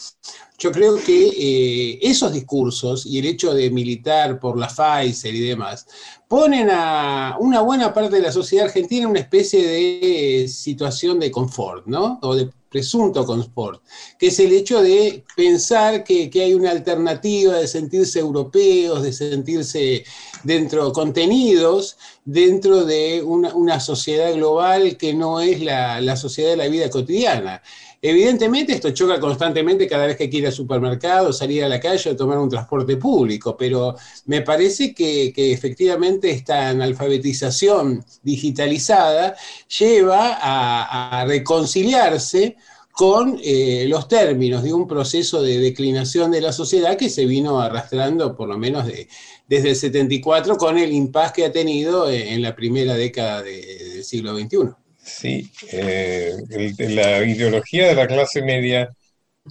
yo 0.58 0.70
creo 0.70 0.96
que 0.96 1.28
eh, 1.28 1.98
esos 2.02 2.32
discursos 2.32 3.06
y 3.06 3.18
el 3.18 3.26
hecho 3.26 3.52
de 3.54 3.70
militar 3.70 4.38
por 4.38 4.58
la 4.58 4.68
Pfizer 4.68 5.34
y 5.34 5.48
demás 5.48 5.86
ponen 6.28 6.68
a 6.70 7.36
una 7.40 7.60
buena 7.60 7.92
parte 7.92 8.16
de 8.16 8.22
la 8.22 8.32
sociedad 8.32 8.66
argentina 8.66 9.04
en 9.04 9.10
una 9.10 9.20
especie 9.20 9.66
de 9.66 10.48
situación 10.48 11.18
de 11.18 11.30
confort, 11.30 11.86
¿no? 11.86 12.18
O 12.22 12.34
de 12.34 12.50
presunto 12.74 13.24
confort, 13.24 13.80
que 14.18 14.28
es 14.28 14.40
el 14.40 14.52
hecho 14.52 14.82
de 14.82 15.22
pensar 15.36 16.02
que, 16.02 16.28
que, 16.28 16.42
hay 16.42 16.54
una 16.54 16.72
alternativa 16.72 17.54
de 17.54 17.68
sentirse 17.68 18.18
europeos, 18.18 19.00
de 19.04 19.12
sentirse 19.12 20.04
dentro, 20.42 20.92
contenidos 20.92 21.96
dentro 22.24 22.84
de 22.84 23.22
una, 23.22 23.54
una 23.54 23.78
sociedad 23.78 24.32
global 24.34 24.96
que 24.96 25.14
no 25.14 25.40
es 25.40 25.60
la, 25.60 26.00
la 26.00 26.16
sociedad 26.16 26.50
de 26.50 26.56
la 26.56 26.66
vida 26.66 26.90
cotidiana. 26.90 27.62
Evidentemente 28.06 28.74
esto 28.74 28.90
choca 28.90 29.18
constantemente 29.18 29.88
cada 29.88 30.04
vez 30.06 30.18
que 30.18 30.28
quiere 30.28 30.42
ir 30.42 30.46
al 30.48 30.52
supermercado, 30.52 31.32
salir 31.32 31.64
a 31.64 31.70
la 31.70 31.80
calle 31.80 32.10
o 32.10 32.14
tomar 32.14 32.36
un 32.36 32.50
transporte 32.50 32.98
público, 32.98 33.56
pero 33.56 33.96
me 34.26 34.42
parece 34.42 34.94
que, 34.94 35.32
efectivamente 35.34 36.28
esta 36.30 36.68
analfabetización 36.68 38.04
digitalizada 38.22 39.34
lleva 39.78 40.36
a, 40.38 41.24
reconciliarse 41.24 42.58
con 42.92 43.40
eh, 43.42 43.86
los 43.88 44.06
términos 44.06 44.62
de 44.62 44.74
un 44.74 44.86
proceso 44.86 45.40
de 45.40 45.58
declinación 45.58 46.30
de 46.30 46.42
la 46.42 46.52
sociedad 46.52 46.98
que 46.98 47.08
se 47.08 47.24
vino 47.24 47.58
arrastrando 47.58 48.36
por 48.36 48.50
lo 48.50 48.58
menos 48.58 48.84
de, 48.86 49.08
desde 49.48 49.70
el 49.70 49.76
74 49.76 50.58
con 50.58 50.76
el 50.76 50.92
impas 50.92 51.32
que 51.32 51.46
ha 51.46 51.52
tenido 51.52 52.10
en 52.10 52.42
la 52.42 52.54
primera 52.54 52.92
década 52.96 53.42
de, 53.42 53.62
del 53.94 54.04
siglo 54.04 54.36
XXI. 54.36 54.83
Sí, 55.04 55.50
eh, 55.70 56.32
el, 56.50 56.96
la 56.96 57.22
ideología 57.22 57.88
de 57.88 57.94
la 57.94 58.06
clase 58.06 58.42
media 58.42 58.88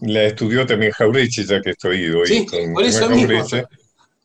la 0.02 0.24
estudió 0.24 0.66
también 0.66 0.92
Jaureche, 0.92 1.44
ya 1.46 1.62
que 1.62 1.72
estoy 1.72 2.10
hoy 2.10 2.28
sí, 2.28 2.46
con, 2.46 2.74
por 2.74 2.84
eso 2.84 3.08
con 3.08 3.16
mismo. 3.16 3.46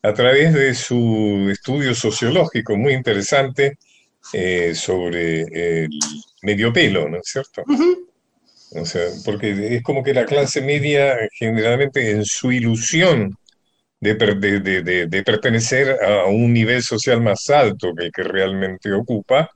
a 0.02 0.14
través 0.14 0.54
de 0.54 0.74
su 0.74 1.48
estudio 1.52 1.94
sociológico 1.94 2.76
muy 2.76 2.94
interesante 2.94 3.78
eh, 4.32 4.74
sobre 4.74 5.42
el 5.42 5.90
medio 6.42 6.72
pelo, 6.72 7.08
¿no 7.08 7.18
es 7.18 7.24
cierto? 7.26 7.62
Uh 7.66 7.76
-huh. 7.76 8.80
O 8.80 8.84
sea, 8.84 9.02
porque 9.24 9.76
es 9.76 9.82
como 9.82 10.02
que 10.02 10.14
la 10.14 10.26
clase 10.26 10.60
media 10.60 11.16
generalmente 11.38 12.10
en 12.10 12.24
su 12.24 12.52
ilusión 12.52 13.36
de, 14.00 14.14
de, 14.14 14.60
de, 14.82 15.06
de, 15.06 15.22
pertenecer 15.22 15.96
a 16.02 16.26
un 16.26 16.52
nivel 16.52 16.82
social 16.82 17.20
más 17.20 17.48
alto 17.50 17.94
que 17.94 18.06
el 18.06 18.12
que 18.12 18.22
realmente 18.22 18.92
ocupa, 18.92 19.50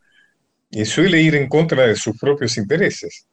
y 0.73 0.87
suele 0.87 1.21
ir 1.21 1.35
en 1.35 1.49
contra 1.49 1.87
de 1.87 1.95
sus 1.95 2.19
propios 2.19 2.57
intereses. 2.57 3.27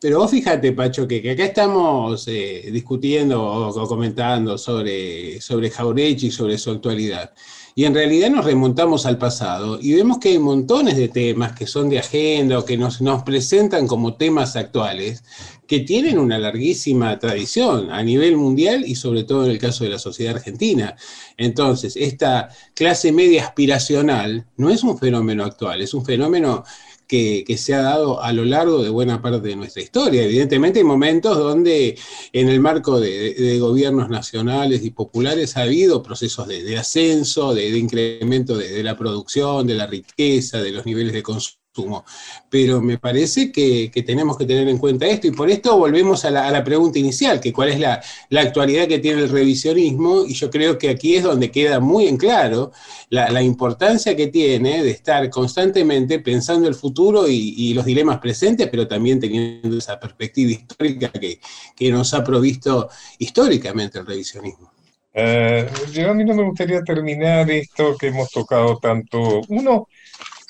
Pero 0.00 0.18
vos 0.18 0.30
fíjate, 0.30 0.72
Pacho, 0.72 1.06
que, 1.06 1.30
acá 1.30 1.44
estamos 1.44 2.26
eh, 2.26 2.68
discutiendo 2.72 3.40
o, 3.40 3.88
comentando 3.88 4.58
sobre, 4.58 5.40
sobre 5.40 5.70
Jaurechi 5.70 6.26
y 6.26 6.30
sobre 6.32 6.58
su 6.58 6.72
actualidad. 6.72 7.32
Y 7.76 7.84
en 7.84 7.94
realidad 7.94 8.30
nos 8.30 8.44
remontamos 8.44 9.06
al 9.06 9.16
pasado 9.16 9.78
y 9.80 9.94
vemos 9.94 10.18
que 10.18 10.30
hay 10.30 10.38
montones 10.40 10.96
de 10.96 11.08
temas 11.08 11.52
que 11.52 11.68
son 11.68 11.88
de 11.88 12.00
agenda 12.00 12.58
o 12.58 12.64
que 12.64 12.76
nos, 12.76 13.00
nos 13.00 13.22
presentan 13.22 13.86
como 13.86 14.14
temas 14.14 14.56
actuales 14.56 15.22
que 15.70 15.78
tienen 15.78 16.18
una 16.18 16.36
larguísima 16.36 17.16
tradición 17.20 17.92
a 17.92 18.02
nivel 18.02 18.36
mundial 18.36 18.82
y 18.84 18.96
sobre 18.96 19.22
todo 19.22 19.44
en 19.44 19.52
el 19.52 19.58
caso 19.58 19.84
de 19.84 19.90
la 19.90 20.00
sociedad 20.00 20.34
argentina. 20.34 20.96
Entonces, 21.36 21.94
esta 21.94 22.48
clase 22.74 23.12
media 23.12 23.44
aspiracional 23.44 24.48
no 24.56 24.70
es 24.70 24.82
un 24.82 24.98
fenómeno 24.98 25.44
actual, 25.44 25.80
es 25.80 25.94
un 25.94 26.04
fenómeno 26.04 26.64
que, 27.06 27.44
que, 27.46 27.56
se 27.56 27.72
ha 27.74 27.82
dado 27.82 28.20
a 28.20 28.32
lo 28.32 28.44
largo 28.44 28.82
de 28.82 28.88
buena 28.88 29.22
parte 29.22 29.46
de 29.46 29.54
nuestra 29.54 29.80
historia. 29.80 30.24
Evidentemente 30.24 30.80
hay 30.80 30.84
momentos 30.84 31.38
donde 31.38 31.96
en 32.32 32.48
el 32.48 32.58
marco 32.58 32.98
de, 32.98 33.56
gobiernos 33.60 34.08
nacionales 34.08 34.84
y 34.84 34.90
populares 34.90 35.56
ha 35.56 35.62
habido 35.62 36.02
procesos 36.02 36.48
de, 36.48 36.64
de 36.64 36.78
ascenso, 36.78 37.54
de, 37.54 37.70
de 37.70 37.78
incremento 37.78 38.58
de, 38.58 38.82
la 38.82 38.96
producción, 38.96 39.68
de 39.68 39.74
la 39.74 39.86
riqueza, 39.86 40.60
de 40.60 40.72
los 40.72 40.84
niveles 40.84 41.12
de 41.12 41.22
consumo 41.22 41.59
pero 42.48 42.80
me 42.80 42.98
parece 42.98 43.52
que, 43.52 43.90
tenemos 44.04 44.36
que 44.36 44.46
tener 44.46 44.68
en 44.68 44.78
cuenta 44.78 45.06
esto 45.06 45.26
y 45.26 45.30
por 45.30 45.50
esto 45.50 45.76
volvemos 45.76 46.24
a 46.24 46.30
la, 46.30 46.64
pregunta 46.64 46.98
inicial, 46.98 47.40
que 47.40 47.52
cuál 47.52 47.70
es 47.70 47.78
la, 47.78 48.00
actualidad 48.40 48.88
que 48.88 48.98
tiene 48.98 49.22
el 49.22 49.28
revisionismo 49.28 50.24
y 50.26 50.34
yo 50.34 50.50
creo 50.50 50.78
que 50.78 50.90
aquí 50.90 51.16
es 51.16 51.22
donde 51.22 51.50
queda 51.50 51.80
muy 51.80 52.06
en 52.06 52.16
claro 52.16 52.72
la, 53.08 53.42
importancia 53.42 54.16
que 54.16 54.26
tiene 54.26 54.82
de 54.82 54.90
estar 54.90 55.28
constantemente 55.30 56.18
pensando 56.18 56.68
el 56.68 56.74
futuro 56.74 57.28
y, 57.28 57.74
los 57.74 57.84
dilemas 57.84 58.18
presentes, 58.18 58.68
pero 58.68 58.88
también 58.88 59.20
teniendo 59.20 59.78
esa 59.78 59.98
perspectiva 59.98 60.50
histórica 60.50 61.10
que, 61.10 61.90
nos 61.90 62.14
ha 62.14 62.22
provisto 62.22 62.88
históricamente 63.18 63.98
el 63.98 64.06
revisionismo. 64.06 64.72
Yo 65.92 66.10
a 66.10 66.14
mí 66.14 66.24
no 66.24 66.34
me 66.34 66.44
gustaría 66.44 66.82
terminar 66.82 67.50
esto 67.50 67.96
que 67.98 68.08
hemos 68.08 68.30
tocado 68.30 68.78
tanto. 68.78 69.40
Uno, 69.48 69.88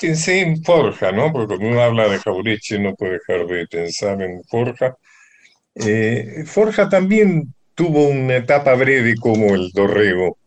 pensé 0.01 0.41
en 0.41 0.63
Forja, 0.63 1.13
¿no? 1.13 1.33
Porque 1.33 1.49
cuando 1.49 1.69
uno 1.69 1.83
habla 1.83 2.09
de 2.09 2.19
Jaureche 2.19 2.79
no 2.79 2.95
puede 2.95 3.19
dejar 3.19 3.47
de 3.47 3.67
pensar 3.67 4.21
en 4.23 4.43
Forja. 4.45 4.97
Eh, 5.75 6.45
Forja 6.47 6.89
también 6.89 7.55
tuvo 7.75 8.09
una 8.09 8.37
etapa 8.37 8.75
breve 8.75 9.15
como 9.17 9.55
el 9.55 9.71
Dorrego. 9.73 10.39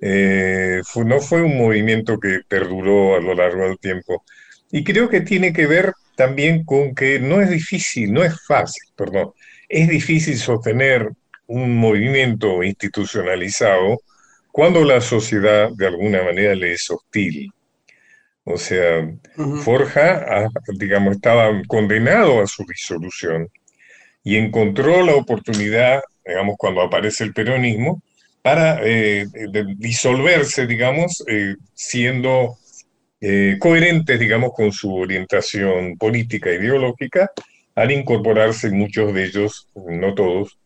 Eh, 0.00 0.82
no 1.04 1.20
fue 1.20 1.42
un 1.42 1.56
movimiento 1.56 2.18
que 2.18 2.40
perduró 2.46 3.16
a 3.16 3.20
lo 3.20 3.34
largo 3.34 3.64
del 3.64 3.78
tiempo. 3.78 4.24
Y 4.70 4.84
creo 4.84 5.08
que 5.08 5.20
tiene 5.22 5.52
que 5.52 5.66
ver 5.66 5.92
también 6.16 6.64
con 6.64 6.94
que 6.94 7.18
no 7.18 7.40
es 7.40 7.50
difícil, 7.50 8.12
no 8.12 8.24
es 8.24 8.34
fácil, 8.46 8.82
perdón, 8.96 9.32
es 9.68 9.88
difícil 9.88 10.36
sostener 10.36 11.10
un 11.46 11.76
movimiento 11.76 12.62
institucionalizado 12.62 14.00
cuando 14.50 14.84
la 14.84 15.00
sociedad 15.00 15.70
de 15.70 15.86
alguna 15.86 16.22
manera 16.22 16.54
le 16.54 16.72
es 16.72 16.90
hostil. 16.90 17.52
O 18.48 18.56
sea. 18.56 19.10
Forja, 19.62 20.24
ah, 20.28 20.48
digamos, 20.78 21.16
estaba 21.16 21.50
condenado 21.66 22.40
a 22.40 22.46
su 22.46 22.64
disolución 22.64 23.50
y 24.24 24.36
encontró 24.36 25.04
la 25.04 25.14
oportunidad, 25.14 26.00
digamos, 26.24 26.56
cuando 26.56 26.80
aparece 26.80 27.24
el 27.24 27.34
peronismo, 27.34 28.02
para 28.42 28.80
eh, 28.82 29.26
disolverse, 29.76 30.66
digamos, 30.66 31.22
eh, 31.26 31.56
siendo 31.74 32.56
eh, 33.20 33.56
coherentes, 33.58 34.20
digamos, 34.20 34.52
con 34.52 34.70
su 34.72 34.94
orientación 34.94 35.96
política 35.98 36.50
e 36.50 36.54
ideológica, 36.54 37.32
al 37.74 37.90
incorporarse 37.90 38.70
muchos 38.70 39.12
de 39.12 39.24
ellos, 39.24 39.68
no 39.74 40.14
todos, 40.14 40.58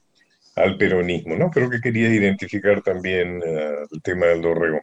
al 0.56 0.76
peronismo, 0.76 1.36
¿no? 1.36 1.50
Creo 1.50 1.70
que 1.70 1.80
quería 1.80 2.08
identificar 2.08 2.82
también 2.82 3.40
eh, 3.44 3.74
el 3.90 4.02
tema 4.02 4.26
del 4.26 4.42
Dorrego. 4.42 4.80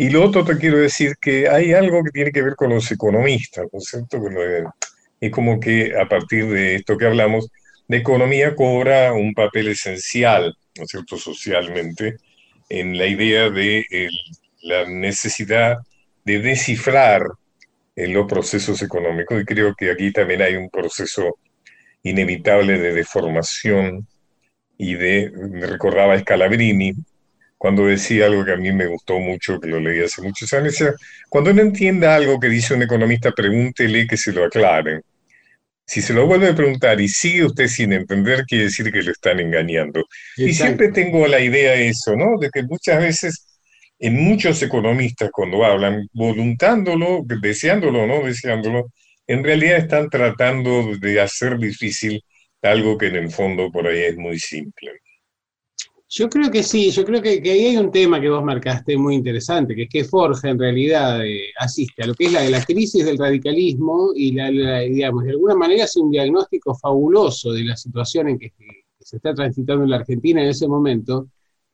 Y 0.00 0.08
lo 0.08 0.24
otro 0.24 0.46
te 0.46 0.56
quiero 0.56 0.78
decir 0.78 1.16
que 1.20 1.46
hay 1.46 1.74
algo 1.74 2.02
que 2.02 2.10
tiene 2.10 2.32
que 2.32 2.40
ver 2.40 2.56
con 2.56 2.70
los 2.70 2.90
economistas, 2.90 3.66
¿no 3.70 3.80
es 3.80 3.84
cierto? 3.84 4.18
Es 5.20 5.30
como 5.30 5.60
que 5.60 5.92
a 5.94 6.08
partir 6.08 6.46
de 6.48 6.76
esto 6.76 6.96
que 6.96 7.04
hablamos, 7.04 7.50
la 7.86 7.98
economía 7.98 8.54
cobra 8.56 9.12
un 9.12 9.34
papel 9.34 9.68
esencial, 9.68 10.56
¿no 10.78 10.84
es 10.84 10.88
cierto?, 10.88 11.18
socialmente, 11.18 12.16
en 12.70 12.96
la 12.96 13.06
idea 13.08 13.50
de 13.50 13.84
la 14.62 14.88
necesidad 14.88 15.76
de 16.24 16.38
descifrar 16.38 17.22
eh, 17.94 18.08
los 18.08 18.26
procesos 18.26 18.80
económicos. 18.80 19.42
Y 19.42 19.44
creo 19.44 19.74
que 19.74 19.90
aquí 19.90 20.12
también 20.12 20.40
hay 20.40 20.56
un 20.56 20.70
proceso 20.70 21.36
inevitable 22.02 22.78
de 22.78 22.94
deformación 22.94 24.08
y 24.78 24.94
de, 24.94 25.30
recordaba 25.60 26.18
Scalabrini, 26.18 26.94
cuando 27.60 27.84
decía 27.84 28.24
algo 28.24 28.42
que 28.42 28.52
a 28.52 28.56
mí 28.56 28.72
me 28.72 28.86
gustó 28.86 29.18
mucho, 29.18 29.60
que 29.60 29.68
lo 29.68 29.78
leí 29.78 30.02
hace 30.02 30.22
muchos 30.22 30.50
años, 30.54 30.72
decía, 30.72 30.94
cuando 31.28 31.52
no 31.52 31.60
entienda 31.60 32.16
algo 32.16 32.40
que 32.40 32.48
dice 32.48 32.72
un 32.72 32.80
economista, 32.80 33.32
pregúntele 33.32 34.06
que 34.06 34.16
se 34.16 34.32
lo 34.32 34.46
aclaren. 34.46 35.02
Si 35.84 36.00
se 36.00 36.14
lo 36.14 36.26
vuelve 36.26 36.48
a 36.48 36.54
preguntar 36.54 36.98
y 37.02 37.08
sigue 37.08 37.44
usted 37.44 37.66
sin 37.66 37.92
entender, 37.92 38.46
quiere 38.46 38.64
decir 38.64 38.90
que 38.90 39.02
lo 39.02 39.12
están 39.12 39.40
engañando. 39.40 40.02
Y 40.38 40.54
siempre 40.54 40.90
tengo 40.90 41.26
la 41.26 41.38
idea 41.38 41.72
de 41.72 41.88
eso, 41.88 42.16
¿no? 42.16 42.38
De 42.38 42.48
que 42.48 42.62
muchas 42.62 42.98
veces, 42.98 43.46
en 43.98 44.14
muchos 44.14 44.62
economistas 44.62 45.28
cuando 45.30 45.62
hablan, 45.62 46.08
voluntándolo, 46.14 47.20
deseándolo 47.42 48.04
o 48.04 48.06
no 48.06 48.24
deseándolo, 48.24 48.90
en 49.26 49.44
realidad 49.44 49.76
están 49.76 50.08
tratando 50.08 50.96
de 50.98 51.20
hacer 51.20 51.58
difícil 51.58 52.24
algo 52.62 52.96
que 52.96 53.08
en 53.08 53.16
el 53.16 53.30
fondo 53.30 53.70
por 53.70 53.86
ahí 53.86 54.04
es 54.04 54.16
muy 54.16 54.38
simple. 54.38 54.92
Yo 56.12 56.28
creo 56.28 56.50
que 56.50 56.64
sí, 56.64 56.90
yo 56.90 57.04
creo 57.04 57.22
que, 57.22 57.40
que 57.40 57.52
ahí 57.52 57.66
hay 57.66 57.76
un 57.76 57.92
tema 57.92 58.20
que 58.20 58.28
vos 58.28 58.42
marcaste 58.42 58.96
muy 58.96 59.14
interesante, 59.14 59.76
que 59.76 59.84
es 59.84 59.88
que 59.88 60.02
Forja 60.04 60.48
en 60.50 60.58
realidad 60.58 61.24
eh, 61.24 61.52
asiste 61.56 62.02
a 62.02 62.06
lo 62.08 62.16
que 62.16 62.26
es 62.26 62.32
la, 62.32 62.48
la 62.50 62.64
crisis 62.64 63.04
del 63.04 63.16
radicalismo 63.16 64.10
y, 64.16 64.32
la, 64.32 64.50
la- 64.50 64.80
digamos, 64.80 65.22
de 65.24 65.30
alguna 65.30 65.54
manera 65.54 65.84
hace 65.84 66.00
un 66.00 66.10
diagnóstico 66.10 66.74
fabuloso 66.74 67.52
de 67.52 67.62
la 67.64 67.76
situación 67.76 68.28
en 68.28 68.38
que, 68.40 68.50
que 68.50 68.84
se 68.98 69.16
está 69.16 69.32
transitando 69.34 69.84
en 69.84 69.90
la 69.90 69.96
Argentina 69.98 70.42
en 70.42 70.48
ese 70.48 70.66
momento 70.66 71.28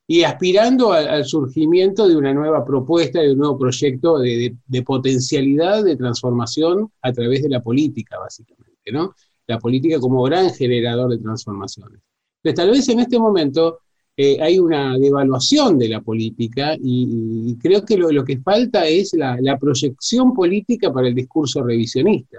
y 0.06 0.22
aspirando 0.22 0.92
al, 0.92 1.08
al 1.08 1.24
surgimiento 1.24 2.06
de 2.06 2.16
una 2.16 2.34
nueva 2.34 2.62
propuesta, 2.64 3.20
de 3.20 3.32
un 3.32 3.38
nuevo 3.38 3.58
proyecto 3.58 4.18
de, 4.18 4.28
de- 4.36 4.56
de 4.66 4.82
potencialidad 4.82 5.82
de 5.82 5.96
transformación 5.96 6.92
a 7.00 7.10
través 7.12 7.42
de 7.42 7.48
la 7.48 7.62
política, 7.62 8.18
básicamente, 8.18 8.92
¿no? 8.92 9.14
La 9.46 9.58
política 9.58 9.98
como 9.98 10.22
gran 10.24 10.50
generador 10.50 11.10
de 11.10 11.18
transformaciones. 11.18 12.00
Entonces, 12.42 12.54
tal 12.56 12.70
vez 12.70 12.88
en 12.88 13.00
este 13.00 13.18
momento 13.18 13.80
eh, 14.18 14.38
hay 14.40 14.58
una 14.58 14.96
devaluación 14.96 15.78
de 15.78 15.90
la 15.90 16.00
política 16.00 16.74
y, 16.80 17.54
creo 17.60 17.84
que 17.84 17.98
lo, 17.98 18.24
que 18.24 18.38
falta 18.38 18.86
es 18.86 19.12
la, 19.12 19.58
proyección 19.58 20.32
política 20.32 20.90
para 20.90 21.08
el 21.08 21.14
discurso 21.14 21.62
revisionista, 21.62 22.38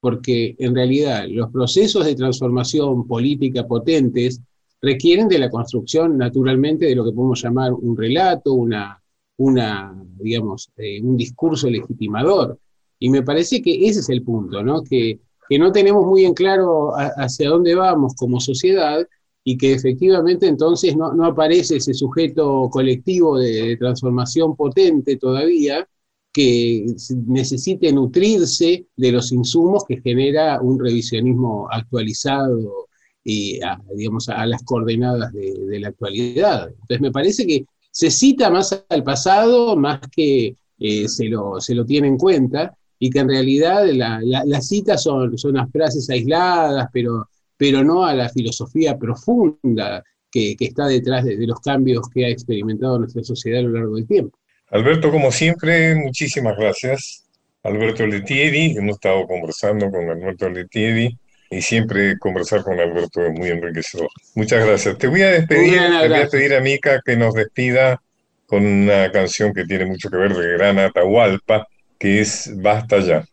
porque 0.00 0.54
en 0.58 0.74
realidad 0.74 1.26
los 1.28 1.50
procesos 1.50 2.04
de 2.04 2.14
transformación 2.14 3.06
política 3.06 3.66
potentes 3.66 4.42
requieren 4.82 5.26
de 5.28 5.38
la 5.38 5.48
construcción 5.48 6.18
naturalmente 6.18 6.84
de 6.84 6.94
lo 6.94 7.06
que 7.06 7.12
podemos 7.12 7.42
llamar 7.42 7.72
un 7.72 7.96
relato, 7.96 8.52
una, 8.52 9.02
una 9.38 9.94
digamos, 10.18 10.70
eh, 10.76 11.00
un 11.00 11.16
discurso 11.16 11.70
legitimador. 11.70 12.58
Y 12.98 13.08
me 13.08 13.22
parece 13.22 13.62
que 13.62 13.88
ese 13.88 14.00
es 14.00 14.10
el 14.10 14.22
punto, 14.22 14.62
¿no? 14.62 14.82
Que, 14.82 15.20
no 15.58 15.70
tenemos 15.70 16.04
muy 16.04 16.24
en 16.24 16.34
claro 16.34 16.92
hacia 16.96 17.50
dónde 17.50 17.76
vamos 17.76 18.14
como 18.16 18.40
sociedad 18.40 19.06
y 19.44 19.56
que 19.58 19.74
efectivamente 19.74 20.46
entonces 20.48 20.96
no, 20.96 21.12
aparece 21.24 21.76
ese 21.76 21.92
sujeto 21.94 22.68
colectivo 22.70 23.38
de, 23.38 23.76
transformación 23.76 24.56
potente 24.56 25.16
todavía 25.16 25.86
que 26.32 26.86
necesite 27.26 27.92
nutrirse 27.92 28.86
de 28.96 29.12
los 29.12 29.30
insumos 29.32 29.84
que 29.86 30.00
genera 30.00 30.60
un 30.60 30.80
revisionismo 30.80 31.68
actualizado 31.70 32.88
y 33.22 33.60
a, 33.62 33.78
digamos, 33.94 34.28
a 34.28 34.44
las 34.46 34.62
coordenadas 34.64 35.32
de, 35.32 35.78
la 35.80 35.88
actualidad. 35.88 36.68
Entonces 36.68 37.00
me 37.00 37.12
parece 37.12 37.46
que 37.46 37.64
se 37.90 38.10
cita 38.10 38.50
más 38.50 38.84
al 38.88 39.04
pasado 39.04 39.76
más 39.76 40.00
que 40.14 40.56
eh, 40.78 41.08
se, 41.08 41.26
lo, 41.28 41.60
se 41.60 41.74
lo 41.74 41.84
tiene 41.86 42.08
en 42.08 42.18
cuenta 42.18 42.76
y 42.98 43.10
que 43.10 43.20
en 43.20 43.28
realidad 43.28 43.86
la- 43.92 44.20
la- 44.22 44.44
las 44.44 44.66
citas 44.68 45.02
son, 45.02 45.38
son 45.38 45.52
unas 45.52 45.70
frases 45.70 46.08
aisladas, 46.10 46.88
pero, 46.92 47.28
pero 47.56 47.84
no 47.84 48.04
a 48.04 48.14
la 48.14 48.28
filosofía 48.28 48.98
profunda 48.98 50.02
que, 50.30 50.56
que 50.56 50.64
está 50.66 50.86
detrás 50.86 51.24
de, 51.24 51.36
de 51.36 51.46
los 51.46 51.60
cambios 51.60 52.08
que 52.12 52.26
ha 52.26 52.28
experimentado 52.28 52.98
nuestra 52.98 53.22
sociedad 53.22 53.60
a 53.60 53.62
lo 53.62 53.70
largo 53.70 53.96
del 53.96 54.06
tiempo. 54.06 54.38
Alberto, 54.70 55.10
como 55.10 55.30
siempre, 55.30 55.94
muchísimas 55.94 56.56
gracias. 56.56 57.24
Alberto 57.62 58.06
Letieri, 58.06 58.76
hemos 58.76 58.96
estado 58.96 59.26
conversando 59.26 59.90
con 59.90 60.10
Alberto 60.10 60.50
Letieri 60.50 61.16
y 61.50 61.62
siempre 61.62 62.18
conversar 62.18 62.62
con 62.62 62.78
Alberto 62.78 63.24
es 63.24 63.32
muy 63.32 63.48
enriquecedor. 63.48 64.08
Muchas 64.34 64.66
gracias. 64.66 64.98
Te 64.98 65.06
voy 65.06 65.22
a 65.22 65.30
despedir, 65.30 65.78
te 65.78 66.08
voy 66.08 66.20
a 66.20 66.28
pedir 66.28 66.54
a 66.54 66.60
Mica 66.60 67.00
que 67.04 67.16
nos 67.16 67.34
despida 67.34 68.02
con 68.46 68.66
una 68.66 69.10
canción 69.12 69.52
que 69.54 69.64
tiene 69.64 69.86
mucho 69.86 70.10
que 70.10 70.16
ver 70.16 70.34
de 70.34 70.52
Gran 70.52 70.78
Atahualpa, 70.78 71.66
que 71.98 72.20
es 72.20 72.50
Basta 72.56 73.00
ya. 73.00 73.24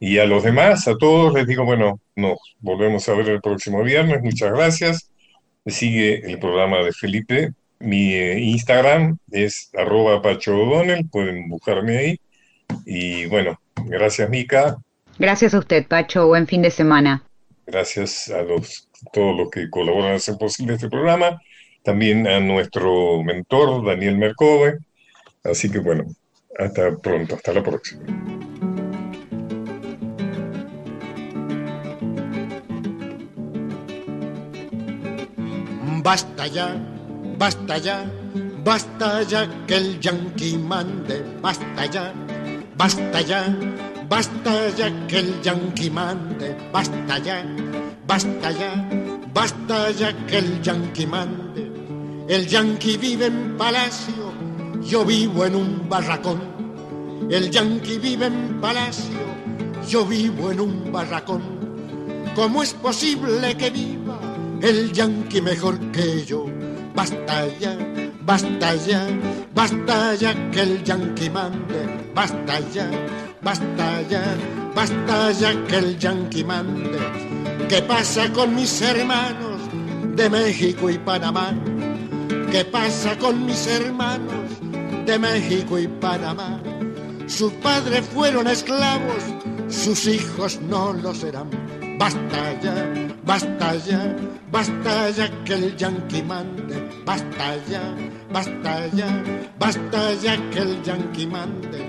Y 0.00 0.18
a 0.18 0.24
los 0.24 0.42
demás, 0.42 0.88
a 0.88 0.96
todos, 0.96 1.34
les 1.34 1.46
digo, 1.46 1.64
bueno, 1.64 2.00
nos 2.16 2.38
volvemos 2.58 3.06
a 3.08 3.14
ver 3.14 3.28
el 3.28 3.40
próximo 3.40 3.82
viernes. 3.82 4.22
Muchas 4.22 4.50
gracias. 4.50 5.10
Sigue 5.66 6.26
el 6.26 6.38
programa 6.38 6.78
de 6.78 6.92
Felipe. 6.92 7.52
Mi 7.78 8.14
eh, 8.14 8.40
Instagram 8.40 9.18
es 9.30 9.70
arroba 9.76 10.22
Pacho 10.22 10.56
O'Donnell, 10.56 11.06
pueden 11.08 11.48
buscarme 11.50 11.98
ahí. 11.98 12.20
Y 12.86 13.26
bueno, 13.26 13.60
gracias 13.86 14.28
Mica, 14.30 14.78
Gracias 15.20 15.52
a 15.52 15.58
usted, 15.58 15.86
Pacho. 15.86 16.28
Buen 16.28 16.46
fin 16.46 16.62
de 16.62 16.70
semana. 16.70 17.22
gracias 17.66 18.30
a 18.30 18.40
los, 18.40 18.88
todos 19.12 19.36
los 19.36 19.50
que 19.50 19.68
colaboran 19.68 20.12
en 20.12 20.16
hacer 20.16 20.38
posible 20.38 20.74
este 20.74 20.88
programa, 20.88 21.38
también 21.82 22.26
a 22.26 22.40
nuestro 22.40 23.22
mentor 23.22 23.84
Daniel 23.84 24.16
Mercove. 24.16 24.78
Así 25.44 25.70
que 25.70 25.78
bueno, 25.78 26.06
hasta 26.58 26.96
pronto, 26.96 27.34
hasta 27.34 27.52
la 27.52 27.62
próxima. 27.62 28.39
Basta 36.02 36.46
ya, 36.46 36.80
basta 37.36 37.76
ya, 37.76 38.08
basta 38.64 39.22
ya 39.22 39.44
que 39.66 39.76
el 39.76 40.00
yanqui 40.00 40.56
mande, 40.56 41.20
basta 41.42 41.84
ya, 41.84 42.14
basta 42.74 43.20
ya, 43.20 43.44
basta 44.08 44.70
ya 44.78 44.88
que 45.06 45.18
el 45.18 45.42
yanqui 45.42 45.90
mande, 45.90 46.56
basta 46.72 47.18
ya, 47.18 47.44
basta 48.06 48.50
ya, 48.50 48.72
basta 49.34 49.90
ya 49.90 50.10
que 50.26 50.38
el 50.38 50.62
yanqui 50.62 51.06
mande. 51.06 51.68
El 52.28 52.46
yanqui 52.46 52.96
vive 52.96 53.26
en 53.26 53.58
palacio, 53.58 54.32
yo 54.82 55.04
vivo 55.04 55.44
en 55.44 55.54
un 55.54 55.86
barracón. 55.86 56.40
El 57.28 57.50
yanqui 57.50 57.98
vive 57.98 58.26
en 58.26 58.58
palacio, 58.58 59.20
yo 59.86 60.06
vivo 60.06 60.50
en 60.50 60.60
un 60.60 60.90
barracón. 60.90 61.42
¿Cómo 62.34 62.62
es 62.62 62.72
posible 62.72 63.54
que 63.56 63.68
viva 63.68 63.99
el 64.62 64.92
yanqui 64.92 65.40
mejor 65.40 65.78
que 65.92 66.24
yo? 66.24 66.46
Basta 66.94 67.46
ya, 67.58 67.76
basta 68.22 68.74
ya, 68.74 69.06
basta 69.54 70.14
ya 70.14 70.50
que 70.50 70.60
el 70.60 70.84
yanqui 70.84 71.30
mande, 71.30 71.80
basta 72.14 72.60
ya, 72.72 72.90
basta 73.42 74.02
ya, 74.08 74.22
basta 74.74 75.32
ya 75.32 75.64
que 75.66 75.76
el 75.76 75.98
yanqui 75.98 76.44
mande. 76.44 76.98
¿Qué 77.68 77.82
pasa 77.82 78.30
con 78.32 78.54
mis 78.54 78.82
hermanos 78.82 79.60
de 80.16 80.28
México 80.28 80.90
y 80.90 80.98
Panamá? 80.98 81.54
¿Qué 82.50 82.64
pasa 82.64 83.16
con 83.16 83.46
mis 83.46 83.66
hermanos 83.68 84.50
de 85.06 85.18
México 85.18 85.78
y 85.78 85.86
Panamá? 85.86 86.60
Sus 87.28 87.52
padres 87.52 88.04
fueron 88.12 88.48
esclavos, 88.48 89.22
sus 89.68 90.06
hijos 90.06 90.60
no 90.60 90.92
lo 90.92 91.14
serán. 91.14 91.48
Basta 91.96 92.60
ya, 92.60 92.89
basta 93.30 93.76
ya, 93.86 94.02
basta 94.50 95.10
ya 95.10 95.26
que 95.44 95.54
el 95.54 95.76
yanqui 95.76 96.20
mande. 96.20 96.76
Basta 97.06 97.46
ya, 97.70 97.84
basta 98.32 98.88
ya, 98.98 99.10
basta 99.56 100.14
ya 100.14 100.34
que 100.50 100.58
el 100.58 100.82
yanqui 100.82 101.26
mande. 101.28 101.80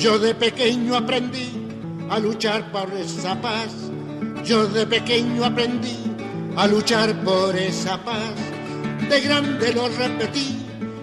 Yo 0.00 0.18
de 0.18 0.34
pequeño 0.34 0.96
aprendí 0.96 1.48
a 2.10 2.18
luchar 2.18 2.72
por 2.72 2.92
esa 2.92 3.40
paz. 3.40 3.72
Yo 4.44 4.66
de 4.66 4.84
pequeño 4.84 5.44
aprendí 5.44 5.96
a 6.56 6.66
luchar 6.66 7.14
por 7.22 7.54
esa 7.54 7.96
paz. 8.02 8.34
De 9.08 9.20
grande 9.20 9.72
lo 9.74 9.88
repetí 9.88 10.58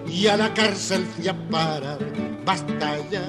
y 0.05 0.27
a 0.27 0.35
la 0.35 0.53
cárcel 0.53 1.05
fui 1.15 1.29
a 1.29 1.35
parar. 1.49 1.99
Basta 2.43 2.97
ya, 3.09 3.23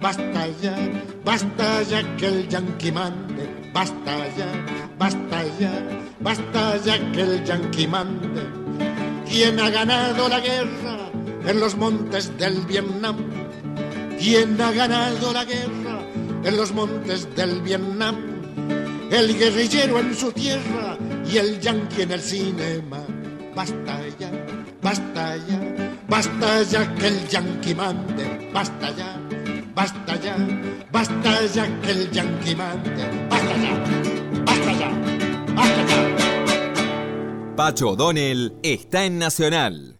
basta 0.00 0.46
ya, 0.62 0.76
basta 1.24 1.82
ya 1.82 2.16
que 2.16 2.26
el 2.26 2.48
yanqui 2.48 2.92
mande. 2.92 3.57
Basta 3.72 4.16
ya, 4.36 4.48
basta 4.98 5.44
ya, 5.60 5.72
basta 6.20 6.76
ya 6.84 7.12
que 7.12 7.20
el 7.20 7.44
yanqui 7.44 7.86
mande. 7.86 8.42
¿Quién 9.28 9.60
ha 9.60 9.68
ganado 9.70 10.28
la 10.28 10.40
guerra 10.40 11.10
en 11.46 11.60
los 11.60 11.76
montes 11.76 12.36
del 12.38 12.64
Vietnam? 12.66 13.16
¿Quién 14.18 14.60
ha 14.60 14.72
ganado 14.72 15.32
la 15.32 15.44
guerra 15.44 16.00
en 16.44 16.56
los 16.56 16.72
montes 16.72 17.28
del 17.36 17.60
Vietnam? 17.60 18.16
El 19.10 19.38
guerrillero 19.38 19.98
en 20.00 20.14
su 20.14 20.32
tierra 20.32 20.96
y 21.30 21.36
el 21.36 21.60
yanqui 21.60 22.02
en 22.02 22.12
el 22.12 22.20
cinema. 22.20 23.00
Basta 23.54 24.00
ya, 24.18 24.30
basta 24.82 25.36
ya, 25.36 25.60
basta 26.08 26.62
ya 26.62 26.94
que 26.94 27.06
el 27.06 27.28
yanqui 27.28 27.74
mande. 27.74 28.50
Basta 28.52 28.90
ya, 28.96 29.20
basta 29.74 30.16
ya, 30.20 30.36
basta 30.92 31.46
ya 31.54 31.66
que 31.80 31.90
el 31.90 32.10
yanqui 32.10 32.54
mande. 32.54 32.90
Basta 33.30 33.56
ya, 33.56 33.72
basta 34.44 34.72
ya, 34.72 34.90
basta 35.54 35.82
ya. 35.88 37.54
Pacho 37.56 37.90
O'Donnell 37.90 38.52
está 38.62 39.04
en 39.04 39.18
Nacional. 39.18 39.96